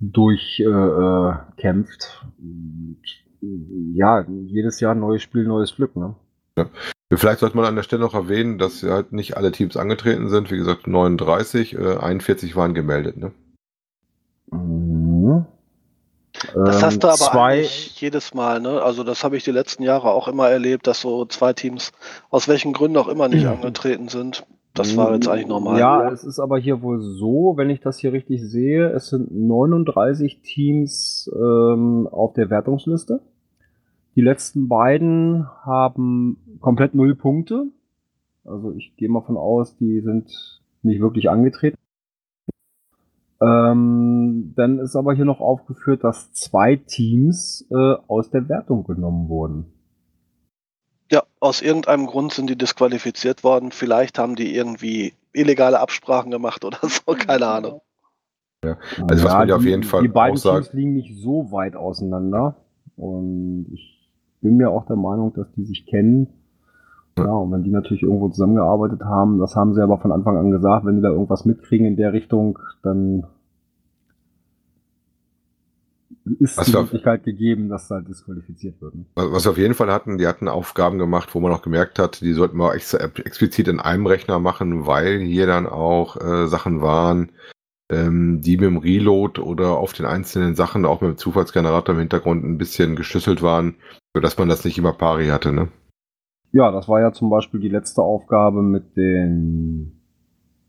durchkämpft. 0.01 2.27
Äh, 3.43 3.47
ja, 3.93 4.25
jedes 4.47 4.81
Jahr 4.81 4.95
ein 4.95 5.01
neues 5.01 5.23
Spiel, 5.23 5.45
neues 5.45 5.77
Glück. 5.77 5.97
Ne? 5.97 6.15
Ja. 6.57 6.71
Vielleicht 7.13 7.41
sollte 7.41 7.57
man 7.57 7.67
an 7.67 7.77
der 7.77 7.83
Stelle 7.83 8.01
noch 8.01 8.15
erwähnen, 8.15 8.57
dass 8.57 8.83
halt 8.83 9.13
nicht 9.13 9.37
alle 9.37 9.53
Teams 9.53 9.77
angetreten 9.77 10.31
sind. 10.31 10.51
Wie 10.51 10.57
gesagt, 10.57 10.87
39, 10.87 11.77
äh, 11.77 11.99
41 11.99 12.57
waren 12.57 12.73
gemeldet. 12.73 13.19
Ne? 13.19 13.33
Mhm. 14.51 15.45
Das 16.55 16.83
hast 16.83 17.03
du 17.03 17.07
ähm, 17.07 17.13
aber 17.13 17.31
zwei, 17.31 17.67
jedes 17.95 18.35
Mal, 18.35 18.61
ne? 18.61 18.83
Also 18.83 19.05
das 19.05 19.25
habe 19.25 19.37
ich 19.37 19.45
die 19.45 19.51
letzten 19.51 19.83
Jahre 19.83 20.11
auch 20.11 20.29
immer 20.29 20.49
erlebt, 20.49 20.87
dass 20.87 21.01
so 21.01 21.25
zwei 21.27 21.53
Teams 21.53 21.93
aus 22.31 22.49
welchen 22.49 22.73
Gründen 22.73 22.97
auch 22.97 23.09
immer 23.09 23.29
nicht 23.29 23.47
angetreten 23.47 24.09
sind. 24.09 24.45
Das 24.75 24.97
war 24.97 25.15
jetzt 25.15 25.29
eigentlich 25.29 25.47
normal. 25.47 25.79
Ja, 25.79 26.11
es 26.11 26.25
ist 26.25 26.41
aber 26.41 26.59
hier 26.59 26.83
wohl 26.83 27.01
so, 27.01 27.55
wenn 27.57 27.71
ich 27.71 27.81
das 27.81 27.99
hier 27.99 28.13
richtig 28.13 28.43
sehe, 28.43 28.89
es 28.91 29.09
sind 29.09 29.33
39 29.33 30.41
Teams 30.43 31.31
ähm, 31.33 32.09
auf 32.11 32.33
der 32.33 32.51
Wertungsliste. 32.51 33.21
Die 34.17 34.21
letzten 34.21 34.69
beiden 34.69 35.47
haben 35.63 36.59
komplett 36.61 36.95
null 36.95 37.15
Punkte. 37.15 37.67
Also 38.45 38.73
ich 38.73 38.97
gehe 38.97 39.09
mal 39.09 39.23
von 39.23 39.37
aus, 39.37 39.77
die 39.77 40.01
sind 40.01 40.61
nicht 40.83 41.01
wirklich 41.01 41.31
angetreten. 41.31 41.79
Ähm, 43.41 44.55
dann 44.57 44.79
ist 44.79 44.97
aber 44.97 45.15
hier 45.15 45.25
noch 45.25 45.41
aufgeführt, 45.41 46.05
dass 46.05 46.33
zwei 46.33 46.77
Teams 46.77 47.67
äh, 47.71 47.95
aus 48.07 48.31
der 48.31 48.49
Wertung 48.49 48.85
genommen 48.85 49.29
wurden. 49.29 49.67
Ja, 51.11 51.25
aus 51.41 51.61
irgendeinem 51.61 52.07
Grund 52.07 52.33
sind 52.33 52.49
die 52.49 52.57
disqualifiziert 52.57 53.45
worden. 53.45 53.73
Vielleicht 53.73 54.19
haben 54.19 54.37
die 54.37 54.55
irgendwie 54.55 55.15
illegale 55.33 55.81
Absprachen 55.81 56.31
gemacht 56.31 56.65
oder 56.65 56.79
so, 56.83 57.13
keine 57.19 57.47
Ahnung. 57.47 57.81
Ja, 58.65 58.79
also 59.03 59.25
was 59.25 59.33
ja, 59.33 59.39
man 59.39 59.49
ja 59.49 59.57
auf 59.57 59.65
jeden 59.65 59.83
Fall 59.83 60.03
Die 60.03 60.09
beiden 60.09 60.39
Teams 60.39 60.73
liegen 60.73 60.95
nicht 60.95 61.15
so 61.21 61.51
weit 61.53 61.77
auseinander. 61.77 62.57
Und 62.97 63.67
ich 63.73 64.11
bin 64.41 64.57
mir 64.57 64.71
auch 64.71 64.87
der 64.87 64.97
Meinung, 64.97 65.35
dass 65.35 65.53
die 65.53 65.65
sich 65.65 65.87
kennen. 65.87 66.29
Ja, 67.17 67.31
und 67.33 67.53
wenn 67.53 67.63
die 67.63 67.71
natürlich 67.71 68.03
irgendwo 68.03 68.29
zusammengearbeitet 68.29 69.03
haben, 69.03 69.39
das 69.39 69.55
haben 69.55 69.75
sie 69.75 69.83
aber 69.83 69.99
von 69.99 70.11
Anfang 70.11 70.37
an 70.37 70.51
gesagt, 70.51 70.85
wenn 70.85 70.97
die 70.97 71.03
da 71.03 71.11
irgendwas 71.11 71.45
mitkriegen 71.45 71.87
in 71.87 71.97
der 71.97 72.13
Richtung, 72.13 72.59
dann 72.83 73.25
ist 76.41 76.57
was 76.57 76.67
die 76.67 76.73
Möglichkeit 76.73 77.23
gegeben, 77.25 77.69
dass 77.69 77.89
da 77.89 78.01
disqualifiziert 78.01 78.81
wird. 78.81 78.95
Was 79.15 79.45
wir 79.45 79.51
auf 79.51 79.59
jeden 79.59 79.75
Fall 79.75 79.93
hatten, 79.93 80.19
die 80.19 80.27
hatten 80.27 80.49
Aufgaben 80.49 80.99
gemacht, 80.99 81.35
wo 81.35 81.41
man 81.41 81.53
auch 81.53 81.63
gemerkt 81.63 81.99
hat, 81.99 82.21
die 82.21 82.33
sollten 82.33 82.57
wir 82.57 82.75
extra, 82.75 82.99
explizit 82.99 83.69
in 83.69 83.79
einem 83.79 84.07
Rechner 84.07 84.39
machen, 84.39 84.87
weil 84.87 85.21
hier 85.21 85.47
dann 85.47 85.67
auch 85.67 86.17
äh, 86.17 86.47
Sachen 86.47 86.81
waren, 86.81 87.31
ähm, 87.91 88.41
die 88.41 88.57
mit 88.57 88.67
dem 88.67 88.79
Reload 88.79 89.41
oder 89.41 89.77
auf 89.77 89.93
den 89.93 90.07
einzelnen 90.07 90.55
Sachen, 90.55 90.87
auch 90.87 91.03
mit 91.03 91.11
dem 91.11 91.19
Zufallsgenerator 91.19 91.95
im 91.95 92.01
Hintergrund 92.01 92.43
ein 92.45 92.59
bisschen 92.59 92.97
geschlüsselt 92.97 93.43
waren, 93.43 93.77
sodass 94.15 94.39
man 94.39 94.49
das 94.49 94.65
nicht 94.65 94.79
immer 94.79 94.95
pari 94.95 95.29
hatte, 95.29 95.53
ne? 95.53 95.69
Ja, 96.55 96.71
das 96.71 96.89
war 96.89 97.01
ja 97.01 97.13
zum 97.13 97.29
Beispiel 97.29 97.61
die 97.61 97.69
letzte 97.69 98.01
Aufgabe 98.03 98.63
mit 98.63 98.97
den 98.97 100.01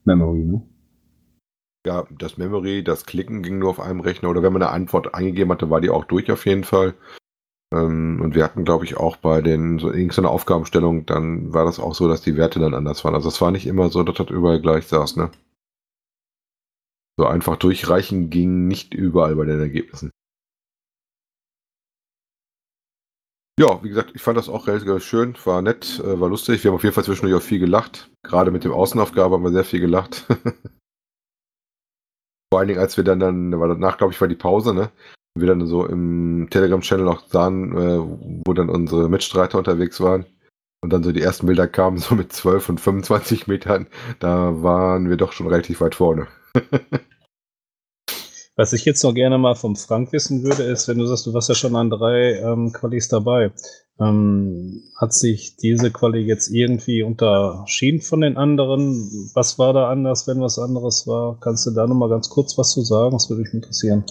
Memory, 0.04 0.44
ne? 0.44 0.62
ja, 1.86 2.06
das 2.12 2.38
Memory, 2.38 2.84
das 2.84 3.06
Klicken 3.06 3.44
ging 3.44 3.60
nur 3.60 3.70
auf 3.70 3.80
einem 3.80 4.00
Rechner 4.00 4.30
oder 4.30 4.44
wenn 4.44 4.54
man 4.54 4.64
eine 4.64 4.72
Antwort 4.72 5.14
eingegeben 5.14 5.52
hatte, 5.52 5.70
war 5.70 5.82
die 5.82 5.90
auch 5.90 6.06
durch 6.06 6.32
auf 6.32 6.46
jeden 6.46 6.64
Fall. 6.64 6.96
Ähm, 7.74 8.20
und 8.22 8.36
wir 8.36 8.44
hatten, 8.44 8.66
glaube 8.66 8.86
ich, 8.86 8.98
auch 8.98 9.18
bei 9.18 9.42
den 9.42 9.80
so 9.80 9.92
irgendeiner 9.92 10.32
Aufgabenstellung, 10.32 11.06
dann 11.06 11.54
war 11.54 11.66
das 11.66 11.80
auch 11.80 11.96
so, 11.96 12.08
dass 12.08 12.22
die 12.22 12.38
Werte 12.38 12.60
dann 12.60 12.74
anders 12.74 13.04
waren. 13.06 13.16
Also 13.16 13.30
es 13.30 13.42
war 13.42 13.52
nicht 13.52 13.68
immer 13.68 13.90
so, 13.90 14.04
dass 14.04 14.18
das 14.18 14.30
überall 14.30 14.62
gleich 14.62 14.88
saß, 14.88 15.18
ne? 15.18 15.32
So 17.18 17.28
einfach 17.28 17.56
durchreichen 17.58 18.30
ging 18.30 18.68
nicht 18.68 18.94
überall 18.94 19.36
bei 19.36 19.46
den 19.46 19.60
Ergebnissen. 19.60 20.12
Ja, 23.58 23.82
wie 23.84 23.90
gesagt, 23.90 24.12
ich 24.14 24.22
fand 24.22 24.38
das 24.38 24.50
auch 24.50 24.68
relativ 24.68 25.02
schön, 25.06 25.34
war 25.46 25.62
nett, 25.62 26.02
äh, 26.04 26.20
war 26.20 26.28
lustig. 26.28 26.62
Wir 26.64 26.72
haben 26.72 26.76
auf 26.76 26.84
jeden 26.84 26.94
Fall 26.94 27.06
zwischendurch 27.06 27.42
auch 27.42 27.46
viel 27.46 27.60
gelacht. 27.60 28.12
Gerade 28.24 28.52
mit 28.52 28.66
dem 28.66 28.74
Außenaufgabe 28.74 29.36
haben 29.36 29.44
wir 29.44 29.52
sehr 29.52 29.64
viel 29.64 29.80
gelacht. 29.80 30.26
Vor 32.52 32.60
allen 32.60 32.68
Dingen, 32.68 32.82
als 32.82 32.98
wir 32.98 33.06
dann, 33.06 33.20
dann 33.20 33.58
war 33.58 33.70
danach, 33.70 33.98
glaube 33.98 34.12
ich, 34.14 34.20
war 34.20 34.28
die 34.28 34.36
Pause, 34.36 34.74
ne? 34.74 34.92
Wir 35.38 35.48
dann 35.48 35.66
so 35.68 35.86
im 35.86 36.48
Telegram-Channel 36.50 37.08
auch 37.08 37.28
sahen, 37.28 37.78
äh, 37.78 38.00
wo 38.46 38.54
dann 38.54 38.70
unsere 38.70 39.08
Mitstreiter 39.10 39.58
unterwegs 39.58 40.02
waren. 40.02 40.26
Und 40.82 40.92
dann 40.92 41.04
so 41.04 41.14
die 41.14 41.22
ersten 41.22 41.48
Bilder 41.48 41.68
kamen, 41.68 41.98
so 42.00 42.14
mit 42.14 42.34
12 42.34 42.70
und 42.70 42.82
25 42.82 43.48
Metern. 43.48 43.88
Da 44.20 44.64
waren 44.64 45.10
wir 45.10 45.16
doch 45.16 45.32
schon 45.32 45.48
relativ 45.48 45.80
weit 45.80 45.96
vorne. 45.96 46.28
Was 48.58 48.72
ich 48.72 48.86
jetzt 48.86 49.04
noch 49.04 49.14
gerne 49.14 49.38
mal 49.38 49.56
vom 49.56 49.76
Frank 49.76 50.14
wissen 50.14 50.44
würde, 50.44 50.64
ist, 50.64 50.88
wenn 50.88 50.98
du 50.98 51.06
sagst, 51.06 51.26
du 51.26 51.34
warst 51.34 51.50
ja 51.50 51.56
schon 51.56 51.76
an 51.76 51.90
drei 51.90 52.40
ähm, 52.40 52.72
Qualis 52.72 53.10
dabei, 53.10 53.52
ähm, 54.00 54.82
hat 54.96 55.14
sich 55.14 55.58
diese 55.58 55.92
Quali 55.92 56.20
jetzt 56.20 56.50
irgendwie 56.50 57.04
unterschieden 57.04 58.00
von 58.02 58.22
den 58.22 58.38
anderen? 58.38 59.30
Was 59.34 59.60
war 59.60 59.74
da 59.74 59.90
anders, 59.90 60.26
wenn 60.28 60.40
was 60.40 60.58
anderes 60.58 61.06
war? 61.06 61.38
Kannst 61.42 61.66
du 61.66 61.72
da 61.72 61.86
nochmal 61.86 62.10
ganz 62.10 62.30
kurz 62.30 62.58
was 62.58 62.72
zu 62.72 62.82
sagen? 62.82 63.12
Das 63.12 63.30
würde 63.30 63.42
mich 63.42 63.54
interessieren. 63.54 64.06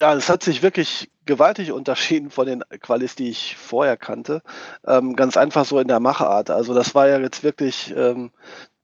Ja, 0.00 0.14
es 0.14 0.28
hat 0.28 0.42
sich 0.42 0.62
wirklich 0.62 1.10
gewaltig 1.24 1.70
unterschieden 1.72 2.30
von 2.30 2.46
den 2.46 2.64
Qualis, 2.80 3.14
die 3.14 3.30
ich 3.30 3.56
vorher 3.56 3.96
kannte. 3.96 4.42
Ähm, 4.84 5.14
ganz 5.14 5.36
einfach 5.36 5.64
so 5.64 5.78
in 5.78 5.88
der 5.88 6.00
Machart. 6.00 6.50
Also 6.50 6.74
das 6.74 6.94
war 6.96 7.08
ja 7.08 7.18
jetzt 7.20 7.44
wirklich 7.44 7.94
ähm, 7.96 8.32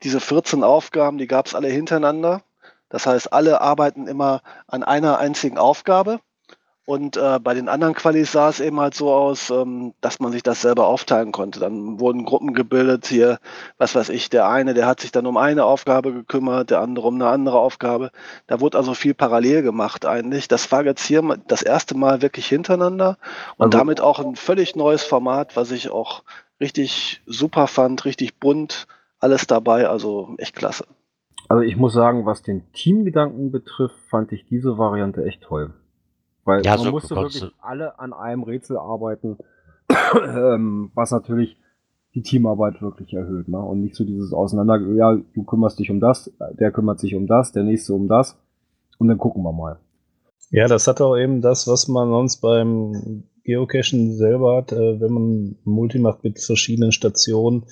diese 0.04 0.20
14 0.20 0.62
Aufgaben, 0.62 1.18
die 1.18 1.26
gab 1.26 1.46
es 1.46 1.54
alle 1.54 1.68
hintereinander. 1.68 2.42
Das 2.90 3.06
heißt, 3.06 3.32
alle 3.32 3.60
arbeiten 3.60 4.06
immer 4.06 4.42
an 4.66 4.82
einer 4.82 5.18
einzigen 5.18 5.56
Aufgabe. 5.56 6.20
Und 6.86 7.16
äh, 7.16 7.38
bei 7.38 7.54
den 7.54 7.68
anderen 7.68 7.94
Qualis 7.94 8.32
sah 8.32 8.48
es 8.48 8.58
eben 8.58 8.80
halt 8.80 8.94
so 8.94 9.12
aus, 9.12 9.50
ähm, 9.50 9.94
dass 10.00 10.18
man 10.18 10.32
sich 10.32 10.42
das 10.42 10.60
selber 10.60 10.88
aufteilen 10.88 11.30
konnte. 11.30 11.60
Dann 11.60 12.00
wurden 12.00 12.24
Gruppen 12.24 12.52
gebildet 12.52 13.06
hier, 13.06 13.38
was 13.78 13.94
weiß 13.94 14.08
ich, 14.08 14.28
der 14.28 14.48
eine, 14.48 14.74
der 14.74 14.86
hat 14.86 14.98
sich 14.98 15.12
dann 15.12 15.26
um 15.26 15.36
eine 15.36 15.66
Aufgabe 15.66 16.12
gekümmert, 16.12 16.70
der 16.70 16.80
andere 16.80 17.06
um 17.06 17.14
eine 17.14 17.28
andere 17.28 17.60
Aufgabe. 17.60 18.10
Da 18.48 18.60
wurde 18.60 18.76
also 18.76 18.94
viel 18.94 19.14
parallel 19.14 19.62
gemacht 19.62 20.04
eigentlich. 20.04 20.48
Das 20.48 20.72
war 20.72 20.84
jetzt 20.84 21.04
hier 21.04 21.22
das 21.46 21.62
erste 21.62 21.96
Mal 21.96 22.22
wirklich 22.22 22.48
hintereinander 22.48 23.18
und 23.56 23.66
also, 23.66 23.78
damit 23.78 24.00
auch 24.00 24.18
ein 24.18 24.34
völlig 24.34 24.74
neues 24.74 25.04
Format, 25.04 25.54
was 25.54 25.70
ich 25.70 25.90
auch 25.90 26.24
richtig 26.60 27.22
super 27.24 27.68
fand, 27.68 28.04
richtig 28.04 28.40
bunt, 28.40 28.88
alles 29.20 29.46
dabei, 29.46 29.88
also 29.88 30.34
echt 30.38 30.56
klasse. 30.56 30.86
Also 31.50 31.64
ich 31.64 31.76
muss 31.76 31.92
sagen, 31.92 32.26
was 32.26 32.42
den 32.42 32.70
Teamgedanken 32.72 33.50
betrifft, 33.50 33.96
fand 34.08 34.30
ich 34.30 34.46
diese 34.46 34.78
Variante 34.78 35.24
echt 35.24 35.42
toll. 35.42 35.74
Weil 36.44 36.64
ja, 36.64 36.76
man 36.76 36.84
so 36.84 36.90
musste 36.92 37.16
wirklich 37.16 37.50
alle 37.60 37.98
an 37.98 38.12
einem 38.12 38.44
Rätsel 38.44 38.76
arbeiten, 38.76 39.36
ähm, 40.14 40.92
was 40.94 41.10
natürlich 41.10 41.56
die 42.14 42.22
Teamarbeit 42.22 42.80
wirklich 42.80 43.14
erhöht. 43.14 43.48
Ne? 43.48 43.58
Und 43.58 43.80
nicht 43.80 43.96
so 43.96 44.04
dieses 44.04 44.32
Auseinander, 44.32 44.78
ja, 44.94 45.16
du 45.16 45.42
kümmerst 45.42 45.80
dich 45.80 45.90
um 45.90 45.98
das, 45.98 46.32
der 46.52 46.70
kümmert 46.70 47.00
sich 47.00 47.16
um 47.16 47.26
das, 47.26 47.50
der 47.50 47.64
nächste 47.64 47.94
um 47.94 48.06
das. 48.06 48.38
Und 49.00 49.08
dann 49.08 49.18
gucken 49.18 49.42
wir 49.42 49.52
mal. 49.52 49.80
Ja, 50.50 50.68
das 50.68 50.86
hat 50.86 51.00
auch 51.00 51.16
eben 51.16 51.40
das, 51.40 51.66
was 51.66 51.88
man 51.88 52.10
sonst 52.10 52.36
beim 52.36 53.24
Geocachen 53.42 54.16
selber 54.16 54.58
hat, 54.58 54.70
äh, 54.70 55.00
wenn 55.00 55.12
man 55.12 55.56
Multi 55.64 55.98
macht 55.98 56.22
mit 56.22 56.38
verschiedenen 56.38 56.92
Stationen, 56.92 57.66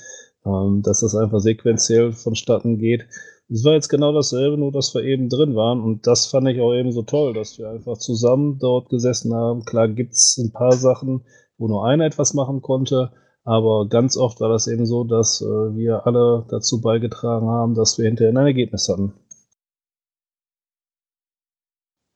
ähm, 0.45 0.83
dass 0.83 0.99
das 0.99 1.14
einfach 1.14 1.39
sequenziell 1.39 2.11
vonstatten 2.11 2.79
geht. 2.79 3.07
Es 3.51 3.65
war 3.65 3.73
jetzt 3.73 3.89
genau 3.89 4.13
dasselbe, 4.13 4.59
nur 4.59 4.73
dass 4.73 4.95
wir 4.95 5.03
eben 5.03 5.31
drin 5.31 5.57
waren. 5.57 5.81
Und 5.81 6.07
das 6.07 6.27
fand 6.27 6.49
ich 6.49 6.61
auch 6.61 6.75
eben 6.75 6.93
so 6.93 7.03
toll, 7.03 7.33
dass 7.33 7.59
wir 7.59 7.71
einfach 7.71 7.97
zusammen 7.97 8.59
dort 8.59 8.91
gesessen 8.91 9.35
haben. 9.35 9.65
Klar 9.65 9.89
gibt 9.89 10.13
es 10.13 10.37
ein 10.37 10.53
paar 10.53 10.73
Sachen, 10.73 11.25
wo 11.57 11.67
nur 11.67 11.87
einer 11.87 12.05
etwas 12.05 12.35
machen 12.35 12.61
konnte. 12.61 13.11
Aber 13.45 13.89
ganz 13.89 14.19
oft 14.19 14.41
war 14.43 14.51
das 14.51 14.67
eben 14.67 14.85
so, 14.85 15.05
dass 15.05 15.41
äh, 15.41 15.47
wir 15.47 16.07
alle 16.07 16.45
dazu 16.51 16.83
beigetragen 16.83 17.49
haben, 17.49 17.75
dass 17.75 17.97
wir 17.97 18.05
hinterher 18.05 18.33
ein 18.35 18.47
Ergebnis 18.47 18.87
hatten. 18.91 19.15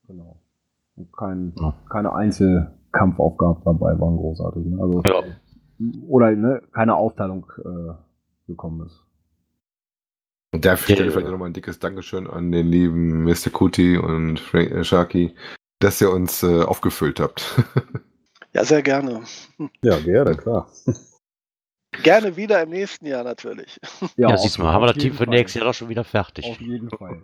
Genau. 0.07 0.37
Und 0.97 1.17
kein, 1.17 1.55
keine 1.89 2.13
Einzelkampfaufgaben 2.13 3.63
dabei 3.65 3.99
waren 3.99 4.19
großartig. 4.19 4.67
Ne? 4.67 4.83
Also, 4.83 5.03
ja. 5.07 5.23
Oder 6.07 6.33
ne, 6.33 6.63
keine 6.73 6.95
Aufteilung 6.97 7.47
äh, 7.65 7.95
gekommen 8.47 8.85
ist. 8.85 9.03
Und 10.53 10.67
dafür 10.67 10.95
stelle 10.95 11.09
ich 11.09 11.15
vielleicht 11.15 11.31
nochmal 11.31 11.49
ein 11.49 11.55
dickes 11.55 11.79
Dankeschön 11.79 12.27
an 12.27 12.53
den 12.53 12.69
lieben 12.69 13.25
Mr. 13.25 13.51
Kuti 13.51 13.97
und 13.97 14.39
Frank 14.39 14.71
äh, 14.71 14.85
Sharky, 14.85 15.35
dass 15.79 16.01
ihr 16.01 16.11
uns 16.11 16.43
äh, 16.43 16.63
aufgefüllt 16.63 17.21
habt. 17.21 17.63
ja, 18.53 18.65
sehr 18.65 18.83
gerne. 18.83 19.23
Ja, 19.83 19.99
gerne, 19.99 20.37
klar. 20.37 20.71
Gerne 22.03 22.35
wieder 22.39 22.63
im 22.63 22.71
nächsten 22.71 23.05
Jahr 23.05 23.23
natürlich. 23.23 23.79
Ja, 24.17 24.31
ja 24.31 24.37
siehst 24.39 24.57
du 24.57 24.63
mal, 24.63 24.73
haben 24.73 24.83
wir 24.83 24.95
das 24.95 24.97
Team 24.97 25.13
für 25.13 25.27
nächstes 25.27 25.61
Jahr 25.61 25.67
doch 25.67 25.75
schon 25.75 25.91
wieder 25.91 26.05
fertig. 26.05 26.47
Auf 26.47 26.59
jeden 26.59 26.89
Fall. 26.89 27.23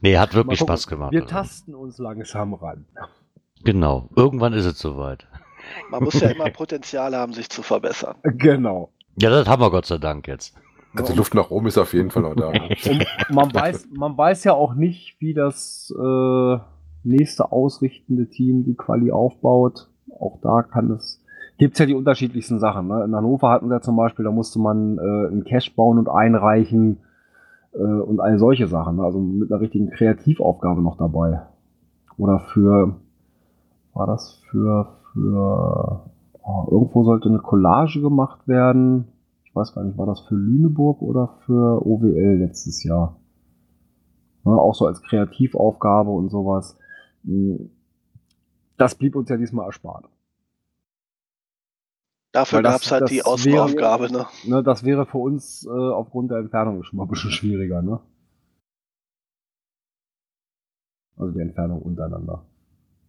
nee, 0.00 0.18
hat 0.18 0.34
wirklich 0.34 0.58
gucken, 0.58 0.74
Spaß 0.74 0.88
gemacht. 0.88 1.12
Wir 1.12 1.22
also. 1.22 1.32
tasten 1.32 1.74
uns 1.76 1.98
langsam 1.98 2.54
ran. 2.54 2.84
Genau, 3.62 4.08
irgendwann 4.16 4.54
ist 4.54 4.64
es 4.64 4.80
soweit. 4.80 5.28
Man 5.88 6.02
muss 6.02 6.20
ja 6.20 6.30
immer 6.30 6.50
Potenzial 6.50 7.14
haben, 7.14 7.32
sich 7.32 7.48
zu 7.48 7.62
verbessern. 7.62 8.16
Genau. 8.24 8.92
Ja, 9.20 9.30
das 9.30 9.46
haben 9.46 9.62
wir 9.62 9.70
Gott 9.70 9.86
sei 9.86 9.98
Dank 9.98 10.26
jetzt. 10.26 10.56
Also 10.94 11.14
Luft 11.14 11.34
nach 11.34 11.50
oben 11.50 11.66
ist 11.66 11.78
auf 11.78 11.94
jeden 11.94 12.10
Fall 12.10 12.22
noch 12.22 12.34
da. 12.34 12.52
man, 13.30 13.52
weiß, 13.52 13.88
man 13.92 14.16
weiß 14.16 14.44
ja 14.44 14.52
auch 14.52 14.74
nicht, 14.74 15.16
wie 15.20 15.32
das 15.32 15.92
äh, 15.98 16.58
nächste 17.02 17.50
ausrichtende 17.50 18.28
Team 18.28 18.64
die 18.64 18.74
Quali 18.74 19.10
aufbaut. 19.10 19.88
Auch 20.20 20.38
da 20.42 20.62
kann 20.62 20.90
es. 20.90 21.24
Gibt 21.58 21.74
es 21.74 21.78
ja 21.78 21.86
die 21.86 21.94
unterschiedlichsten 21.94 22.58
Sachen. 22.58 22.88
Ne? 22.88 23.04
In 23.04 23.14
Hannover 23.14 23.50
hatten 23.50 23.70
wir 23.70 23.80
zum 23.80 23.96
Beispiel, 23.96 24.24
da 24.24 24.30
musste 24.30 24.58
man 24.58 24.98
äh, 24.98 25.00
einen 25.00 25.44
Cache 25.44 25.70
bauen 25.74 25.98
und 25.98 26.08
einreichen 26.08 26.98
äh, 27.72 27.78
und 27.78 28.20
all 28.20 28.38
solche 28.38 28.66
Sachen. 28.66 28.96
Ne? 28.96 29.04
Also 29.04 29.18
mit 29.18 29.50
einer 29.50 29.60
richtigen 29.60 29.90
Kreativaufgabe 29.90 30.82
noch 30.82 30.98
dabei. 30.98 31.42
Oder 32.18 32.40
für, 32.40 32.96
war 33.94 34.06
das 34.06 34.42
für, 34.50 34.88
für, 35.12 36.02
oh, 36.42 36.68
irgendwo 36.70 37.04
sollte 37.04 37.28
eine 37.28 37.38
Collage 37.38 38.00
gemacht 38.02 38.46
werden 38.46 39.11
ich 39.52 39.56
weiß 39.56 39.74
gar 39.74 39.84
nicht, 39.84 39.98
war 39.98 40.06
das 40.06 40.20
für 40.20 40.34
Lüneburg 40.34 41.02
oder 41.02 41.36
für 41.44 41.86
OWL 41.86 42.38
letztes 42.38 42.82
Jahr? 42.84 43.20
Ja, 44.46 44.52
auch 44.52 44.74
so 44.74 44.86
als 44.86 45.02
Kreativaufgabe 45.02 46.10
und 46.10 46.30
sowas. 46.30 46.78
Hm, 47.24 47.68
das 48.78 48.94
blieb 48.94 49.14
uns 49.14 49.28
ja 49.28 49.36
diesmal 49.36 49.66
erspart. 49.66 50.08
Dafür 52.32 52.62
gab 52.62 52.80
es 52.80 52.90
halt 52.90 53.10
die 53.10 53.22
Ausbauaufgabe, 53.22 54.10
ne? 54.10 54.24
ne? 54.44 54.62
Das 54.62 54.84
wäre 54.84 55.04
für 55.04 55.18
uns 55.18 55.66
äh, 55.66 55.68
aufgrund 55.68 56.30
der 56.30 56.38
Entfernung 56.38 56.82
schon 56.82 56.96
mal 56.96 57.02
ein 57.02 57.10
bisschen 57.10 57.30
schwieriger, 57.30 57.82
ne? 57.82 58.00
Also 61.18 61.30
die 61.30 61.40
Entfernung 61.40 61.82
untereinander. 61.82 62.46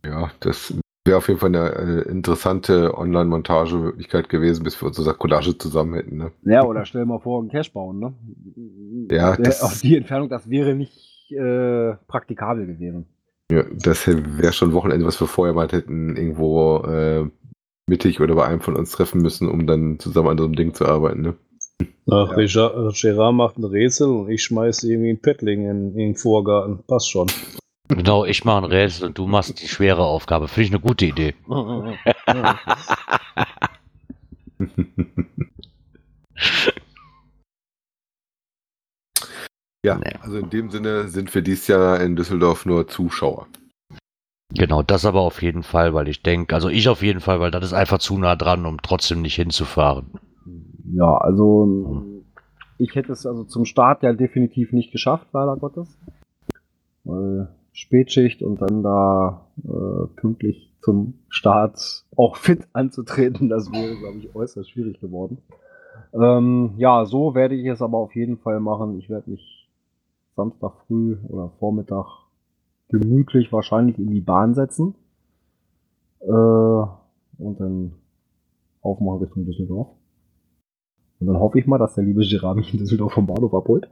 Ja, 0.04 0.30
das 0.42 0.74
Wäre 1.06 1.18
auf 1.18 1.28
jeden 1.28 1.40
Fall 1.40 1.50
eine, 1.50 1.76
eine 1.76 2.02
interessante 2.02 2.98
Online-Montagemöglichkeit 2.98 4.30
gewesen, 4.30 4.64
bis 4.64 4.82
wir 4.82 4.88
unsere 4.88 5.14
Collage 5.14 5.58
zusammen 5.58 5.96
hätten. 5.96 6.18
Ne? 6.18 6.32
Ja, 6.44 6.64
oder 6.64 6.86
stell 6.86 7.06
mal 7.06 7.20
vor, 7.20 7.42
einen 7.42 7.50
Cache 7.50 7.72
bauen. 7.74 8.00
Ne? 8.00 8.14
Ja, 9.12 9.36
das, 9.36 9.62
auf 9.62 9.82
die 9.82 9.98
Entfernung, 9.98 10.30
das 10.30 10.50
wäre 10.50 10.76
nicht 10.76 11.30
äh, 11.32 11.96
praktikabel 12.08 12.68
gewesen. 12.68 13.06
Ja, 13.52 13.64
das 13.74 14.08
wäre 14.08 14.54
schon 14.54 14.74
Wochenende, 14.74 15.06
was 15.06 15.20
wir 15.20 15.28
vorher 15.28 15.54
mal 15.54 15.68
hätten 15.68 16.16
irgendwo 16.16 16.78
äh, 16.86 17.28
mittig 17.86 18.22
oder 18.22 18.36
bei 18.36 18.46
einem 18.46 18.62
von 18.62 18.78
uns 18.78 18.92
treffen 18.92 19.22
müssen, 19.22 19.50
um 19.50 19.68
dann 19.68 20.00
zusammen 20.00 20.30
an 20.30 20.38
so 20.38 20.46
einem 20.46 20.56
Ding 20.56 20.74
zu 20.74 20.86
arbeiten. 20.86 21.22
Ne? 21.22 21.36
Ach, 22.10 22.38
ja. 22.38 22.92
Gerard 22.94 23.36
macht 23.36 23.58
ein 23.58 23.66
Rätsel 23.66 24.08
und 24.08 24.30
ich 24.30 24.44
schmeiße 24.44 24.90
irgendwie 24.90 25.12
ein 25.12 25.22
Paddling 25.22 25.70
in, 25.70 25.92
in 25.92 25.98
den 25.98 26.16
Vorgarten. 26.16 26.80
Passt 26.88 27.10
schon. 27.10 27.28
Genau, 27.90 28.26
ich 28.26 28.46
mache 28.46 28.60
ein 28.60 28.72
Rätsel 28.72 29.08
und 29.08 29.18
du 29.18 29.28
machst 29.28 29.62
die 29.62 29.68
schwere 29.68 30.04
Aufgabe. 30.04 30.48
Finde 30.48 30.66
ich 30.66 30.72
eine 30.72 30.80
gute 30.80 31.06
Idee. 31.06 31.36
ja, 39.86 40.00
also 40.22 40.38
in 40.38 40.50
dem 40.50 40.72
Sinne 40.72 41.10
sind 41.10 41.36
wir 41.36 41.42
dieses 41.42 41.68
Jahr 41.68 42.00
in 42.00 42.16
Düsseldorf 42.16 42.66
nur 42.66 42.88
Zuschauer. 42.88 43.48
Genau, 44.54 44.84
das 44.84 45.06
aber 45.06 45.22
auf 45.22 45.42
jeden 45.42 45.64
Fall, 45.64 45.94
weil 45.94 46.08
ich 46.08 46.24
denke, 46.24 46.56
also 46.56 46.70
ich 46.70 46.88
auf 46.88 47.02
jeden 47.02 47.20
Fall, 47.20 47.40
weil 47.40 47.52
das 47.52 47.66
ist 47.66 47.74
einfach 47.74 47.98
zu 47.98 48.18
nah 48.18 48.36
dran, 48.36 48.66
um 48.66 48.82
trotzdem 48.82 49.22
nicht 49.22 49.36
hinzufahren. 49.36 50.12
Ja, 50.94 51.18
also 51.18 52.06
ich 52.78 52.96
hätte 52.96 53.12
es 53.12 53.26
also 53.26 53.44
zum 53.44 53.66
Start 53.66 54.04
ja 54.04 54.14
definitiv 54.14 54.72
nicht 54.72 54.92
geschafft, 54.92 55.28
leider 55.34 55.58
Gottes. 55.58 55.98
Weil 57.04 57.50
Spätschicht 57.74 58.44
und 58.44 58.62
dann 58.62 58.84
da 58.84 59.48
äh, 59.64 60.08
pünktlich 60.16 60.72
zum 60.82 61.16
Start 61.30 62.06
auch 62.16 62.36
fit 62.38 62.68
anzutreten, 62.74 63.50
das 63.50 63.72
wäre, 63.72 63.98
glaube 63.98 64.20
ich, 64.20 64.34
äußerst 64.34 64.70
schwierig 64.70 65.00
geworden. 65.02 65.40
Ähm, 66.14 66.76
ja, 66.78 67.06
so 67.06 67.34
werde 67.34 67.56
ich 67.56 67.66
es 67.66 67.82
aber 67.82 67.98
auf 67.98 68.16
jeden 68.16 68.38
Fall 68.38 68.60
machen. 68.60 68.98
Ich 69.00 69.10
werde 69.10 69.32
mich 69.32 69.70
Samstag 70.36 70.74
früh 70.88 71.18
oder 71.28 71.52
Vormittag 71.60 72.06
gemütlich 72.90 73.52
wahrscheinlich 73.52 73.98
in 73.98 74.12
die 74.12 74.22
Bahn 74.22 74.54
setzen. 74.54 74.96
Äh, 76.20 76.32
und 76.32 77.60
dann 77.60 77.94
aufmachen 78.82 79.24
Richtung 79.24 79.46
Düsseldorf. 79.46 79.88
Und 81.20 81.28
dann 81.28 81.40
hoffe 81.40 81.60
ich 81.60 81.66
mal, 81.66 81.78
dass 81.78 81.96
der 81.96 82.04
liebe 82.04 82.22
Gerard 82.22 82.58
mich 82.58 82.74
in 82.74 82.80
Düsseldorf 82.80 83.14
vom 83.14 83.26
Bahnhof 83.26 83.54
abholt. 83.54 83.90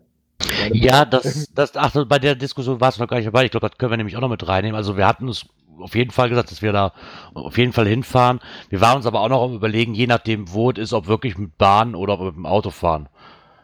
Ja, 0.73 1.05
das, 1.05 1.51
das, 1.53 1.75
ach, 1.75 1.93
bei 2.07 2.19
der 2.19 2.35
Diskussion 2.35 2.79
war 2.81 2.89
es 2.89 2.99
noch 2.99 3.07
gar 3.07 3.17
nicht 3.17 3.27
dabei. 3.27 3.45
Ich 3.45 3.51
glaube, 3.51 3.67
das 3.67 3.77
können 3.77 3.91
wir 3.91 3.97
nämlich 3.97 4.17
auch 4.17 4.21
noch 4.21 4.29
mit 4.29 4.47
reinnehmen. 4.47 4.75
Also 4.75 4.97
wir 4.97 5.07
hatten 5.07 5.27
uns 5.27 5.45
auf 5.79 5.95
jeden 5.95 6.11
Fall 6.11 6.29
gesagt, 6.29 6.51
dass 6.51 6.61
wir 6.61 6.73
da 6.73 6.93
auf 7.33 7.57
jeden 7.57 7.73
Fall 7.73 7.87
hinfahren. 7.87 8.39
Wir 8.69 8.81
waren 8.81 8.97
uns 8.97 9.05
aber 9.05 9.21
auch 9.21 9.29
noch 9.29 9.43
am 9.43 9.53
überlegen, 9.53 9.93
je 9.93 10.07
nachdem, 10.07 10.53
wo 10.53 10.71
es 10.71 10.77
ist, 10.77 10.93
ob 10.93 11.07
wirklich 11.07 11.37
mit 11.37 11.57
Bahn 11.57 11.95
oder 11.95 12.17
mit 12.23 12.35
dem 12.35 12.45
Auto 12.45 12.69
fahren. 12.69 13.09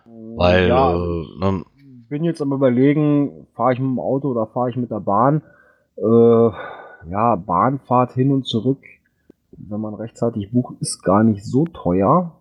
Weil, 0.05 0.67
ja, 0.67 0.93
äh, 0.93 1.25
ne, 1.39 1.63
ich 2.07 2.09
bin 2.09 2.23
jetzt 2.23 2.41
am 2.41 2.53
überlegen, 2.53 3.47
fahre 3.53 3.73
ich 3.73 3.79
mit 3.79 3.89
dem 3.89 3.99
Auto 3.99 4.29
oder 4.29 4.47
fahre 4.47 4.69
ich 4.69 4.77
mit 4.77 4.91
der 4.91 5.01
Bahn. 5.01 5.41
Äh, 5.97 6.49
ja, 7.09 7.35
Bahnfahrt 7.35 8.13
hin 8.13 8.31
und 8.31 8.45
zurück, 8.45 8.79
wenn 9.51 9.81
man 9.81 9.93
rechtzeitig 9.93 10.51
bucht, 10.51 10.75
ist 10.79 11.03
gar 11.03 11.23
nicht 11.23 11.45
so 11.45 11.65
teuer. 11.65 12.31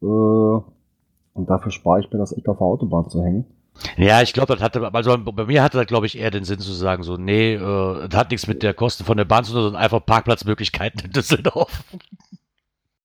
Äh, 0.00 0.06
und 0.06 1.50
dafür 1.50 1.72
spare 1.72 2.00
ich 2.00 2.12
mir 2.12 2.18
das 2.18 2.36
echt 2.36 2.48
auf 2.48 2.58
der 2.58 2.66
Autobahn 2.66 3.08
zu 3.08 3.22
hängen. 3.22 3.46
Ja, 3.96 4.22
ich 4.22 4.32
glaube, 4.32 4.54
das 4.54 4.62
hatte, 4.62 4.92
also 4.92 5.18
bei 5.18 5.44
mir 5.46 5.62
hatte 5.62 5.78
das, 5.78 5.86
glaube 5.86 6.06
ich, 6.06 6.18
eher 6.18 6.30
den 6.30 6.44
Sinn 6.44 6.58
zu 6.60 6.72
sagen, 6.72 7.02
so, 7.02 7.16
nee, 7.16 7.54
äh, 7.54 8.08
das 8.08 8.18
hat 8.18 8.30
nichts 8.30 8.46
mit 8.46 8.62
der 8.62 8.74
Kosten 8.74 9.04
von 9.04 9.16
der 9.16 9.24
Bahn 9.24 9.44
zu 9.44 9.52
tun, 9.52 9.62
sondern 9.62 9.82
einfach 9.82 10.04
Parkplatzmöglichkeiten 10.04 11.04
in 11.04 11.10
Düsseldorf. 11.12 11.84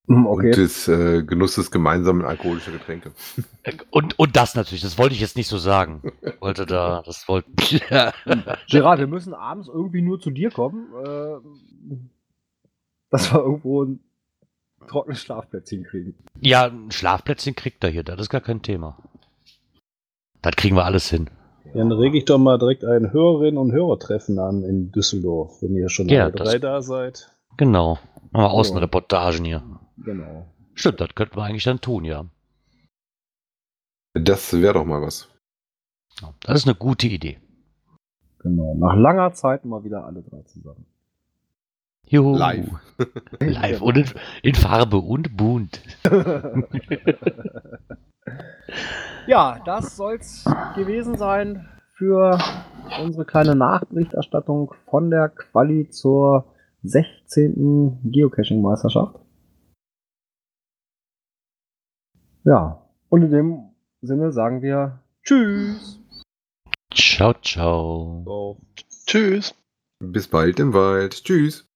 Hm, 0.08 0.26
Und 0.26 0.42
des 0.56 0.88
äh, 0.88 1.22
Genusses 1.22 1.70
gemeinsamen 1.70 2.24
alkoholischer 2.24 2.72
Getränke. 2.72 3.12
Und, 3.90 4.18
und 4.18 4.34
das 4.36 4.54
natürlich, 4.56 4.82
das 4.82 4.98
wollte 4.98 5.14
ich 5.14 5.20
jetzt 5.20 5.36
nicht 5.36 5.46
so 5.48 5.58
sagen. 5.58 6.02
Wollte 6.40 6.66
da, 6.66 7.02
das 7.06 7.28
wollte. 7.28 7.48
Ja. 7.90 8.12
Gerard, 8.68 8.98
wir 8.98 9.06
müssen 9.06 9.32
abends 9.34 9.68
irgendwie 9.68 10.02
nur 10.02 10.18
zu 10.20 10.30
dir 10.30 10.50
kommen. 10.50 10.88
Äh, 11.04 11.98
dass 13.10 13.32
wir 13.32 13.40
irgendwo 13.40 13.84
ein 13.84 14.00
trockenes 14.88 15.20
Schlafplätzchen 15.22 15.84
kriegen. 15.84 16.14
ja, 16.40 16.64
ein 16.66 16.90
Schlafplätzchen 16.90 17.54
kriegt 17.54 17.84
er 17.84 17.90
hier, 17.90 18.02
das 18.02 18.18
ist 18.20 18.30
gar 18.30 18.40
kein 18.40 18.62
Thema. 18.62 18.98
Das 20.42 20.56
kriegen 20.56 20.76
wir 20.76 20.84
alles 20.84 21.08
hin. 21.08 21.30
Dann 21.74 21.90
rege 21.92 22.18
ich 22.18 22.24
doch 22.26 22.38
mal 22.38 22.58
direkt 22.58 22.84
ein 22.84 23.12
Hörerinnen- 23.12 23.58
und 23.58 23.72
Hörertreffen 23.72 24.38
an 24.38 24.62
in 24.62 24.92
Düsseldorf, 24.92 25.62
wenn 25.62 25.74
ihr 25.74 25.88
schon 25.88 26.08
Ja, 26.08 26.24
alle 26.24 26.32
das- 26.32 26.48
drei 26.50 26.58
da 26.58 26.82
seid. 26.82 27.30
Genau. 27.56 27.98
Mal 28.32 28.46
Außenreportagen 28.48 29.44
hier. 29.44 29.62
Genau. 29.98 30.46
Stimmt, 30.74 31.00
das 31.00 31.14
könnten 31.14 31.36
wir 31.36 31.44
eigentlich 31.44 31.64
dann 31.64 31.80
tun, 31.80 32.04
ja. 32.04 32.24
Das 34.14 34.52
wäre 34.52 34.74
doch 34.74 34.84
mal 34.84 35.00
was. 35.02 35.28
Das 36.40 36.58
ist 36.58 36.66
eine 36.66 36.74
gute 36.74 37.06
Idee. 37.06 37.38
Genau. 38.40 38.74
Nach 38.74 38.94
langer 38.96 39.32
Zeit 39.32 39.64
mal 39.64 39.84
wieder 39.84 40.04
alle 40.04 40.22
drei 40.22 40.42
zusammen. 40.42 40.86
Juhu. 42.06 42.36
Live. 42.36 42.68
Live 43.40 43.80
und 43.80 43.96
in, 43.96 44.06
in 44.42 44.54
Farbe 44.54 44.98
und 44.98 45.36
bunt. 45.36 45.80
Ja, 49.26 49.60
das 49.64 49.96
soll's 49.96 50.44
gewesen 50.74 51.16
sein 51.16 51.68
für 51.94 52.38
unsere 53.00 53.24
kleine 53.24 53.54
Nachberichterstattung 53.54 54.74
von 54.90 55.10
der 55.10 55.28
Quali 55.28 55.88
zur 55.90 56.52
16. 56.82 58.00
Geocaching-Meisterschaft. 58.10 59.20
Ja, 62.44 62.84
und 63.08 63.22
in 63.22 63.30
dem 63.30 63.70
Sinne 64.00 64.32
sagen 64.32 64.62
wir 64.62 65.00
Tschüss. 65.22 66.00
Ciao, 66.92 67.34
ciao. 67.34 68.22
So. 68.24 68.60
Tschüss. 69.06 69.54
Bis 70.00 70.26
bald 70.26 70.58
im 70.58 70.74
Wald. 70.74 71.22
Tschüss. 71.22 71.71